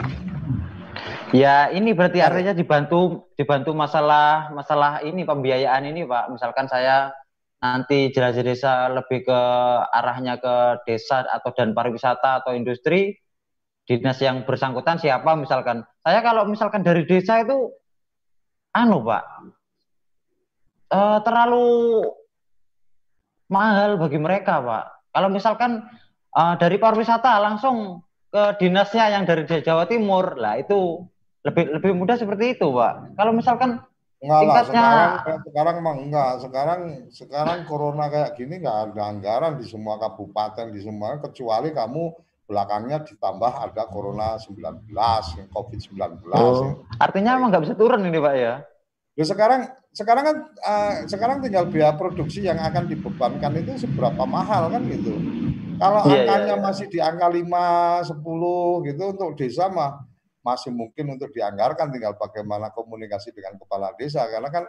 Ya 1.37 1.69
ini 1.77 1.93
berarti 1.93 2.25
artinya 2.25 2.57
dibantu 2.57 3.29
dibantu 3.37 3.77
masalah 3.77 4.49
masalah 4.49 5.05
ini 5.05 5.29
pembiayaan 5.29 5.93
ini 5.93 6.09
Pak. 6.09 6.33
Misalkan 6.33 6.73
saya 6.73 7.13
nanti 7.63 8.11
jelajah 8.11 8.43
desa 8.43 8.91
lebih 8.91 9.23
ke 9.23 9.41
arahnya 9.95 10.43
ke 10.43 10.83
desa 10.83 11.23
atau 11.23 11.55
dan 11.55 11.71
pariwisata 11.73 12.43
atau 12.43 12.59
industri 12.59 13.15
dinas 13.87 14.19
yang 14.19 14.43
bersangkutan 14.43 14.99
siapa 14.99 15.39
misalkan 15.39 15.87
saya 16.03 16.19
kalau 16.27 16.43
misalkan 16.51 16.83
dari 16.83 17.07
desa 17.07 17.47
itu 17.47 17.71
anu 18.75 19.07
Pak 19.07 19.25
uh, 20.91 21.19
terlalu 21.23 22.03
mahal 23.47 24.01
bagi 24.01 24.19
mereka 24.19 24.59
Pak. 24.59 25.13
Kalau 25.13 25.29
misalkan 25.29 25.87
uh, 26.35 26.55
dari 26.57 26.81
pariwisata 26.81 27.37
langsung 27.37 28.01
ke 28.33 28.57
dinasnya 28.65 29.13
yang 29.13 29.29
dari 29.29 29.45
Jawa 29.45 29.85
Timur 29.85 30.41
lah 30.41 30.57
itu 30.57 31.05
lebih 31.45 31.75
lebih 31.79 31.93
mudah 31.93 32.17
seperti 32.17 32.57
itu 32.57 32.71
pak 32.71 33.19
kalau 33.19 33.35
misalkan 33.35 33.83
Enggak 34.23 34.41
tingkatnya... 34.47 34.83
lah, 34.83 35.11
sekarang, 35.19 35.41
sekarang 35.43 35.75
emang 35.83 35.97
enggak. 35.99 36.33
Sekarang 36.39 36.81
sekarang 37.11 37.59
corona 37.67 38.07
kayak 38.07 38.39
gini 38.39 38.63
enggak 38.63 38.79
ada 38.95 39.03
anggaran 39.11 39.59
di 39.59 39.67
semua 39.67 39.99
kabupaten, 39.99 40.71
di 40.71 40.79
semua 40.79 41.19
kecuali 41.19 41.75
kamu 41.75 42.15
belakangnya 42.47 43.03
ditambah 43.03 43.53
ada 43.59 43.83
corona 43.91 44.39
19, 44.39 44.87
COVID-19. 45.51 46.23
Oh, 46.39 46.85
artinya 47.03 47.35
emang 47.35 47.51
nggak 47.51 47.65
bisa 47.67 47.75
turun 47.75 48.07
ini 48.07 48.19
Pak 48.23 48.35
ya? 48.39 48.55
Ya 49.19 49.25
sekarang 49.27 49.67
sekarang 49.93 50.25
kan 50.25 50.37
uh, 50.65 50.93
sekarang 51.11 51.45
tinggal 51.45 51.69
biaya 51.69 51.93
produksi 51.99 52.47
yang 52.47 52.57
akan 52.63 52.89
dibebankan 52.89 53.59
itu 53.59 53.85
seberapa 53.89 54.23
mahal 54.23 54.71
kan 54.71 54.87
gitu. 54.87 55.19
Kalau 55.83 56.07
yeah, 56.07 56.15
iya, 56.15 56.31
angkanya 56.31 56.47
yeah, 56.47 56.55
yeah. 56.55 56.63
masih 56.63 56.87
di 56.87 56.99
angka 57.03 57.27
5, 57.27 58.23
10 58.23 58.87
gitu 58.87 59.03
untuk 59.19 59.31
desa 59.35 59.67
mah 59.67 60.12
masih 60.43 60.75
mungkin 60.75 61.15
untuk 61.15 61.31
dianggarkan 61.31 61.89
tinggal 61.95 62.19
bagaimana 62.19 62.75
komunikasi 62.75 63.31
dengan 63.31 63.57
kepala 63.57 63.95
desa. 63.95 64.27
Karena 64.27 64.51
kan 64.51 64.67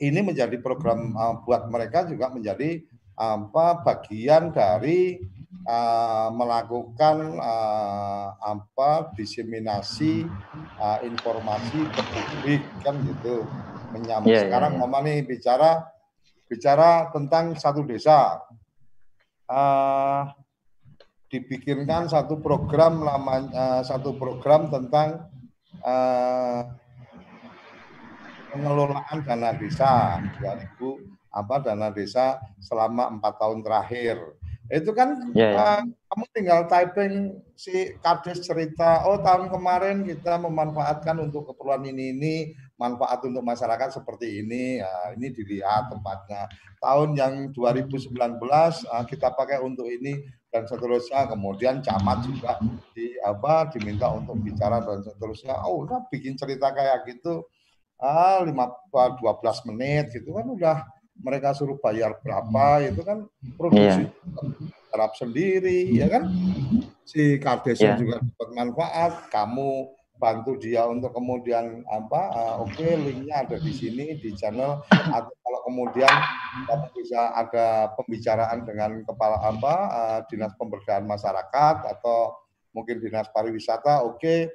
ini 0.00 0.20
menjadi 0.20 0.56
program 0.60 1.12
uh, 1.16 1.40
buat 1.44 1.68
mereka 1.68 2.08
juga 2.08 2.28
menjadi 2.32 2.84
apa 3.16 3.80
bagian 3.80 4.52
dari 4.52 5.16
uh, 5.64 6.28
melakukan 6.36 7.40
uh, 7.40 8.36
apa 8.36 9.16
diseminasi 9.16 10.28
uh, 10.76 11.00
informasi 11.00 11.80
ke 11.80 12.02
publik 12.12 12.62
kan 12.84 12.96
gitu. 13.08 13.48
Menyambut 13.96 14.28
yeah, 14.28 14.44
iya, 14.44 14.46
sekarang 14.52 14.76
yeah, 14.76 14.84
yeah. 14.84 14.92
mama 14.92 15.06
nih 15.08 15.18
bicara 15.24 15.88
bicara 16.46 17.08
tentang 17.10 17.56
satu 17.56 17.80
desa. 17.88 18.44
Uh, 19.46 20.28
dibikinkan 21.26 22.06
satu 22.06 22.38
program 22.38 23.02
lama 23.02 23.50
uh, 23.50 23.82
satu 23.82 24.14
program 24.14 24.70
tentang 24.70 25.26
uh, 25.82 26.62
pengelolaan 28.54 29.18
dana 29.26 29.50
desa. 29.52 30.22
2000 30.40 31.16
apa 31.36 31.60
dana 31.60 31.92
desa 31.92 32.40
selama 32.62 33.12
empat 33.12 33.34
tahun 33.36 33.60
terakhir. 33.60 34.16
Itu 34.66 34.96
kan 34.96 35.30
yeah, 35.36 35.52
yeah. 35.52 35.62
Uh, 35.78 35.82
kamu 36.10 36.24
tinggal 36.34 36.60
typing 36.66 37.14
si 37.54 37.94
kades 38.02 38.42
cerita 38.42 39.06
oh 39.06 39.22
tahun 39.22 39.46
kemarin 39.52 40.02
kita 40.02 40.40
memanfaatkan 40.42 41.22
untuk 41.22 41.52
keperluan 41.52 41.86
ini 41.86 42.10
ini 42.16 42.34
manfaat 42.74 43.22
untuk 43.22 43.46
masyarakat 43.46 44.00
seperti 44.00 44.42
ini. 44.42 44.80
Ya, 44.82 44.94
ini 45.14 45.30
dilihat 45.30 45.92
tempatnya. 45.92 46.50
Tahun 46.82 47.14
yang 47.14 47.34
2019 47.52 48.16
uh, 48.16 49.04
kita 49.06 49.36
pakai 49.36 49.60
untuk 49.62 49.86
ini 49.86 50.24
dan 50.56 50.64
seterusnya. 50.64 51.28
Kemudian 51.28 51.84
camat 51.84 52.24
juga 52.24 52.56
di 52.96 53.12
apa 53.20 53.68
diminta 53.68 54.08
untuk 54.08 54.40
bicara 54.40 54.80
dan 54.80 55.04
seterusnya. 55.04 55.60
Oh 55.68 55.84
udah 55.84 56.08
bikin 56.08 56.40
cerita 56.40 56.72
kayak 56.72 57.04
gitu. 57.12 57.44
Ah 58.00 58.40
5 58.40 58.52
12 58.52 59.68
menit 59.72 60.12
gitu 60.16 60.32
kan 60.32 60.46
udah 60.48 60.76
mereka 61.16 61.56
suruh 61.56 61.80
bayar 61.80 62.20
berapa 62.20 62.84
itu 62.84 63.00
kan 63.00 63.24
produksi 63.56 64.04
yeah. 64.92 65.12
sendiri 65.16 65.92
ya 65.92 66.08
kan? 66.08 66.28
Si 67.04 67.36
kardesnya 67.36 67.96
yeah. 67.96 68.00
juga 68.00 68.16
dapat 68.24 68.48
manfaat. 68.56 69.12
Kamu 69.28 69.95
bantu 70.16 70.56
dia 70.56 70.88
untuk 70.88 71.12
kemudian 71.12 71.84
apa 71.88 72.22
uh, 72.32 72.54
oke 72.64 72.72
okay, 72.72 72.96
linknya 72.96 73.44
ada 73.44 73.56
di 73.60 73.72
sini 73.72 74.16
di 74.16 74.32
channel 74.32 74.80
atau 74.90 75.32
kalau 75.44 75.60
kemudian 75.68 76.14
kamu 76.66 76.86
bisa 76.96 77.36
ada 77.36 77.92
pembicaraan 77.94 78.64
dengan 78.64 79.04
kepala 79.04 79.36
apa 79.44 79.74
uh, 79.92 80.20
dinas 80.32 80.56
pemberdayaan 80.56 81.04
masyarakat 81.04 81.76
atau 81.84 82.32
mungkin 82.72 83.00
dinas 83.00 83.28
pariwisata 83.32 84.04
oke 84.04 84.20
okay, 84.20 84.48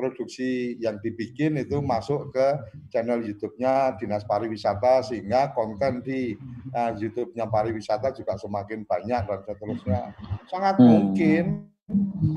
produksi 0.00 0.80
yang 0.80 0.96
dibikin 1.04 1.60
itu 1.60 1.82
masuk 1.84 2.32
ke 2.32 2.46
channel 2.88 3.20
YouTube-nya 3.20 4.00
dinas 4.00 4.24
pariwisata 4.24 5.04
sehingga 5.04 5.52
konten 5.52 6.00
di 6.00 6.38
uh, 6.72 6.96
YouTube-nya 6.96 7.52
pariwisata 7.52 8.16
juga 8.16 8.40
semakin 8.40 8.88
banyak 8.88 9.22
dan 9.28 9.40
seterusnya 9.44 10.00
sangat 10.48 10.80
hmm. 10.80 10.86
mungkin 10.88 11.44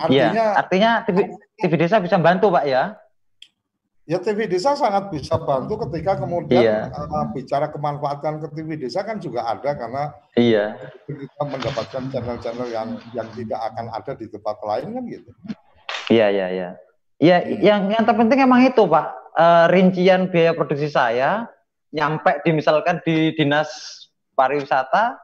Artinya, 0.01 0.31
ya, 0.33 0.47
artinya 0.57 0.91
TV, 1.05 1.17
TV 1.59 1.71
desa 1.77 2.01
bisa 2.01 2.17
bantu 2.17 2.49
Pak 2.53 2.65
ya? 2.65 2.97
Ya 4.03 4.19
TV 4.19 4.51
desa 4.51 4.75
sangat 4.75 5.15
bisa 5.15 5.39
bantu 5.39 5.79
ketika 5.87 6.19
kemudian 6.19 6.59
iya. 6.59 6.91
uh, 6.91 7.31
bicara 7.31 7.71
kemanfaatan 7.71 8.43
ke 8.43 8.47
TV 8.51 8.69
desa 8.75 8.99
kan 9.07 9.15
juga 9.23 9.47
ada 9.47 9.71
karena 9.79 10.11
iya. 10.35 10.75
kita 11.07 11.43
mendapatkan 11.47 12.03
channel-channel 12.11 12.67
yang 12.67 12.99
yang 13.15 13.31
tidak 13.31 13.63
akan 13.71 13.87
ada 13.95 14.11
di 14.19 14.27
tempat 14.27 14.59
lain 14.59 14.91
kan 14.91 15.03
gitu. 15.07 15.31
Iya 16.11 16.27
iya 16.35 16.47
iya. 16.51 16.69
Iya, 17.23 17.37
hmm. 17.39 17.63
yang 17.63 17.81
yang 17.95 18.03
terpenting 18.03 18.43
emang 18.43 18.67
itu 18.67 18.83
Pak, 18.83 19.07
uh, 19.39 19.65
rincian 19.71 20.27
biaya 20.27 20.51
produksi 20.51 20.91
saya 20.91 21.47
nyampe 21.95 22.43
di 22.43 22.51
misalkan 22.51 22.99
di 23.07 23.31
dinas 23.39 23.71
pariwisata, 24.35 25.22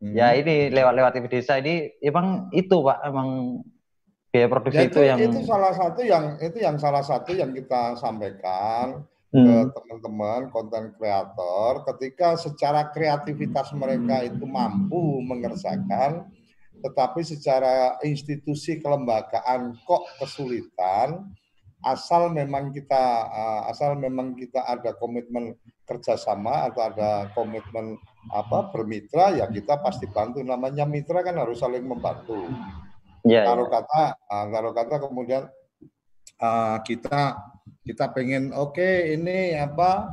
hmm. 0.00 0.14
ya 0.16 0.34
ini 0.34 0.72
lewat-lewat 0.72 1.12
TV 1.16 1.26
desa 1.28 1.60
ini 1.60 1.94
emang 2.00 2.48
itu 2.50 2.76
Pak, 2.80 2.98
emang 3.06 3.28
biaya 4.30 4.46
produksi 4.46 4.78
ya, 4.78 4.86
itu, 4.86 4.94
itu 4.94 5.00
yang 5.06 5.18
itu 5.18 5.38
salah 5.42 5.72
satu 5.74 6.00
yang 6.06 6.24
itu 6.38 6.58
yang 6.62 6.76
salah 6.78 7.02
satu 7.02 7.30
yang 7.34 7.50
kita 7.50 7.98
sampaikan 7.98 9.02
hmm. 9.34 9.42
ke 9.42 9.56
teman-teman 9.74 10.40
konten 10.54 10.94
kreator 10.94 11.82
ketika 11.94 12.38
secara 12.38 12.94
kreativitas 12.94 13.74
mereka 13.74 14.22
itu 14.22 14.46
mampu 14.46 15.18
mengerjakan 15.26 16.30
tetapi 16.80 17.20
secara 17.20 18.00
institusi 18.06 18.80
kelembagaan 18.80 19.76
kok 19.84 20.06
kesulitan 20.16 21.28
asal 21.84 22.28
memang 22.28 22.72
kita 22.72 23.26
uh, 23.28 23.62
asal 23.72 23.96
memang 23.96 24.36
kita 24.36 24.64
ada 24.64 24.92
komitmen 24.96 25.56
kerjasama 25.88 26.68
atau 26.70 26.86
ada 26.86 27.32
komitmen 27.32 27.96
apa 28.28 28.68
bermitra 28.68 29.32
ya 29.32 29.48
kita 29.48 29.80
pasti 29.80 30.04
bantu. 30.04 30.44
Namanya 30.44 30.84
mitra 30.84 31.24
kan 31.24 31.40
harus 31.40 31.64
saling 31.64 31.88
membantu. 31.88 32.44
Ya, 33.24 33.44
kalau 33.44 33.68
ya. 33.68 33.80
kata 33.80 34.02
uh, 34.28 34.46
kalau 34.52 34.70
kata 34.76 34.94
kemudian 35.00 35.42
uh, 36.40 36.76
kita 36.84 37.40
kita 37.84 38.04
pengen 38.12 38.52
oke 38.52 38.76
okay, 38.76 39.16
ini 39.16 39.56
apa 39.56 40.12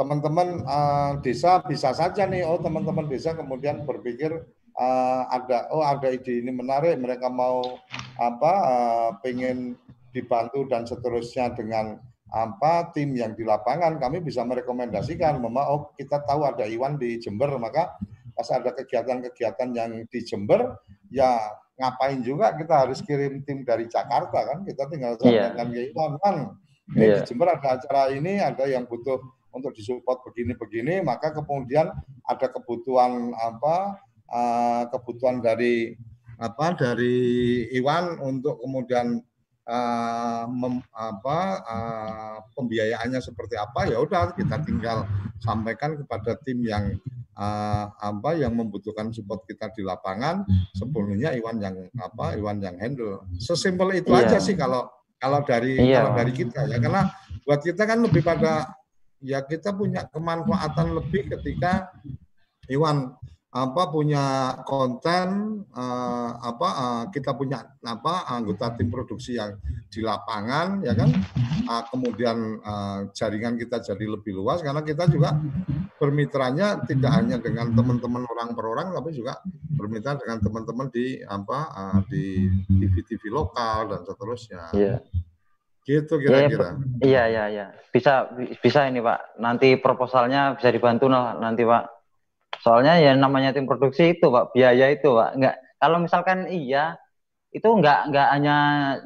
teman-teman 0.00 0.64
uh, 0.64 1.12
desa 1.20 1.60
bisa 1.60 1.92
saja 1.92 2.24
nih. 2.24 2.48
Oh 2.48 2.56
teman-teman 2.56 3.04
desa 3.04 3.36
kemudian 3.36 3.84
berpikir 3.84 4.32
uh, 4.80 5.22
ada 5.28 5.68
oh 5.72 5.84
ada 5.84 6.08
ide 6.08 6.40
ini 6.40 6.52
menarik 6.52 6.96
mereka 6.96 7.28
mau 7.28 7.80
apa 8.16 8.52
uh, 8.64 9.10
pengen 9.20 9.76
dibantu 10.10 10.66
dan 10.66 10.84
seterusnya 10.88 11.54
dengan 11.54 12.00
apa 12.30 12.94
tim 12.94 13.10
yang 13.18 13.34
di 13.34 13.42
lapangan 13.42 13.98
kami 13.98 14.22
bisa 14.22 14.46
merekomendasikan 14.46 15.42
mama 15.42 15.66
oh 15.66 15.90
kita 15.98 16.22
tahu 16.22 16.46
ada 16.46 16.62
Iwan 16.62 16.94
di 16.94 17.18
Jember 17.18 17.50
maka 17.58 17.98
pas 18.38 18.46
ada 18.54 18.70
kegiatan-kegiatan 18.70 19.68
yang 19.74 20.06
di 20.06 20.20
Jember 20.22 20.78
ya 21.10 21.36
ngapain 21.74 22.22
juga 22.22 22.54
kita 22.54 22.86
harus 22.86 23.02
kirim 23.02 23.42
tim 23.42 23.66
dari 23.66 23.90
Jakarta 23.90 24.46
kan 24.46 24.58
kita 24.62 24.86
tinggal 24.86 25.18
iya. 25.26 25.50
sampaikan 25.50 25.66
yeah. 25.74 25.74
ke 25.74 25.80
Iwan 25.90 26.12
kan 26.22 26.36
yeah. 26.94 27.18
di 27.18 27.26
Jember 27.26 27.48
ada 27.50 27.68
acara 27.76 28.14
ini 28.14 28.38
ada 28.38 28.64
yang 28.70 28.86
butuh 28.86 29.18
untuk 29.50 29.74
disupport 29.74 30.22
begini-begini 30.30 31.02
maka 31.02 31.34
kemudian 31.34 31.90
ada 32.30 32.46
kebutuhan 32.46 33.34
apa 33.34 33.98
uh, 34.30 34.82
kebutuhan 34.94 35.42
dari 35.42 35.98
apa 36.40 36.78
dari 36.78 37.66
Iwan 37.74 38.22
untuk 38.22 38.62
kemudian 38.62 39.20
uh, 39.70 40.44
mem, 40.50 40.82
apa 40.90 41.38
uh, 41.62 42.36
pembiayaannya 42.58 43.22
seperti 43.22 43.54
apa 43.54 43.86
ya 43.86 44.02
udah 44.02 44.34
kita 44.34 44.58
tinggal 44.66 45.06
sampaikan 45.38 45.94
kepada 45.96 46.36
tim 46.42 46.60
yang 46.66 46.98
uh, 47.38 47.86
apa 47.94 48.36
yang 48.36 48.52
membutuhkan 48.52 49.14
support 49.14 49.46
kita 49.46 49.70
di 49.72 49.86
lapangan 49.86 50.42
sepenuhnya 50.74 51.32
Iwan 51.38 51.62
yang 51.62 51.76
apa 51.96 52.34
Iwan 52.34 52.58
yang 52.58 52.76
handle 52.76 53.24
sesimpel 53.38 53.94
itu 53.94 54.10
iya. 54.12 54.26
aja 54.26 54.38
sih 54.42 54.58
kalau 54.58 54.90
kalau 55.16 55.40
dari 55.46 55.78
iya. 55.78 56.02
kalau 56.04 56.12
dari 56.18 56.32
kita 56.34 56.66
ya 56.66 56.76
karena 56.82 57.08
buat 57.46 57.60
kita 57.62 57.82
kan 57.86 57.98
lebih 58.02 58.20
pada 58.26 58.74
ya 59.22 59.44
kita 59.44 59.72
punya 59.76 60.08
kemanfaatan 60.10 60.96
lebih 60.98 61.30
ketika 61.38 61.92
Iwan 62.68 63.14
apa 63.50 63.90
punya 63.90 64.54
konten 64.62 65.58
uh, 65.74 66.30
apa 66.38 66.68
uh, 66.70 67.04
kita 67.10 67.34
punya 67.34 67.66
apa 67.82 68.30
anggota 68.30 68.78
tim 68.78 68.94
produksi 68.94 69.42
yang 69.42 69.58
di 69.90 70.06
lapangan 70.06 70.86
ya 70.86 70.94
kan 70.94 71.10
uh, 71.66 71.82
kemudian 71.90 72.62
uh, 72.62 73.10
jaringan 73.10 73.58
kita 73.58 73.82
jadi 73.82 74.06
lebih 74.06 74.38
luas 74.38 74.62
karena 74.62 74.86
kita 74.86 75.10
juga 75.10 75.34
bermitranya 75.98 76.78
tidak 76.86 77.10
hanya 77.10 77.42
dengan 77.42 77.74
teman-teman 77.74 78.22
orang 78.22 78.54
per 78.54 78.64
orang 78.70 78.94
tapi 78.94 79.18
juga 79.18 79.42
bermitra 79.74 80.14
dengan 80.14 80.38
teman-teman 80.38 80.86
di 80.94 81.18
apa 81.26 81.58
uh, 81.74 81.98
di 82.06 82.46
TV-TV 82.70 83.34
lokal 83.34 83.90
dan 83.90 84.06
seterusnya. 84.06 84.62
Iya. 84.72 84.96
Gitu 85.82 86.22
kira-kira. 86.22 86.78
Iya, 87.02 87.22
iya, 87.26 87.44
iya. 87.50 87.66
Bisa 87.88 88.30
bisa 88.60 88.86
ini, 88.86 89.00
Pak. 89.00 89.40
Nanti 89.40 89.74
proposalnya 89.80 90.54
bisa 90.54 90.68
dibantu 90.68 91.08
nanti, 91.08 91.64
Pak 91.64 91.99
Soalnya 92.58 92.98
ya 92.98 93.14
namanya 93.14 93.54
tim 93.54 93.70
produksi 93.70 94.18
itu 94.18 94.26
Pak, 94.26 94.50
biaya 94.50 94.90
itu 94.90 95.14
Pak. 95.14 95.38
Enggak 95.38 95.54
kalau 95.78 96.02
misalkan 96.02 96.50
iya 96.50 96.98
itu 97.54 97.66
enggak 97.66 98.10
enggak 98.10 98.28
hanya 98.34 98.56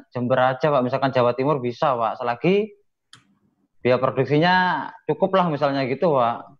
Jember 0.09 0.39
aja 0.41 0.67
Pak, 0.73 0.81
misalkan 0.81 1.13
Jawa 1.13 1.37
Timur 1.37 1.61
bisa 1.61 1.93
Pak. 1.93 2.17
Selagi 2.17 2.73
biaya 3.85 4.01
produksinya 4.01 4.53
cukup 5.05 5.37
lah 5.37 5.45
misalnya 5.47 5.85
gitu 5.85 6.17
Pak. 6.17 6.57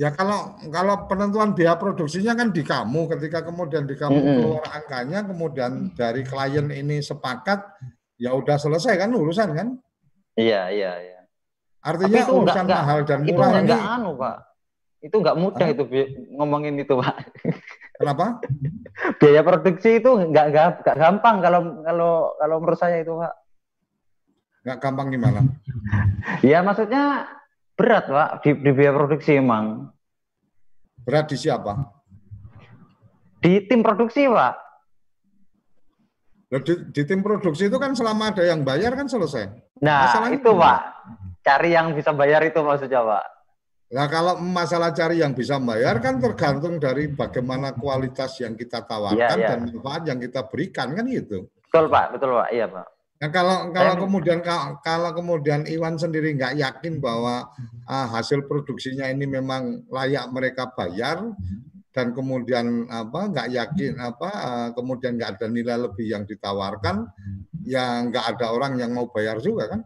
Ya 0.00 0.12
kalau 0.16 0.56
kalau 0.72 1.08
penentuan 1.08 1.52
biaya 1.52 1.76
produksinya 1.76 2.32
kan 2.32 2.52
di 2.52 2.64
kamu, 2.64 3.08
ketika 3.16 3.44
kemudian 3.44 3.84
di 3.84 3.96
kamu 3.96 4.16
mm 4.16 4.24
-hmm. 4.24 4.36
keluar 4.40 4.64
angkanya, 4.72 5.20
kemudian 5.28 5.72
dari 5.92 6.24
klien 6.24 6.72
ini 6.72 7.04
sepakat, 7.04 7.60
ya 8.16 8.32
udah 8.32 8.56
selesai 8.56 8.96
kan 8.96 9.12
urusan 9.12 9.52
kan? 9.52 9.68
Iya 10.40 10.72
iya 10.72 10.92
iya. 11.04 11.20
Artinya 11.84 12.22
urusan 12.32 12.64
enggak, 12.64 12.80
mahal 12.80 12.98
dan 13.04 13.20
murah 13.28 13.50
itu 13.50 13.56
ini. 13.60 13.60
Enggak 13.68 13.84
anu 13.98 14.10
Pak 14.16 14.49
itu 15.00 15.16
nggak 15.16 15.38
mudah 15.40 15.66
Hah? 15.68 15.72
itu 15.72 15.84
ngomongin 16.36 16.76
itu 16.76 16.92
pak. 17.00 17.16
Kenapa? 17.96 18.40
Biaya 19.20 19.40
produksi 19.40 19.96
itu 19.96 20.10
nggak 20.12 20.46
nggak 20.52 20.96
gampang 20.96 21.40
kalau 21.40 21.60
kalau 21.80 22.12
kalau 22.36 22.56
menurut 22.60 22.80
saya 22.80 23.00
itu 23.00 23.16
pak. 23.16 23.32
Nggak 24.68 24.78
gampang 24.84 25.08
gimana? 25.08 25.40
ya 26.48 26.60
maksudnya 26.60 27.24
berat 27.80 28.12
pak 28.12 28.30
di, 28.44 28.50
di 28.60 28.70
biaya 28.76 28.92
produksi 28.92 29.40
emang. 29.40 29.88
Berat 31.00 31.32
di 31.32 31.36
siapa? 31.40 31.80
Di 33.40 33.64
tim 33.64 33.80
produksi 33.80 34.28
pak. 34.28 34.54
Di, 36.60 36.74
di 36.92 37.02
tim 37.08 37.24
produksi 37.24 37.72
itu 37.72 37.78
kan 37.80 37.96
selama 37.96 38.36
ada 38.36 38.44
yang 38.44 38.60
bayar 38.60 38.92
kan 38.92 39.08
selesai. 39.08 39.48
Nah 39.80 40.12
Masalahnya 40.12 40.44
itu 40.44 40.50
pak, 40.52 40.80
cari 41.40 41.70
yang 41.72 41.96
bisa 41.96 42.12
bayar 42.12 42.44
itu 42.44 42.60
maksudnya 42.60 43.00
pak. 43.00 43.39
Nah 43.90 44.06
kalau 44.06 44.38
masalah 44.38 44.94
cari 44.94 45.18
yang 45.18 45.34
bisa 45.34 45.58
bayar 45.58 45.98
kan 45.98 46.22
tergantung 46.22 46.78
dari 46.78 47.10
bagaimana 47.10 47.74
kualitas 47.74 48.38
yang 48.38 48.54
kita 48.54 48.86
tawarkan 48.86 49.18
ya, 49.18 49.34
ya. 49.34 49.48
dan 49.50 49.66
manfaat 49.66 50.02
yang 50.06 50.22
kita 50.22 50.46
berikan 50.46 50.94
kan 50.94 51.10
gitu. 51.10 51.50
Betul 51.66 51.90
Pak, 51.90 52.14
betul 52.14 52.38
Pak, 52.38 52.48
iya 52.54 52.70
Pak. 52.70 52.86
Nah 53.20 53.28
kalau 53.34 53.56
kalau 53.74 53.94
Saya... 53.98 54.02
kemudian 54.06 54.38
kalau 54.86 55.10
kemudian 55.10 55.60
Iwan 55.66 55.98
sendiri 55.98 56.38
nggak 56.38 56.54
yakin 56.62 57.02
bahwa 57.02 57.50
uh, 57.90 58.06
hasil 58.14 58.46
produksinya 58.46 59.10
ini 59.10 59.26
memang 59.26 59.84
layak 59.90 60.30
mereka 60.30 60.70
bayar 60.70 61.26
dan 61.90 62.14
kemudian 62.14 62.86
apa 62.86 63.26
nggak 63.26 63.48
yakin 63.50 63.98
apa 63.98 64.30
uh, 64.30 64.68
kemudian 64.70 65.18
nggak 65.18 65.34
ada 65.36 65.46
nilai 65.50 65.90
lebih 65.90 66.06
yang 66.06 66.22
ditawarkan 66.30 67.10
ya 67.66 68.06
nggak 68.06 68.38
ada 68.38 68.54
orang 68.54 68.78
yang 68.78 68.94
mau 68.94 69.10
bayar 69.10 69.42
juga 69.42 69.66
kan? 69.66 69.82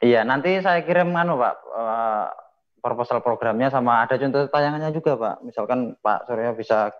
Iya 0.00 0.24
nanti 0.24 0.56
saya 0.64 0.80
kirim 0.80 1.12
anu 1.12 1.36
Pak. 1.36 1.54
Uh 1.76 2.47
proposal 2.78 3.20
programnya 3.20 3.68
sama 3.68 4.06
ada 4.06 4.16
contoh 4.16 4.46
tayangannya 4.48 4.90
juga 4.94 5.18
Pak. 5.18 5.36
Misalkan 5.44 5.98
Pak 5.98 6.26
Surya 6.26 6.52
bisa 6.54 6.90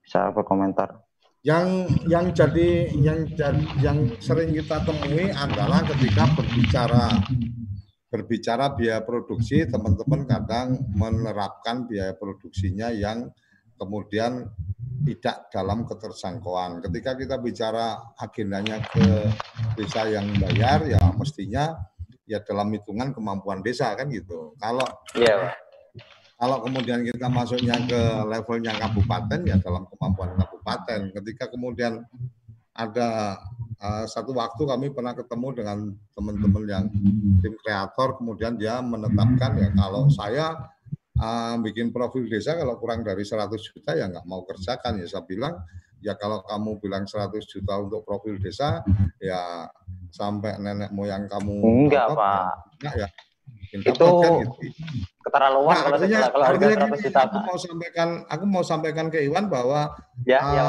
bisa 0.00 0.32
berkomentar. 0.32 1.00
Yang 1.40 1.88
yang 2.04 2.26
jadi 2.36 2.92
yang 3.00 3.24
yang 3.80 3.98
sering 4.20 4.52
kita 4.52 4.84
temui 4.84 5.32
adalah 5.32 5.80
ketika 5.88 6.28
berbicara 6.36 7.16
berbicara 8.10 8.74
biaya 8.74 9.00
produksi, 9.06 9.64
teman-teman 9.70 10.26
kadang 10.26 10.82
menerapkan 10.92 11.86
biaya 11.86 12.12
produksinya 12.18 12.90
yang 12.90 13.30
kemudian 13.78 14.50
tidak 15.06 15.48
dalam 15.48 15.88
ketersangkuan. 15.88 16.84
Ketika 16.84 17.16
kita 17.16 17.40
bicara 17.40 18.12
agendanya 18.20 18.82
ke 18.84 19.32
desa 19.78 20.04
yang 20.10 20.28
bayar, 20.36 20.84
ya 20.84 21.00
mestinya 21.16 21.72
ya 22.30 22.38
dalam 22.46 22.70
hitungan 22.70 23.10
kemampuan 23.10 23.58
desa 23.58 23.90
kan 23.98 24.06
gitu. 24.06 24.54
Kalau 24.62 24.86
iya, 25.18 25.50
Kalau 26.40 26.62
kemudian 26.64 27.04
kita 27.04 27.28
masuknya 27.28 27.76
ke 27.84 28.00
levelnya 28.24 28.72
kabupaten 28.78 29.44
ya 29.44 29.60
dalam 29.60 29.84
kemampuan 29.90 30.32
kabupaten. 30.38 31.12
Ketika 31.12 31.52
kemudian 31.52 32.00
ada 32.72 33.36
uh, 33.82 34.04
satu 34.08 34.32
waktu 34.32 34.62
kami 34.64 34.88
pernah 34.94 35.12
ketemu 35.12 35.48
dengan 35.52 35.78
teman-teman 36.16 36.64
yang 36.64 36.84
tim 37.44 37.54
kreator 37.60 38.16
kemudian 38.16 38.56
dia 38.56 38.80
menetapkan 38.80 39.52
ya 39.58 39.68
kalau 39.76 40.08
saya 40.08 40.70
uh, 41.20 41.60
bikin 41.60 41.92
profil 41.92 42.24
desa 42.24 42.56
kalau 42.56 42.80
kurang 42.80 43.04
dari 43.04 43.20
100 43.20 43.52
juta 43.60 43.92
ya 43.92 44.08
nggak 44.08 44.24
mau 44.24 44.46
kerjakan 44.48 45.02
ya 45.02 45.06
saya 45.10 45.28
bilang 45.28 45.60
ya 46.00 46.16
kalau 46.16 46.40
kamu 46.44 46.80
bilang 46.80 47.04
100 47.04 47.36
juta 47.44 47.74
untuk 47.80 48.04
profil 48.04 48.40
desa 48.40 48.80
ya 49.20 49.68
sampai 50.10 50.58
nenek 50.58 50.90
moyang 50.90 51.30
kamu 51.30 51.86
enggak 51.86 52.12
apa, 52.12 52.16
pak. 52.16 52.52
enggak 52.80 52.94
ya? 52.96 53.08
Itu 53.70 53.86
gitu. 53.94 54.10
keterlaluan 55.22 55.74
nah, 55.78 55.82
kalau 55.86 55.96
artinya, 56.02 56.20
kalau 56.26 56.44
artinya 56.50 56.74
gini, 56.74 56.98
juta, 57.06 57.20
aku 57.22 57.38
mau 57.38 57.56
sampaikan 57.60 58.08
aku 58.26 58.44
mau 58.50 58.64
sampaikan 58.66 59.06
ke 59.12 59.18
Iwan 59.30 59.46
bahwa 59.46 59.94
ya, 60.26 60.42
uh, 60.42 60.54
ya, 60.58 60.64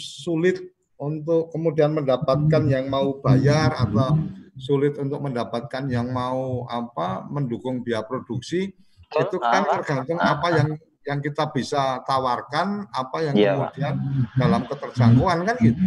sulit 0.00 0.56
untuk 0.96 1.52
kemudian 1.52 1.92
mendapatkan 1.92 2.62
yang 2.64 2.88
mau 2.88 3.20
bayar 3.20 3.76
atau 3.76 4.16
sulit 4.60 4.96
untuk 5.00 5.20
mendapatkan 5.24 5.88
yang 5.88 6.12
mau 6.12 6.68
apa 6.68 7.24
mendukung 7.28 7.80
biaya 7.80 8.04
produksi 8.04 8.72
itu 9.10 9.36
kan 9.40 9.64
tergantung 9.66 10.20
apa 10.20 10.48
yang 10.54 10.68
yang 11.08 11.18
kita 11.24 11.48
bisa 11.48 12.04
tawarkan 12.04 12.84
apa 12.92 13.18
yang 13.24 13.34
iya, 13.36 13.56
kemudian 13.56 13.94
Pak. 13.96 14.36
dalam 14.36 14.62
keterjangkauan 14.68 15.38
kan 15.48 15.56
gitu. 15.60 15.80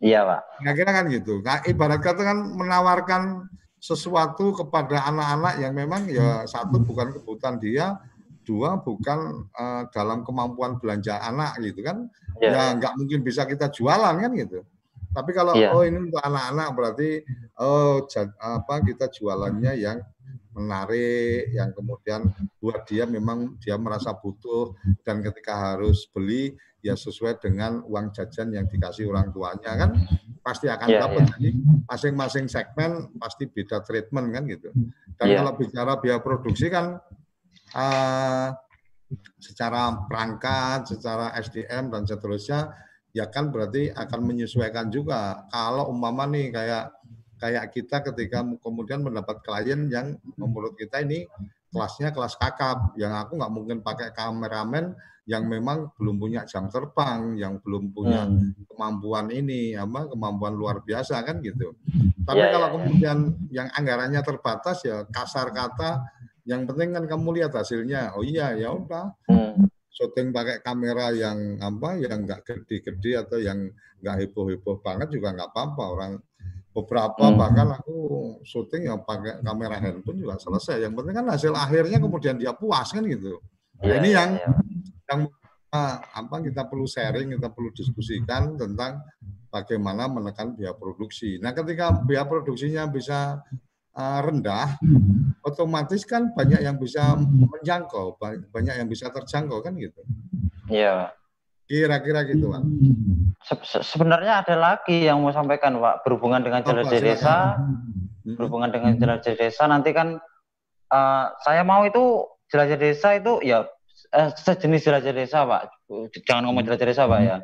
Iya 0.00 0.26
Pak. 0.26 0.40
Kira-kira 0.58 0.90
kan 0.96 1.04
gitu. 1.12 1.32
Nah, 1.44 1.60
ibarat 1.68 2.00
kata 2.02 2.22
kan 2.24 2.38
menawarkan 2.56 3.22
sesuatu 3.80 4.52
kepada 4.52 5.08
anak-anak 5.08 5.54
yang 5.62 5.72
memang 5.72 6.04
ya 6.10 6.44
satu 6.44 6.82
bukan 6.82 7.16
kebutuhan 7.16 7.56
dia, 7.62 7.96
dua 8.44 8.80
bukan 8.82 9.48
uh, 9.54 9.88
dalam 9.94 10.26
kemampuan 10.26 10.76
belanja 10.82 11.20
anak 11.22 11.56
gitu 11.62 11.86
kan. 11.86 12.10
Yeah. 12.42 12.56
Ya 12.56 12.62
nggak 12.76 12.92
mungkin 12.98 13.20
bisa 13.22 13.46
kita 13.46 13.70
jualan 13.70 14.18
kan 14.18 14.32
gitu. 14.34 14.66
Tapi 15.10 15.30
kalau 15.34 15.54
yeah. 15.58 15.74
oh 15.74 15.82
ini 15.82 16.10
untuk 16.10 16.22
anak-anak 16.22 16.68
berarti 16.74 17.08
oh 17.58 18.02
apa 18.40 18.74
kita 18.82 19.10
jualannya 19.10 19.72
yang 19.78 19.98
menarik 20.54 21.50
yang 21.54 21.70
kemudian 21.70 22.26
buat 22.58 22.82
dia 22.86 23.06
memang 23.06 23.58
dia 23.62 23.78
merasa 23.78 24.10
butuh 24.14 24.74
dan 25.06 25.22
ketika 25.22 25.74
harus 25.74 26.10
beli 26.10 26.58
ya 26.80 26.96
sesuai 26.96 27.38
dengan 27.38 27.84
uang 27.84 28.10
jajan 28.10 28.50
yang 28.56 28.66
dikasih 28.66 29.06
orang 29.06 29.30
tuanya 29.30 29.76
kan 29.76 29.90
pasti 30.40 30.66
akan 30.66 30.88
yeah, 30.88 31.00
dapat 31.04 31.22
yeah. 31.28 31.32
jadi 31.36 31.50
masing-masing 31.86 32.46
segmen 32.48 33.12
pasti 33.20 33.44
beda 33.46 33.84
treatment 33.84 34.32
kan 34.32 34.42
gitu 34.48 34.72
dan 35.20 35.26
yeah. 35.28 35.38
kalau 35.44 35.52
bicara 35.60 35.92
biaya 36.00 36.18
produksi 36.24 36.72
kan 36.72 36.96
uh, 37.76 38.48
secara 39.36 40.08
perangkat 40.08 40.88
secara 40.88 41.36
SDM 41.36 41.92
dan 41.92 42.02
seterusnya 42.08 42.72
ya 43.12 43.28
kan 43.28 43.50
berarti 43.50 43.90
akan 43.90 44.20
menyesuaikan 44.22 44.88
juga 44.88 45.44
kalau 45.50 45.90
umpama 45.90 46.24
nih 46.30 46.54
kayak 46.54 46.94
kayak 47.40 47.72
kita 47.72 48.04
ketika 48.12 48.44
kemudian 48.60 49.00
mendapat 49.00 49.40
klien 49.40 49.88
yang 49.88 50.14
menurut 50.36 50.76
kita 50.76 51.00
ini 51.00 51.24
kelasnya 51.72 52.12
kelas 52.12 52.36
kakap 52.36 52.92
yang 53.00 53.16
aku 53.16 53.40
nggak 53.40 53.52
mungkin 53.54 53.78
pakai 53.80 54.12
kameramen 54.12 54.92
yang 55.30 55.46
memang 55.46 55.94
belum 55.94 56.18
punya 56.18 56.42
jam 56.42 56.66
terbang 56.66 57.38
yang 57.38 57.62
belum 57.62 57.94
punya 57.94 58.26
hmm. 58.26 58.66
kemampuan 58.66 59.30
ini 59.30 59.78
apa 59.78 60.10
kemampuan 60.10 60.58
luar 60.58 60.82
biasa 60.82 61.22
kan 61.22 61.38
gitu 61.38 61.78
tapi 62.26 62.42
yeah, 62.42 62.50
kalau 62.50 62.66
yeah. 62.66 62.74
kemudian 62.74 63.18
yang 63.54 63.68
anggarannya 63.78 64.20
terbatas 64.26 64.82
ya 64.82 65.06
kasar 65.06 65.54
kata 65.54 66.02
yang 66.50 66.66
penting 66.66 66.90
kan 66.98 67.06
kamu 67.06 67.40
lihat 67.40 67.54
hasilnya 67.54 68.18
oh 68.18 68.26
iya 68.26 68.58
ya 68.58 68.74
udah 68.74 69.14
hmm. 69.30 69.70
syuting 69.94 70.34
pakai 70.34 70.58
kamera 70.66 71.14
yang 71.14 71.62
apa 71.62 71.94
yang 72.02 72.26
nggak 72.26 72.42
gede-gede 72.42 73.22
atau 73.22 73.38
yang 73.38 73.70
nggak 74.02 74.16
heboh-heboh 74.26 74.82
banget 74.82 75.14
juga 75.14 75.36
nggak 75.36 75.50
apa-apa 75.54 75.84
orang 75.94 76.12
beberapa 76.70 77.24
hmm. 77.26 77.36
bahkan 77.36 77.68
aku 77.74 77.96
syuting 78.46 78.86
yang 78.86 79.02
pakai 79.02 79.42
kamera 79.42 79.76
handphone 79.82 80.22
juga 80.22 80.38
selesai 80.38 80.86
yang 80.86 80.94
penting 80.94 81.14
kan 81.18 81.26
hasil 81.26 81.50
akhirnya 81.50 81.98
kemudian 81.98 82.38
dia 82.38 82.54
puas 82.54 82.94
kan 82.94 83.02
gitu 83.02 83.42
nah, 83.82 83.86
yeah, 83.90 83.96
ini 83.98 84.08
yang 84.14 84.30
yeah. 84.38 84.54
yang 85.10 85.20
apa 86.10 86.36
kita 86.42 86.66
perlu 86.66 86.86
sharing 86.86 87.34
kita 87.34 87.50
perlu 87.50 87.70
diskusikan 87.74 88.58
tentang 88.58 89.02
bagaimana 89.50 90.06
menekan 90.06 90.54
biaya 90.54 90.74
produksi 90.74 91.42
nah 91.42 91.50
ketika 91.50 91.90
biaya 92.06 92.26
produksinya 92.26 92.86
bisa 92.86 93.42
uh, 93.94 94.20
rendah 94.22 94.78
otomatis 95.42 96.06
kan 96.06 96.30
banyak 96.34 96.62
yang 96.62 96.78
bisa 96.78 97.18
menjangkau 97.18 98.18
banyak 98.50 98.74
yang 98.78 98.86
bisa 98.86 99.10
terjangkau 99.10 99.58
kan 99.62 99.74
gitu 99.74 100.02
iya 100.70 101.10
Kira-kira 101.70 102.26
gitu, 102.26 102.50
Pak. 102.50 102.66
Se 103.40 103.56
sebenarnya 103.80 104.44
ada 104.44 104.54
lagi 104.56 105.08
yang 105.08 105.24
mau 105.24 105.32
sampaikan, 105.32 105.80
Pak, 105.80 106.04
berhubungan 106.04 106.44
dengan 106.44 106.60
jelajah 106.60 107.00
desa. 107.00 107.36
Hmm. 107.56 108.36
Berhubungan 108.36 108.68
dengan 108.68 108.92
jelajah 109.00 109.32
desa 109.32 109.64
nanti 109.64 109.96
kan 109.96 110.20
uh, 110.92 111.24
saya 111.40 111.64
mau 111.64 111.88
itu 111.88 112.28
jelajah 112.52 112.78
desa 112.78 113.16
itu 113.16 113.40
ya 113.40 113.64
uh, 114.12 114.30
sejenis 114.36 114.84
jelajah 114.84 115.12
desa, 115.16 115.38
Pak. 115.48 115.72
Jangan 116.28 116.52
ngomong 116.52 116.68
jelajah 116.68 116.86
desa, 116.86 117.08
Pak 117.08 117.20
ya. 117.24 117.36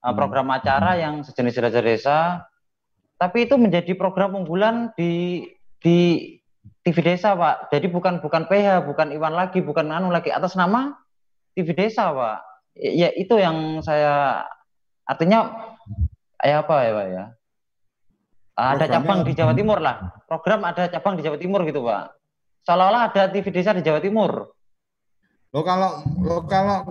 Uh, 0.00 0.14
program 0.14 0.48
acara 0.54 0.96
yang 0.96 1.26
sejenis 1.26 1.58
jelajah 1.58 1.82
desa 1.84 2.18
tapi 3.20 3.44
itu 3.44 3.60
menjadi 3.60 3.92
program 4.00 4.32
unggulan 4.32 4.96
di 4.96 5.44
di 5.82 5.98
TV 6.80 6.96
desa, 7.04 7.36
Pak. 7.36 7.74
Jadi 7.74 7.90
bukan 7.90 8.22
bukan 8.22 8.48
PH, 8.48 8.86
bukan 8.86 9.12
Iwan 9.12 9.34
lagi, 9.36 9.60
bukan 9.60 9.92
anu 9.92 10.08
lagi 10.08 10.32
atas 10.32 10.56
nama 10.56 10.94
TV 11.52 11.74
desa, 11.74 12.14
Pak 12.14 12.50
ya 12.80 13.10
itu 13.12 13.34
yang 13.36 13.82
saya 13.82 14.44
artinya 15.10 15.38
ya 16.38 16.62
apa 16.62 16.74
ya 16.86 16.92
Pak 16.94 17.06
ya? 17.10 17.24
Ada 18.60 18.86
cabang 18.86 19.24
di 19.24 19.32
Jawa 19.32 19.56
Timur 19.56 19.78
lah. 19.80 19.96
Program 20.28 20.60
ada 20.68 20.86
cabang 20.86 21.16
di 21.18 21.22
Jawa 21.24 21.40
Timur 21.40 21.64
gitu 21.66 21.82
Pak. 21.82 22.14
Seolah-olah 22.62 23.08
ada 23.08 23.22
TV 23.32 23.48
desa 23.48 23.72
di 23.72 23.82
Jawa 23.82 23.98
Timur. 23.98 24.52
Lo 25.50 25.66
kalau 25.66 26.06
lo 26.22 26.46
kalau 26.46 26.86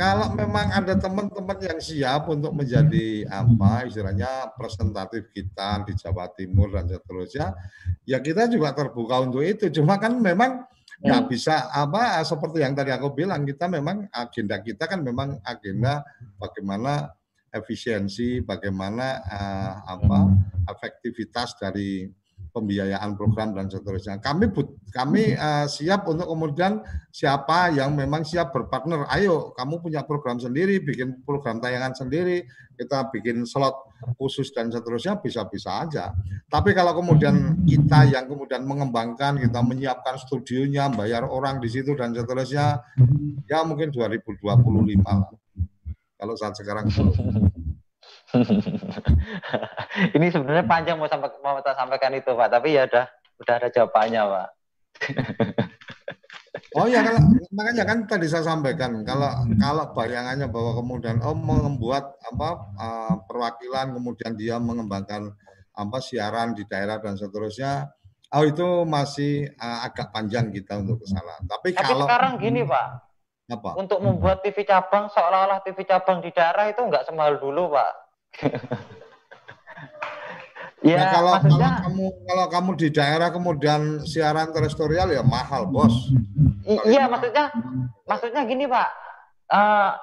kalau 0.00 0.26
memang 0.32 0.72
ada 0.72 0.96
teman-teman 0.96 1.58
yang 1.60 1.80
siap 1.80 2.24
untuk 2.30 2.56
menjadi 2.56 3.28
apa 3.28 3.84
istilahnya 3.84 4.48
presentatif 4.56 5.28
kita 5.34 5.84
di 5.84 5.92
Jawa 5.92 6.32
Timur 6.32 6.72
dan 6.72 6.88
seterusnya 6.88 7.52
ya 8.08 8.22
kita 8.22 8.48
juga 8.48 8.72
terbuka 8.72 9.20
untuk 9.26 9.44
itu. 9.44 9.68
Cuma 9.68 10.00
kan 10.00 10.16
memang 10.16 10.64
nggak 10.96 11.22
hmm. 11.26 11.30
bisa 11.32 11.68
apa 11.68 12.24
seperti 12.24 12.64
yang 12.64 12.72
tadi 12.72 12.88
aku 12.88 13.12
bilang 13.12 13.44
kita 13.44 13.68
memang 13.68 14.08
agenda 14.08 14.56
kita 14.64 14.88
kan 14.88 15.04
memang 15.04 15.36
agenda 15.44 16.00
bagaimana 16.40 17.12
efisiensi 17.56 18.44
bagaimana 18.44 19.24
uh, 19.24 19.72
apa 19.88 20.18
efektivitas 20.68 21.56
dari 21.56 22.06
pembiayaan 22.56 23.20
program 23.20 23.52
dan 23.52 23.68
seterusnya. 23.68 24.16
Kami 24.16 24.48
but, 24.48 24.80
kami 24.88 25.36
uh, 25.36 25.68
siap 25.68 26.08
untuk 26.08 26.24
kemudian 26.24 26.80
siapa 27.12 27.68
yang 27.76 27.92
memang 27.92 28.24
siap 28.24 28.56
berpartner. 28.56 29.04
Ayo, 29.12 29.52
kamu 29.52 29.84
punya 29.84 30.00
program 30.08 30.40
sendiri, 30.40 30.80
bikin 30.80 31.20
program 31.20 31.60
tayangan 31.60 31.92
sendiri, 31.92 32.48
kita 32.80 33.12
bikin 33.12 33.44
slot 33.44 33.76
khusus 34.16 34.48
dan 34.56 34.72
seterusnya 34.72 35.20
bisa-bisa 35.20 35.84
aja. 35.84 36.16
Tapi 36.48 36.72
kalau 36.72 36.96
kemudian 36.96 37.60
kita 37.68 38.08
yang 38.08 38.24
kemudian 38.24 38.64
mengembangkan, 38.64 39.36
kita 39.36 39.60
menyiapkan 39.60 40.16
studionya, 40.16 40.88
bayar 40.88 41.28
orang 41.28 41.60
di 41.60 41.68
situ 41.68 41.92
dan 41.92 42.16
seterusnya, 42.16 42.80
ya 43.44 43.60
mungkin 43.68 43.92
2025 43.92 45.04
lah. 45.04 45.28
Kalau 46.16 46.34
saat 46.34 46.56
sekarang 46.56 46.88
ini 50.16 50.26
sebenarnya 50.28 50.64
panjang 50.66 50.96
mau 50.98 51.08
sampai 51.08 51.30
mau 51.40 51.58
sampaikan 51.62 52.12
itu 52.14 52.30
Pak, 52.34 52.48
tapi 52.50 52.74
ya 52.74 52.84
udah 52.88 53.06
udah 53.42 53.54
ada 53.54 53.68
jawabannya 53.70 54.22
Pak. 54.22 54.48
oh 56.76 56.88
ya 56.88 57.04
kalau 57.04 57.20
makanya 57.52 57.84
kan 57.84 57.98
tadi 58.08 58.26
saya 58.28 58.44
sampaikan 58.48 59.04
kalau 59.04 59.28
kalau 59.60 59.84
bayangannya 59.92 60.48
bahwa 60.48 60.72
kemudian 60.76 61.20
oh 61.20 61.36
membuat 61.36 62.16
apa 62.24 62.48
uh, 62.80 63.14
perwakilan 63.28 63.92
kemudian 63.92 64.32
dia 64.36 64.56
mengembangkan 64.56 65.36
apa 65.76 65.98
siaran 66.00 66.56
di 66.56 66.64
daerah 66.64 66.96
dan 66.96 67.20
seterusnya 67.20 67.92
oh 68.32 68.44
itu 68.44 68.88
masih 68.88 69.52
uh, 69.60 69.84
agak 69.84 70.10
panjang 70.10 70.48
kita 70.50 70.80
untuk 70.80 71.04
ke 71.04 71.06
sana. 71.12 71.36
Tapi, 71.44 71.76
Tapi 71.76 71.84
kalau 71.86 72.08
sekarang 72.08 72.32
gini 72.40 72.60
Pak, 72.66 72.86
apa? 73.46 73.78
Untuk 73.78 74.02
membuat 74.02 74.42
TV 74.42 74.66
cabang 74.66 75.06
seolah-olah 75.14 75.62
TV 75.62 75.86
cabang 75.86 76.18
di 76.18 76.34
daerah 76.34 76.66
itu 76.66 76.82
nggak 76.82 77.06
semahal 77.06 77.38
dulu, 77.38 77.70
Pak. 77.70 77.92
ya, 80.86 80.98
nah, 80.98 81.10
kalau, 81.14 81.32
maksudnya, 81.38 81.70
kalau 81.70 81.82
kamu 81.86 82.06
kalau 82.26 82.46
kamu 82.50 82.70
di 82.74 82.88
daerah 82.90 83.28
kemudian 83.30 84.02
siaran 84.02 84.50
terestrial 84.50 85.14
ya 85.14 85.22
mahal, 85.22 85.70
Bos. 85.70 86.10
iya, 86.90 87.06
maksudnya 87.06 87.54
maksudnya 88.02 88.42
gini, 88.50 88.66
Pak. 88.66 88.90
Uh, 89.46 89.94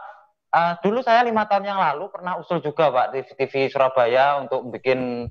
uh, 0.56 0.74
dulu 0.80 1.04
saya 1.04 1.28
lima 1.28 1.44
tahun 1.44 1.68
yang 1.68 1.80
lalu 1.84 2.08
pernah 2.16 2.40
usul 2.40 2.64
juga, 2.64 2.88
Pak, 2.96 3.12
di 3.12 3.20
TV 3.36 3.68
Surabaya 3.68 4.40
untuk 4.40 4.72
bikin 4.72 5.28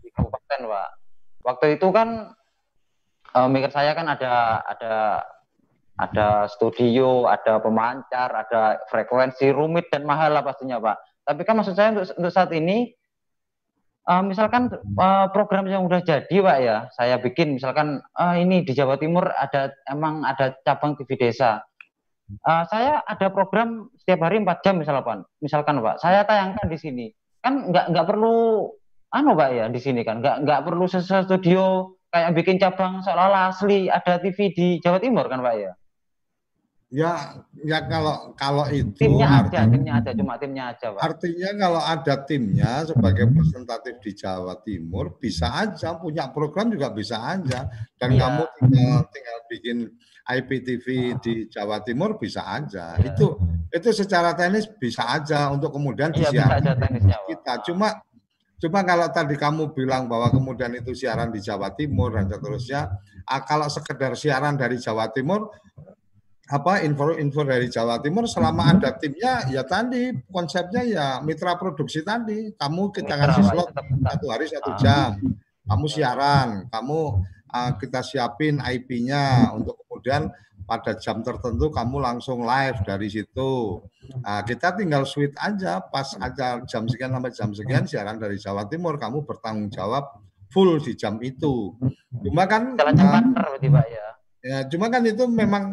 di 0.00 0.08
kabupaten, 0.16 0.60
Pak. 0.64 0.90
Waktu 1.44 1.76
itu 1.76 1.92
kan 1.92 2.32
uh, 3.36 3.48
mikir 3.52 3.68
saya 3.68 3.92
kan 3.92 4.08
ada 4.08 4.64
ada 4.64 4.94
ada 5.94 6.50
studio, 6.50 7.30
ada 7.30 7.62
pemancar, 7.62 8.34
ada 8.34 8.82
frekuensi 8.90 9.54
rumit 9.54 9.86
dan 9.94 10.02
mahal 10.02 10.34
lah 10.34 10.42
pastinya, 10.42 10.82
Pak. 10.82 10.96
Tapi 11.24 11.40
kan 11.46 11.54
maksud 11.56 11.74
saya 11.78 11.94
untuk, 11.94 12.10
untuk 12.18 12.32
saat 12.34 12.50
ini, 12.50 12.90
uh, 14.08 14.22
misalkan 14.24 14.68
uh, 15.00 15.26
program 15.32 15.64
yang 15.68 15.84
udah 15.88 16.00
jadi 16.04 16.36
pak 16.44 16.58
ya, 16.60 16.76
saya 16.92 17.16
bikin 17.20 17.56
misalkan 17.56 18.00
uh, 18.16 18.34
ini 18.36 18.62
di 18.64 18.72
Jawa 18.76 19.00
Timur 19.00 19.32
ada 19.32 19.72
emang 19.88 20.24
ada 20.24 20.56
cabang 20.64 20.96
TV 20.96 21.16
desa. 21.16 21.64
Uh, 22.44 22.64
saya 22.72 23.04
ada 23.04 23.28
program 23.28 23.92
setiap 24.00 24.24
hari 24.24 24.40
4 24.40 24.64
jam 24.64 24.80
misalkan, 24.80 25.24
misalkan 25.44 25.80
pak, 25.80 26.00
saya 26.00 26.24
tayangkan 26.24 26.66
di 26.68 26.78
sini. 26.80 27.06
Kan 27.44 27.68
nggak 27.72 27.92
nggak 27.92 28.06
perlu 28.08 28.68
anu 29.12 29.36
pak 29.36 29.50
ya 29.52 29.64
di 29.68 29.80
sini 29.80 30.00
kan, 30.04 30.24
nggak 30.24 30.44
nggak 30.44 30.60
perlu 30.64 30.84
sesuatu 30.88 31.36
studio 31.36 31.92
kayak 32.08 32.32
bikin 32.32 32.56
cabang 32.56 33.02
seolah-olah 33.04 33.52
asli 33.52 33.90
ada 33.90 34.22
TV 34.22 34.54
di 34.54 34.66
Jawa 34.80 35.00
Timur 35.00 35.28
kan 35.28 35.44
pak 35.44 35.54
ya. 35.56 35.72
Ya, 36.94 37.42
ya 37.58 37.82
kalau 37.90 38.38
kalau 38.38 38.70
itu 38.70 38.94
timnya 38.94 39.42
ada, 39.42 39.66
timnya 39.66 39.98
ada, 39.98 40.14
cuma 40.14 40.38
timnya 40.38 40.70
aja, 40.70 40.94
Pak. 40.94 41.02
Artinya 41.02 41.50
kalau 41.58 41.82
ada 41.82 42.14
timnya 42.22 42.72
sebagai 42.86 43.26
representatif 43.34 43.94
di 43.98 44.12
Jawa 44.14 44.54
Timur 44.62 45.18
bisa 45.18 45.50
aja 45.50 45.98
punya 45.98 46.30
program 46.30 46.70
juga 46.70 46.94
bisa 46.94 47.18
aja 47.18 47.66
dan 47.98 48.14
ya. 48.14 48.22
kamu 48.22 48.42
tinggal 48.46 49.10
tinggal 49.10 49.38
bikin 49.50 49.78
IPTV 50.22 50.86
di 51.18 51.34
Jawa 51.50 51.82
Timur 51.82 52.14
bisa 52.14 52.46
aja. 52.46 52.94
Ya. 52.94 53.10
Itu 53.10 53.42
itu 53.74 53.90
secara 53.90 54.38
teknis 54.38 54.70
bisa 54.70 55.02
aja 55.10 55.50
untuk 55.50 55.74
kemudian 55.74 56.14
ya, 56.14 56.30
disiarkan 56.30 56.78
kita. 57.26 57.52
Cuma 57.66 58.06
cuma 58.62 58.86
kalau 58.86 59.10
tadi 59.10 59.34
kamu 59.34 59.74
bilang 59.74 60.06
bahwa 60.06 60.30
kemudian 60.30 60.70
itu 60.78 60.94
siaran 60.94 61.34
di 61.34 61.42
Jawa 61.42 61.74
Timur 61.74 62.14
dan 62.14 62.30
seterusnya, 62.30 62.86
ah, 63.26 63.42
kalau 63.42 63.66
sekedar 63.66 64.14
siaran 64.14 64.54
dari 64.54 64.78
Jawa 64.78 65.10
Timur 65.10 65.50
apa 66.44 66.84
info-info 66.84 67.40
dari 67.48 67.72
Jawa 67.72 68.04
Timur 68.04 68.28
selama 68.28 68.76
ada 68.76 68.92
timnya 69.00 69.48
ya 69.48 69.64
tadi 69.64 70.12
konsepnya 70.28 70.82
ya 70.84 71.06
mitra 71.24 71.56
produksi 71.56 72.04
tadi. 72.04 72.52
Kamu 72.52 72.92
kita 72.92 73.16
kasih 73.16 73.44
slot 73.48 73.72
satu 73.72 74.26
hari 74.28 74.44
satu 74.48 74.70
ah. 74.72 74.76
jam. 74.76 75.10
Kamu 75.64 75.86
siaran 75.88 76.68
kamu 76.68 77.00
uh, 77.48 77.70
kita 77.80 78.04
siapin 78.04 78.60
IP-nya 78.60 79.56
untuk 79.56 79.80
kemudian 79.88 80.28
pada 80.64 80.96
jam 80.96 81.20
tertentu 81.20 81.72
kamu 81.72 81.96
langsung 82.00 82.44
live 82.44 82.76
dari 82.84 83.08
situ. 83.08 83.80
Uh, 84.20 84.42
kita 84.44 84.76
tinggal 84.76 85.08
switch 85.08 85.32
aja 85.40 85.80
pas 85.80 86.12
aja 86.20 86.60
jam 86.68 86.84
sekian 86.84 87.12
sampai 87.16 87.32
jam 87.32 87.50
sekian 87.56 87.84
siaran 87.88 88.20
dari 88.20 88.36
Jawa 88.36 88.68
Timur 88.68 89.00
kamu 89.00 89.24
bertanggung 89.24 89.72
jawab 89.72 90.20
full 90.52 90.76
di 90.76 90.92
jam 90.92 91.16
itu. 91.24 91.72
Cuma 92.20 92.44
kan 92.44 92.76
uh, 92.76 93.56
ya? 93.64 94.06
ya 94.44 94.58
cuma 94.68 94.92
kan 94.92 95.00
itu 95.08 95.24
memang 95.24 95.72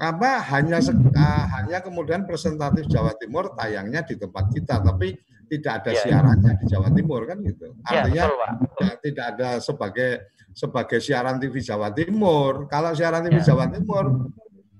apa 0.00 0.40
hanya 0.56 0.80
uh, 0.80 1.44
hanya 1.60 1.84
kemudian 1.84 2.24
presentatif 2.24 2.88
Jawa 2.88 3.12
Timur 3.20 3.52
tayangnya 3.52 4.00
di 4.06 4.16
tempat 4.16 4.48
kita 4.48 4.80
tapi 4.80 5.12
tidak 5.52 5.84
ada 5.84 5.90
ya, 5.92 6.00
siarannya 6.00 6.52
di 6.56 6.64
Jawa 6.64 6.88
Timur 6.96 7.28
kan 7.28 7.38
gitu 7.44 7.76
iya, 7.92 8.08
artinya 8.08 8.22
ya, 8.24 8.24
betul, 8.24 8.40
Pak. 8.40 8.52
Ya, 8.80 8.92
tidak 9.04 9.26
ada 9.36 9.48
sebagai 9.60 10.10
sebagai 10.52 10.98
siaran 11.00 11.36
TV 11.36 11.54
Jawa 11.60 11.88
Timur 11.92 12.52
kalau 12.72 12.96
siaran 12.96 13.28
TV 13.28 13.44
ya. 13.44 13.52
Jawa 13.52 13.68
Timur 13.68 14.04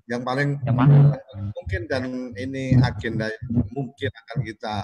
yang 0.09 0.23
paling 0.25 0.59
ya, 0.65 0.73
mungkin 1.53 1.83
dan 1.89 2.05
ini 2.37 2.77
agenda 2.81 3.29
mungkin 3.73 4.11
akan 4.11 4.39
kita 4.45 4.75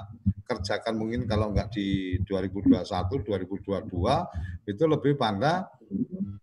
kerjakan 0.48 0.94
mungkin 0.96 1.28
kalau 1.28 1.52
enggak 1.52 1.68
di 1.76 2.16
2021 2.24 2.80
2022 3.24 4.70
itu 4.72 4.84
lebih 4.88 5.12
pada 5.20 5.68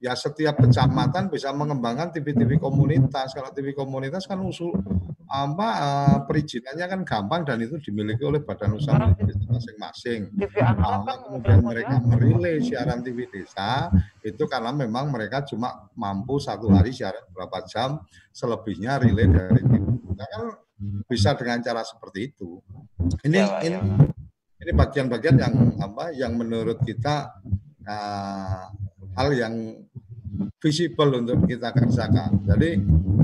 ya 0.04 0.14
setiap 0.14 0.62
kecamatan 0.62 1.34
bisa 1.34 1.50
mengembangkan 1.56 2.14
TV-TV 2.14 2.62
komunitas. 2.62 3.34
Kalau 3.34 3.50
TV 3.50 3.74
komunitas 3.74 4.30
kan 4.30 4.38
usul 4.44 4.76
apa 5.26 5.68
uh, 5.82 6.18
perizinannya 6.30 6.86
kan 6.86 7.02
gampang 7.02 7.42
dan 7.42 7.58
itu 7.66 7.82
dimiliki 7.82 8.22
oleh 8.22 8.46
badan 8.46 8.78
usaha 8.78 9.10
masing-masing. 9.50 10.30
Nah, 10.38 11.18
kemudian 11.26 11.66
mereka 11.66 11.98
merilai 12.06 12.62
siaran 12.62 13.02
TV 13.02 13.26
desa 13.26 13.90
itu 14.22 14.46
karena 14.46 14.70
memang 14.70 15.10
mereka 15.10 15.42
cuma 15.42 15.90
mampu 15.98 16.38
satu 16.38 16.70
hari 16.70 16.94
siaran 16.94 17.26
berapa 17.34 17.66
jam, 17.66 17.98
selebihnya 18.30 19.02
relay 19.02 19.26
dari 19.26 19.62
TV. 19.66 19.84
Nah, 20.14 20.28
kan 20.30 20.44
bisa 21.10 21.34
dengan 21.34 21.64
cara 21.66 21.82
seperti 21.82 22.36
itu. 22.36 22.62
Ini 23.26 23.38
ya, 23.42 23.60
ini 23.66 23.78
ya. 23.78 23.82
ini 24.62 24.72
bagian-bagian 24.78 25.36
yang 25.42 25.56
apa 25.82 26.14
yang 26.14 26.38
menurut 26.38 26.82
kita 26.86 27.34
uh, 27.88 28.70
hal 29.16 29.30
yang 29.32 29.54
visible 30.60 31.12
untuk 31.16 31.48
kita 31.48 31.72
kerjakan. 31.72 32.44
Jadi 32.44 32.82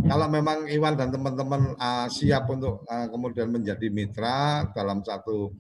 kalau 0.08 0.28
memang 0.32 0.70
Iwan 0.72 0.96
dan 0.96 1.12
teman-teman 1.12 1.76
uh, 1.76 2.08
siap 2.08 2.48
untuk 2.48 2.88
uh, 2.88 3.08
kemudian 3.12 3.52
menjadi 3.52 3.92
mitra 3.92 4.72
dalam 4.72 5.04
satu 5.04 5.52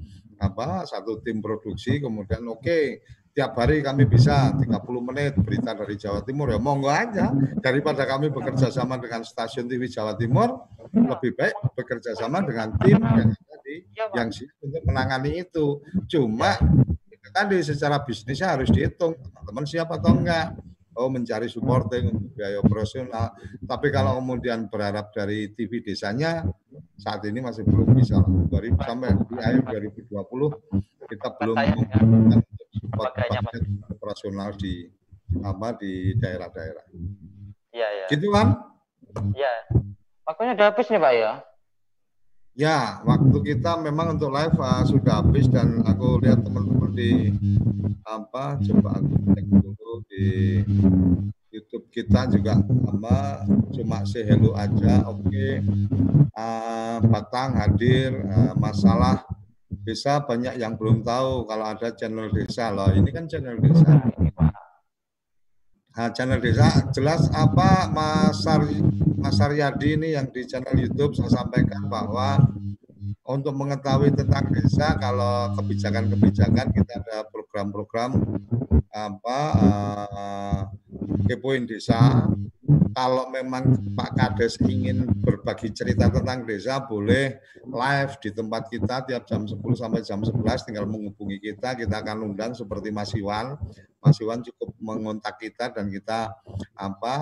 apa 0.41 0.89
satu 0.89 1.21
tim 1.21 1.43
produksi, 1.43 2.01
kemudian 2.01 2.41
oke 2.49 2.65
okay, 2.65 3.03
tiap 3.31 3.55
hari 3.55 3.79
kami 3.79 4.09
bisa 4.09 4.51
30 4.57 4.67
menit 5.07 5.33
berita 5.39 5.71
dari 5.71 5.95
Jawa 5.95 6.19
Timur 6.25 6.51
ya 6.51 6.59
monggo 6.59 6.91
aja 6.91 7.31
daripada 7.63 8.03
kami 8.03 8.27
bekerja 8.27 8.67
sama 8.67 8.99
dengan 8.99 9.23
stasiun 9.23 9.71
TV 9.71 9.87
Jawa 9.87 10.19
Timur 10.19 10.67
lebih 10.91 11.31
baik 11.39 11.55
bekerja 11.71 12.11
sama 12.19 12.43
dengan 12.43 12.75
tim 12.83 12.99
yang 12.99 13.31
ada 13.31 13.55
di 13.63 13.75
iya, 13.95 14.05
yang 14.19 14.29
siap 14.33 14.51
untuk 14.59 14.83
menangani 14.83 15.31
itu. 15.47 15.79
Cuma 16.11 16.59
tadi 17.32 17.57
secara 17.63 18.03
bisnisnya 18.03 18.53
harus 18.53 18.69
dihitung 18.69 19.15
teman-teman 19.15 19.65
siapa 19.65 19.97
atau 19.97 20.11
enggak 20.13 20.55
oh 20.99 21.07
mencari 21.07 21.47
supporting 21.47 22.11
untuk 22.11 22.36
biaya 22.36 22.59
operasional 22.59 23.32
tapi 23.63 23.88
kalau 23.89 24.19
kemudian 24.19 24.67
berharap 24.67 25.09
dari 25.15 25.49
TV 25.55 25.79
desanya 25.79 26.43
saat 26.99 27.23
ini 27.25 27.39
masih 27.39 27.63
belum 27.63 27.95
bisa 27.95 28.19
dari 28.51 28.69
sampai 28.75 29.15
di 29.15 29.36
akhir 29.39 29.63
2020 30.05 31.09
kita 31.11 31.27
belum 31.39 31.55
membutuhkan 31.55 32.39
support 32.71 33.13
operasional 33.91 34.51
di 34.55 34.88
apa 35.39 35.67
di 35.79 36.15
daerah-daerah. 36.19 36.86
Iya 37.71 37.88
ya. 37.88 38.07
Gitu 38.11 38.27
kan? 38.32 38.47
Iya. 39.32 39.53
Waktunya 40.27 40.51
udah 40.55 40.67
habis 40.71 40.88
nih 40.91 40.99
Pak 40.99 41.13
ya. 41.15 41.34
Ya, 42.51 42.99
waktu 43.07 43.37
kita 43.47 43.79
memang 43.79 44.19
untuk 44.19 44.35
live 44.35 44.59
uh, 44.59 44.83
sudah 44.83 45.23
habis 45.23 45.47
dan 45.47 45.79
aku 45.87 46.19
lihat 46.19 46.43
teman-teman 46.43 46.91
di 46.91 47.31
apa 48.03 48.59
coba 48.59 48.99
aku 48.99 49.15
cek 49.31 49.45
dulu 49.47 49.93
di 50.11 50.59
YouTube 51.47 51.87
kita 51.87 52.27
juga 52.27 52.59
sama 52.59 53.47
cuma 53.71 54.03
say 54.03 54.27
hello 54.27 54.51
aja. 54.59 54.99
Oke, 55.07 55.31
okay. 55.31 55.53
uh, 56.35 56.99
Batang 56.99 57.55
hadir 57.55 58.19
uh, 58.19 58.51
masalah 58.59 59.23
desa 59.87 60.19
banyak 60.19 60.59
yang 60.59 60.75
belum 60.75 61.07
tahu 61.07 61.47
kalau 61.47 61.65
ada 61.71 61.95
channel 61.95 62.27
desa 62.35 62.67
loh. 62.67 62.91
Ini 62.91 63.09
kan 63.15 63.31
channel 63.31 63.63
desa. 63.63 63.95
Nah, 65.91 66.07
channel 66.15 66.39
desa 66.39 66.71
jelas 66.95 67.27
apa 67.35 67.91
Mas 67.91 68.47
Sari, 68.47 68.79
Mas 69.19 69.35
Saryadi 69.35 69.99
ini 69.99 70.15
yang 70.15 70.23
di 70.31 70.47
channel 70.47 70.71
YouTube 70.79 71.19
saya 71.19 71.43
sampaikan 71.43 71.91
bahwa 71.91 72.39
untuk 73.27 73.51
mengetahui 73.59 74.15
tentang 74.15 74.47
desa 74.55 74.95
kalau 74.95 75.51
kebijakan-kebijakan 75.59 76.71
kita 76.71 76.93
ada 76.95 77.27
program-program 77.27 78.23
apa 78.87 79.39
uh, 79.59 80.61
kepoin 81.27 81.67
desa. 81.67 82.23
Kalau 82.91 83.31
memang 83.31 83.95
Pak 83.95 84.11
Kades 84.19 84.59
ingin 84.67 85.07
berbagi 85.23 85.71
cerita 85.75 86.11
tentang 86.11 86.43
desa 86.43 86.83
boleh 86.83 87.39
live 87.67 88.13
di 88.19 88.29
tempat 88.31 88.67
kita 88.67 89.07
tiap 89.07 89.23
jam 89.27 89.47
10 89.47 89.59
sampai 89.75 90.03
jam 90.03 90.19
11 90.23 90.67
tinggal 90.67 90.87
menghubungi 90.87 91.39
kita 91.39 91.75
kita 91.79 92.03
akan 92.03 92.31
undang 92.31 92.51
seperti 92.51 92.91
Mas 92.91 93.15
Iwan 93.15 93.55
Mas 94.01 94.17
Iwan 94.17 94.41
cukup 94.41 94.73
mengontak 94.81 95.37
kita 95.37 95.69
dan 95.69 95.85
kita 95.93 96.33
apa 96.73 97.15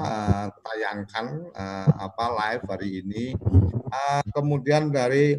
tayangkan 0.63 1.51
uh, 1.51 1.91
apa 2.07 2.25
live 2.31 2.63
hari 2.71 2.89
ini. 3.03 3.35
Uh, 3.91 4.23
kemudian 4.31 4.87
dari 4.87 5.35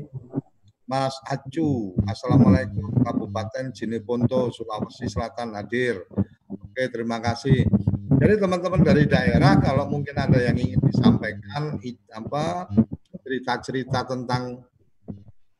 Mas 0.84 1.16
Acu, 1.24 1.96
Assalamualaikum 2.04 2.92
Kabupaten 3.00 3.72
Jeneponto, 3.72 4.52
Sulawesi 4.52 5.08
Selatan 5.08 5.56
hadir. 5.56 6.04
Oke, 6.50 6.92
terima 6.92 7.22
kasih. 7.22 7.64
Jadi 8.20 8.34
teman-teman 8.36 8.84
dari 8.84 9.08
daerah 9.08 9.56
kalau 9.58 9.88
mungkin 9.88 10.12
ada 10.18 10.36
yang 10.36 10.58
ingin 10.60 10.82
disampaikan 10.84 11.80
apa 12.12 12.68
cerita-cerita 13.24 14.04
tentang 14.04 14.66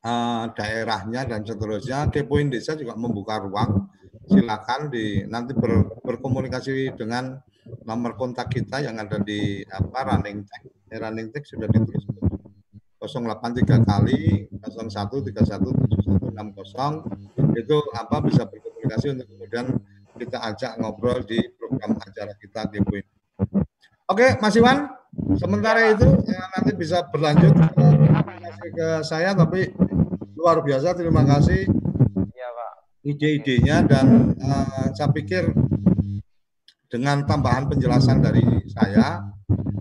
uh, 0.05 0.45
daerahnya 0.53 1.25
dan 1.25 1.41
seterusnya, 1.47 2.11
Kepoin 2.13 2.51
Desa 2.51 2.77
juga 2.77 2.99
membuka 2.99 3.41
ruang 3.41 3.90
silakan 4.31 4.87
di 4.89 5.27
nanti 5.27 5.53
ber, 5.59 5.99
berkomunikasi 6.07 6.95
dengan 6.95 7.35
nomor 7.83 8.15
kontak 8.15 8.49
kita 8.55 8.79
yang 8.81 8.97
ada 9.03 9.19
di 9.19 9.67
apa 9.67 10.15
running 10.15 10.47
tag. 10.47 10.63
Eh, 10.91 10.99
running 11.03 11.35
tag 11.35 11.43
sudah 11.43 11.67
ditulis. 11.67 12.07
083 13.01 13.81
kali 13.81 14.45
01317160 14.61 16.37
itu 17.57 17.77
apa 17.97 18.17
bisa 18.21 18.45
berkomunikasi 18.45 19.07
untuk 19.17 19.27
kemudian 19.33 19.67
kita 20.21 20.37
ajak 20.53 20.77
ngobrol 20.77 21.25
di 21.25 21.41
program 21.57 21.97
acara 21.97 22.37
kita 22.37 22.69
di 22.69 22.85
Poin. 22.85 23.01
Oke, 24.05 24.37
Mas 24.37 24.53
Iwan, 24.53 24.85
sementara 25.41 25.97
itu 25.97 26.05
ya, 26.29 26.45
nanti 26.53 26.77
bisa 26.77 27.09
berlanjut 27.09 27.57
ke, 27.57 27.87
ke 28.69 28.89
saya 29.01 29.33
tapi 29.33 29.73
luar 30.37 30.61
biasa. 30.61 30.93
Terima 30.93 31.25
kasih 31.25 31.73
ide-idenya 33.01 33.85
dan 33.85 34.37
uh, 34.37 34.89
saya 34.93 35.09
pikir 35.13 35.49
dengan 36.91 37.23
tambahan 37.23 37.71
penjelasan 37.71 38.19
dari 38.19 38.43
saya 38.67 39.31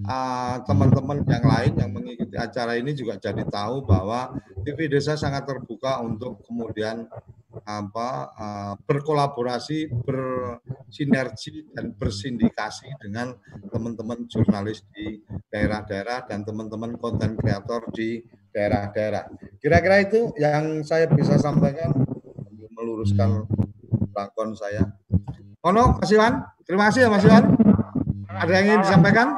eh, 0.05 0.55
teman-teman 0.61 1.25
uh, 1.25 1.29
yang 1.33 1.45
lain 1.49 1.73
yang 1.73 1.89
mengikuti 1.89 2.37
acara 2.37 2.77
ini 2.77 2.93
juga 2.93 3.17
jadi 3.17 3.41
tahu 3.49 3.81
bahwa 3.81 4.37
TV 4.61 4.85
Desa 4.85 5.17
sangat 5.17 5.49
terbuka 5.49 5.97
untuk 6.05 6.45
kemudian 6.45 7.09
apa 7.65 8.09
uh, 8.37 8.73
berkolaborasi 8.85 9.89
ber, 10.05 10.21
sinergi 10.93 11.65
dan 11.73 11.97
bersindikasi 11.97 12.93
dengan 13.01 13.33
teman-teman 13.73 14.29
jurnalis 14.29 14.85
di 14.93 15.17
daerah-daerah 15.49 16.29
dan 16.29 16.45
teman-teman 16.45 16.93
konten 17.01 17.33
kreator 17.33 17.89
di 17.89 18.21
daerah-daerah. 18.53 19.33
Kira-kira 19.57 19.97
itu 20.05 20.29
yang 20.37 20.85
saya 20.85 21.09
bisa 21.09 21.41
sampaikan 21.41 21.89
meluruskan 22.89 23.45
lakon 24.17 24.57
saya. 24.57 24.89
Ono, 25.61 26.01
Mas 26.01 26.09
Iwan. 26.09 26.41
Terima 26.65 26.89
kasih 26.89 27.05
ya 27.05 27.09
Mas 27.13 27.21
Iwan. 27.21 27.53
Ada 28.25 28.51
yang 28.57 28.65
ingin 28.65 28.81
disampaikan? 28.81 29.37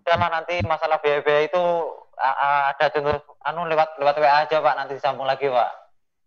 Udahlah 0.00 0.40
nanti 0.40 0.64
masalah 0.64 0.96
biaya-biaya 1.04 1.44
itu 1.52 1.62
ada 2.22 2.86
contoh 2.88 3.36
anu 3.44 3.66
lewat 3.66 3.98
lewat 3.98 4.16
WA 4.22 4.46
aja 4.46 4.62
Pak 4.62 4.74
nanti 4.78 4.92
disambung 4.96 5.28
lagi 5.28 5.50
Pak. 5.50 5.70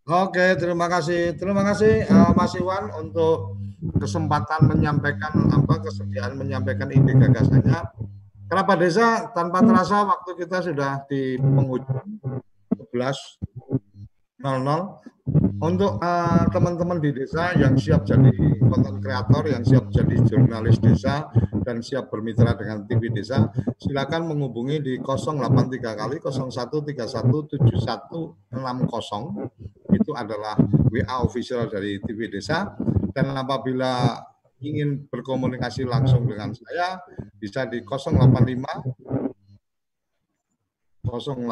Oke, 0.05 0.53
terima 0.61 0.85
kasih. 0.85 1.33
Terima 1.33 1.65
kasih 1.65 2.05
uh, 2.05 2.31
Mas 2.37 2.53
Iwan 2.53 2.93
untuk 2.93 3.57
kesempatan 3.97 4.69
menyampaikan 4.69 5.33
apa 5.49 5.81
kesediaan 5.81 6.37
menyampaikan 6.37 6.93
ide 6.93 7.17
gagasannya. 7.17 7.79
Kenapa 8.45 8.77
desa 8.77 9.33
tanpa 9.33 9.65
terasa 9.65 10.05
waktu 10.05 10.31
kita 10.45 10.61
sudah 10.61 11.01
di 11.09 11.41
penghujung 11.41 12.21
11.00 12.93 13.84
untuk 15.57 15.97
uh, 15.97 16.45
teman-teman 16.53 17.01
di 17.01 17.09
desa 17.09 17.57
yang 17.57 17.73
siap 17.73 18.05
jadi 18.05 18.29
konten 18.69 19.01
kreator, 19.01 19.49
yang 19.49 19.65
siap 19.65 19.89
jadi 19.89 20.21
jurnalis 20.21 20.77
desa 20.77 21.33
dan 21.65 21.81
siap 21.81 22.13
bermitra 22.13 22.53
dengan 22.53 22.85
TV 22.85 23.09
desa, 23.09 23.49
silakan 23.81 24.29
menghubungi 24.29 24.77
di 24.85 24.93
083 25.01 25.81
kali 25.81 26.21
01317160 26.21 27.57
itu 29.97 30.11
adalah 30.13 30.53
WA 30.93 31.15
official 31.25 31.65
dari 31.65 31.97
TV 32.05 32.29
desa. 32.29 32.77
Dan 33.15 33.33
apabila 33.33 34.21
ingin 34.61 35.09
berkomunikasi 35.09 35.89
langsung 35.89 36.29
dengan 36.29 36.53
saya 36.53 37.01
bisa 37.41 37.65
di 37.65 37.81
085 37.81 38.21
085 41.05 41.49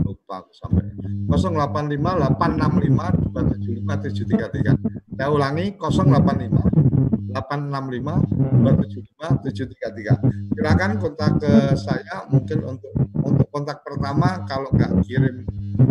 Lupa 0.00 0.29
sampai. 0.52 0.84
085 1.28 2.00
865 2.00 3.32
275 3.32 4.76
733. 4.80 5.16
Saya 5.16 5.28
ulangi 5.28 5.76
085 5.76 6.80
865 7.30 8.30
275 8.64 9.44
733. 9.46 10.56
Silakan 10.56 10.90
kontak 10.98 11.32
ke 11.40 11.52
saya 11.78 12.26
mungkin 12.28 12.58
untuk 12.66 12.92
untuk 13.20 13.46
kontak 13.52 13.84
pertama 13.86 14.42
kalau 14.48 14.68
nggak 14.74 15.04
kirim 15.06 15.46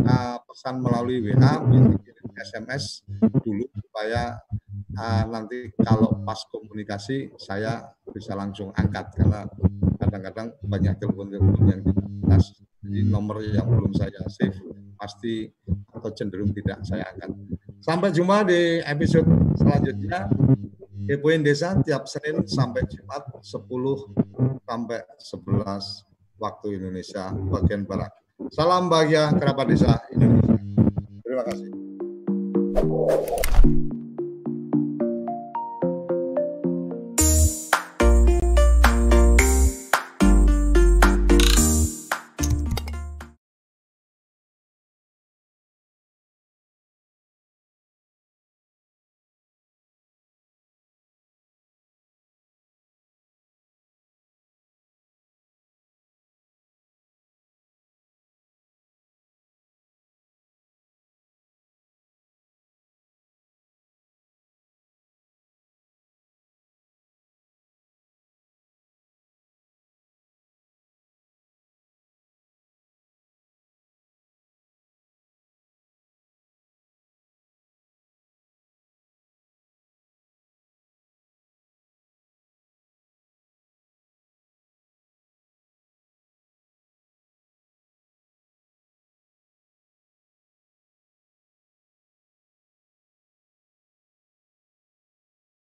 uh, 0.05 0.37
pesan 0.43 0.83
melalui 0.83 1.23
WA 1.23 1.63
bisa 1.65 1.95
kirim 2.03 2.27
SMS 2.39 3.03
dulu 3.43 3.65
supaya 3.79 4.39
uh, 4.99 5.23
nanti 5.27 5.71
kalau 5.79 6.19
pas 6.23 6.39
komunikasi 6.51 7.31
saya 7.39 7.87
bisa 8.11 8.35
langsung 8.35 8.73
angkat 8.75 9.11
karena 9.15 9.45
kadang-kadang 9.99 10.47
banyak 10.65 10.93
telepon-telepon 10.97 11.63
yang 11.67 11.81
tidak 11.83 12.41
jadi 12.79 13.01
nomor 13.11 13.43
yang 13.43 13.67
belum 13.67 13.91
saya 13.91 14.23
save 14.31 14.55
pasti 14.95 15.51
atau 15.91 16.09
cenderung 16.15 16.51
tidak 16.55 16.79
saya 16.87 17.07
angkat. 17.11 17.31
Sampai 17.83 18.11
jumpa 18.15 18.47
di 18.47 18.79
episode 18.83 19.27
selanjutnya. 19.55 20.31
Kepoin 21.09 21.41
Desa 21.41 21.73
tiap 21.81 22.05
Senin 22.05 22.45
sampai 22.45 22.85
Jumat 22.85 23.25
10 23.41 23.65
sampai 24.61 24.99
11 25.17 26.05
waktu 26.37 26.67
Indonesia 26.77 27.33
bagian 27.49 27.81
Barat. 27.89 28.13
Salam 28.53 28.87
bahagia 28.87 29.33
kerabat 29.33 29.67
desa 29.67 29.99
Indonesia. 30.13 30.53
Terima 31.25 31.43
kasih. 31.49 31.71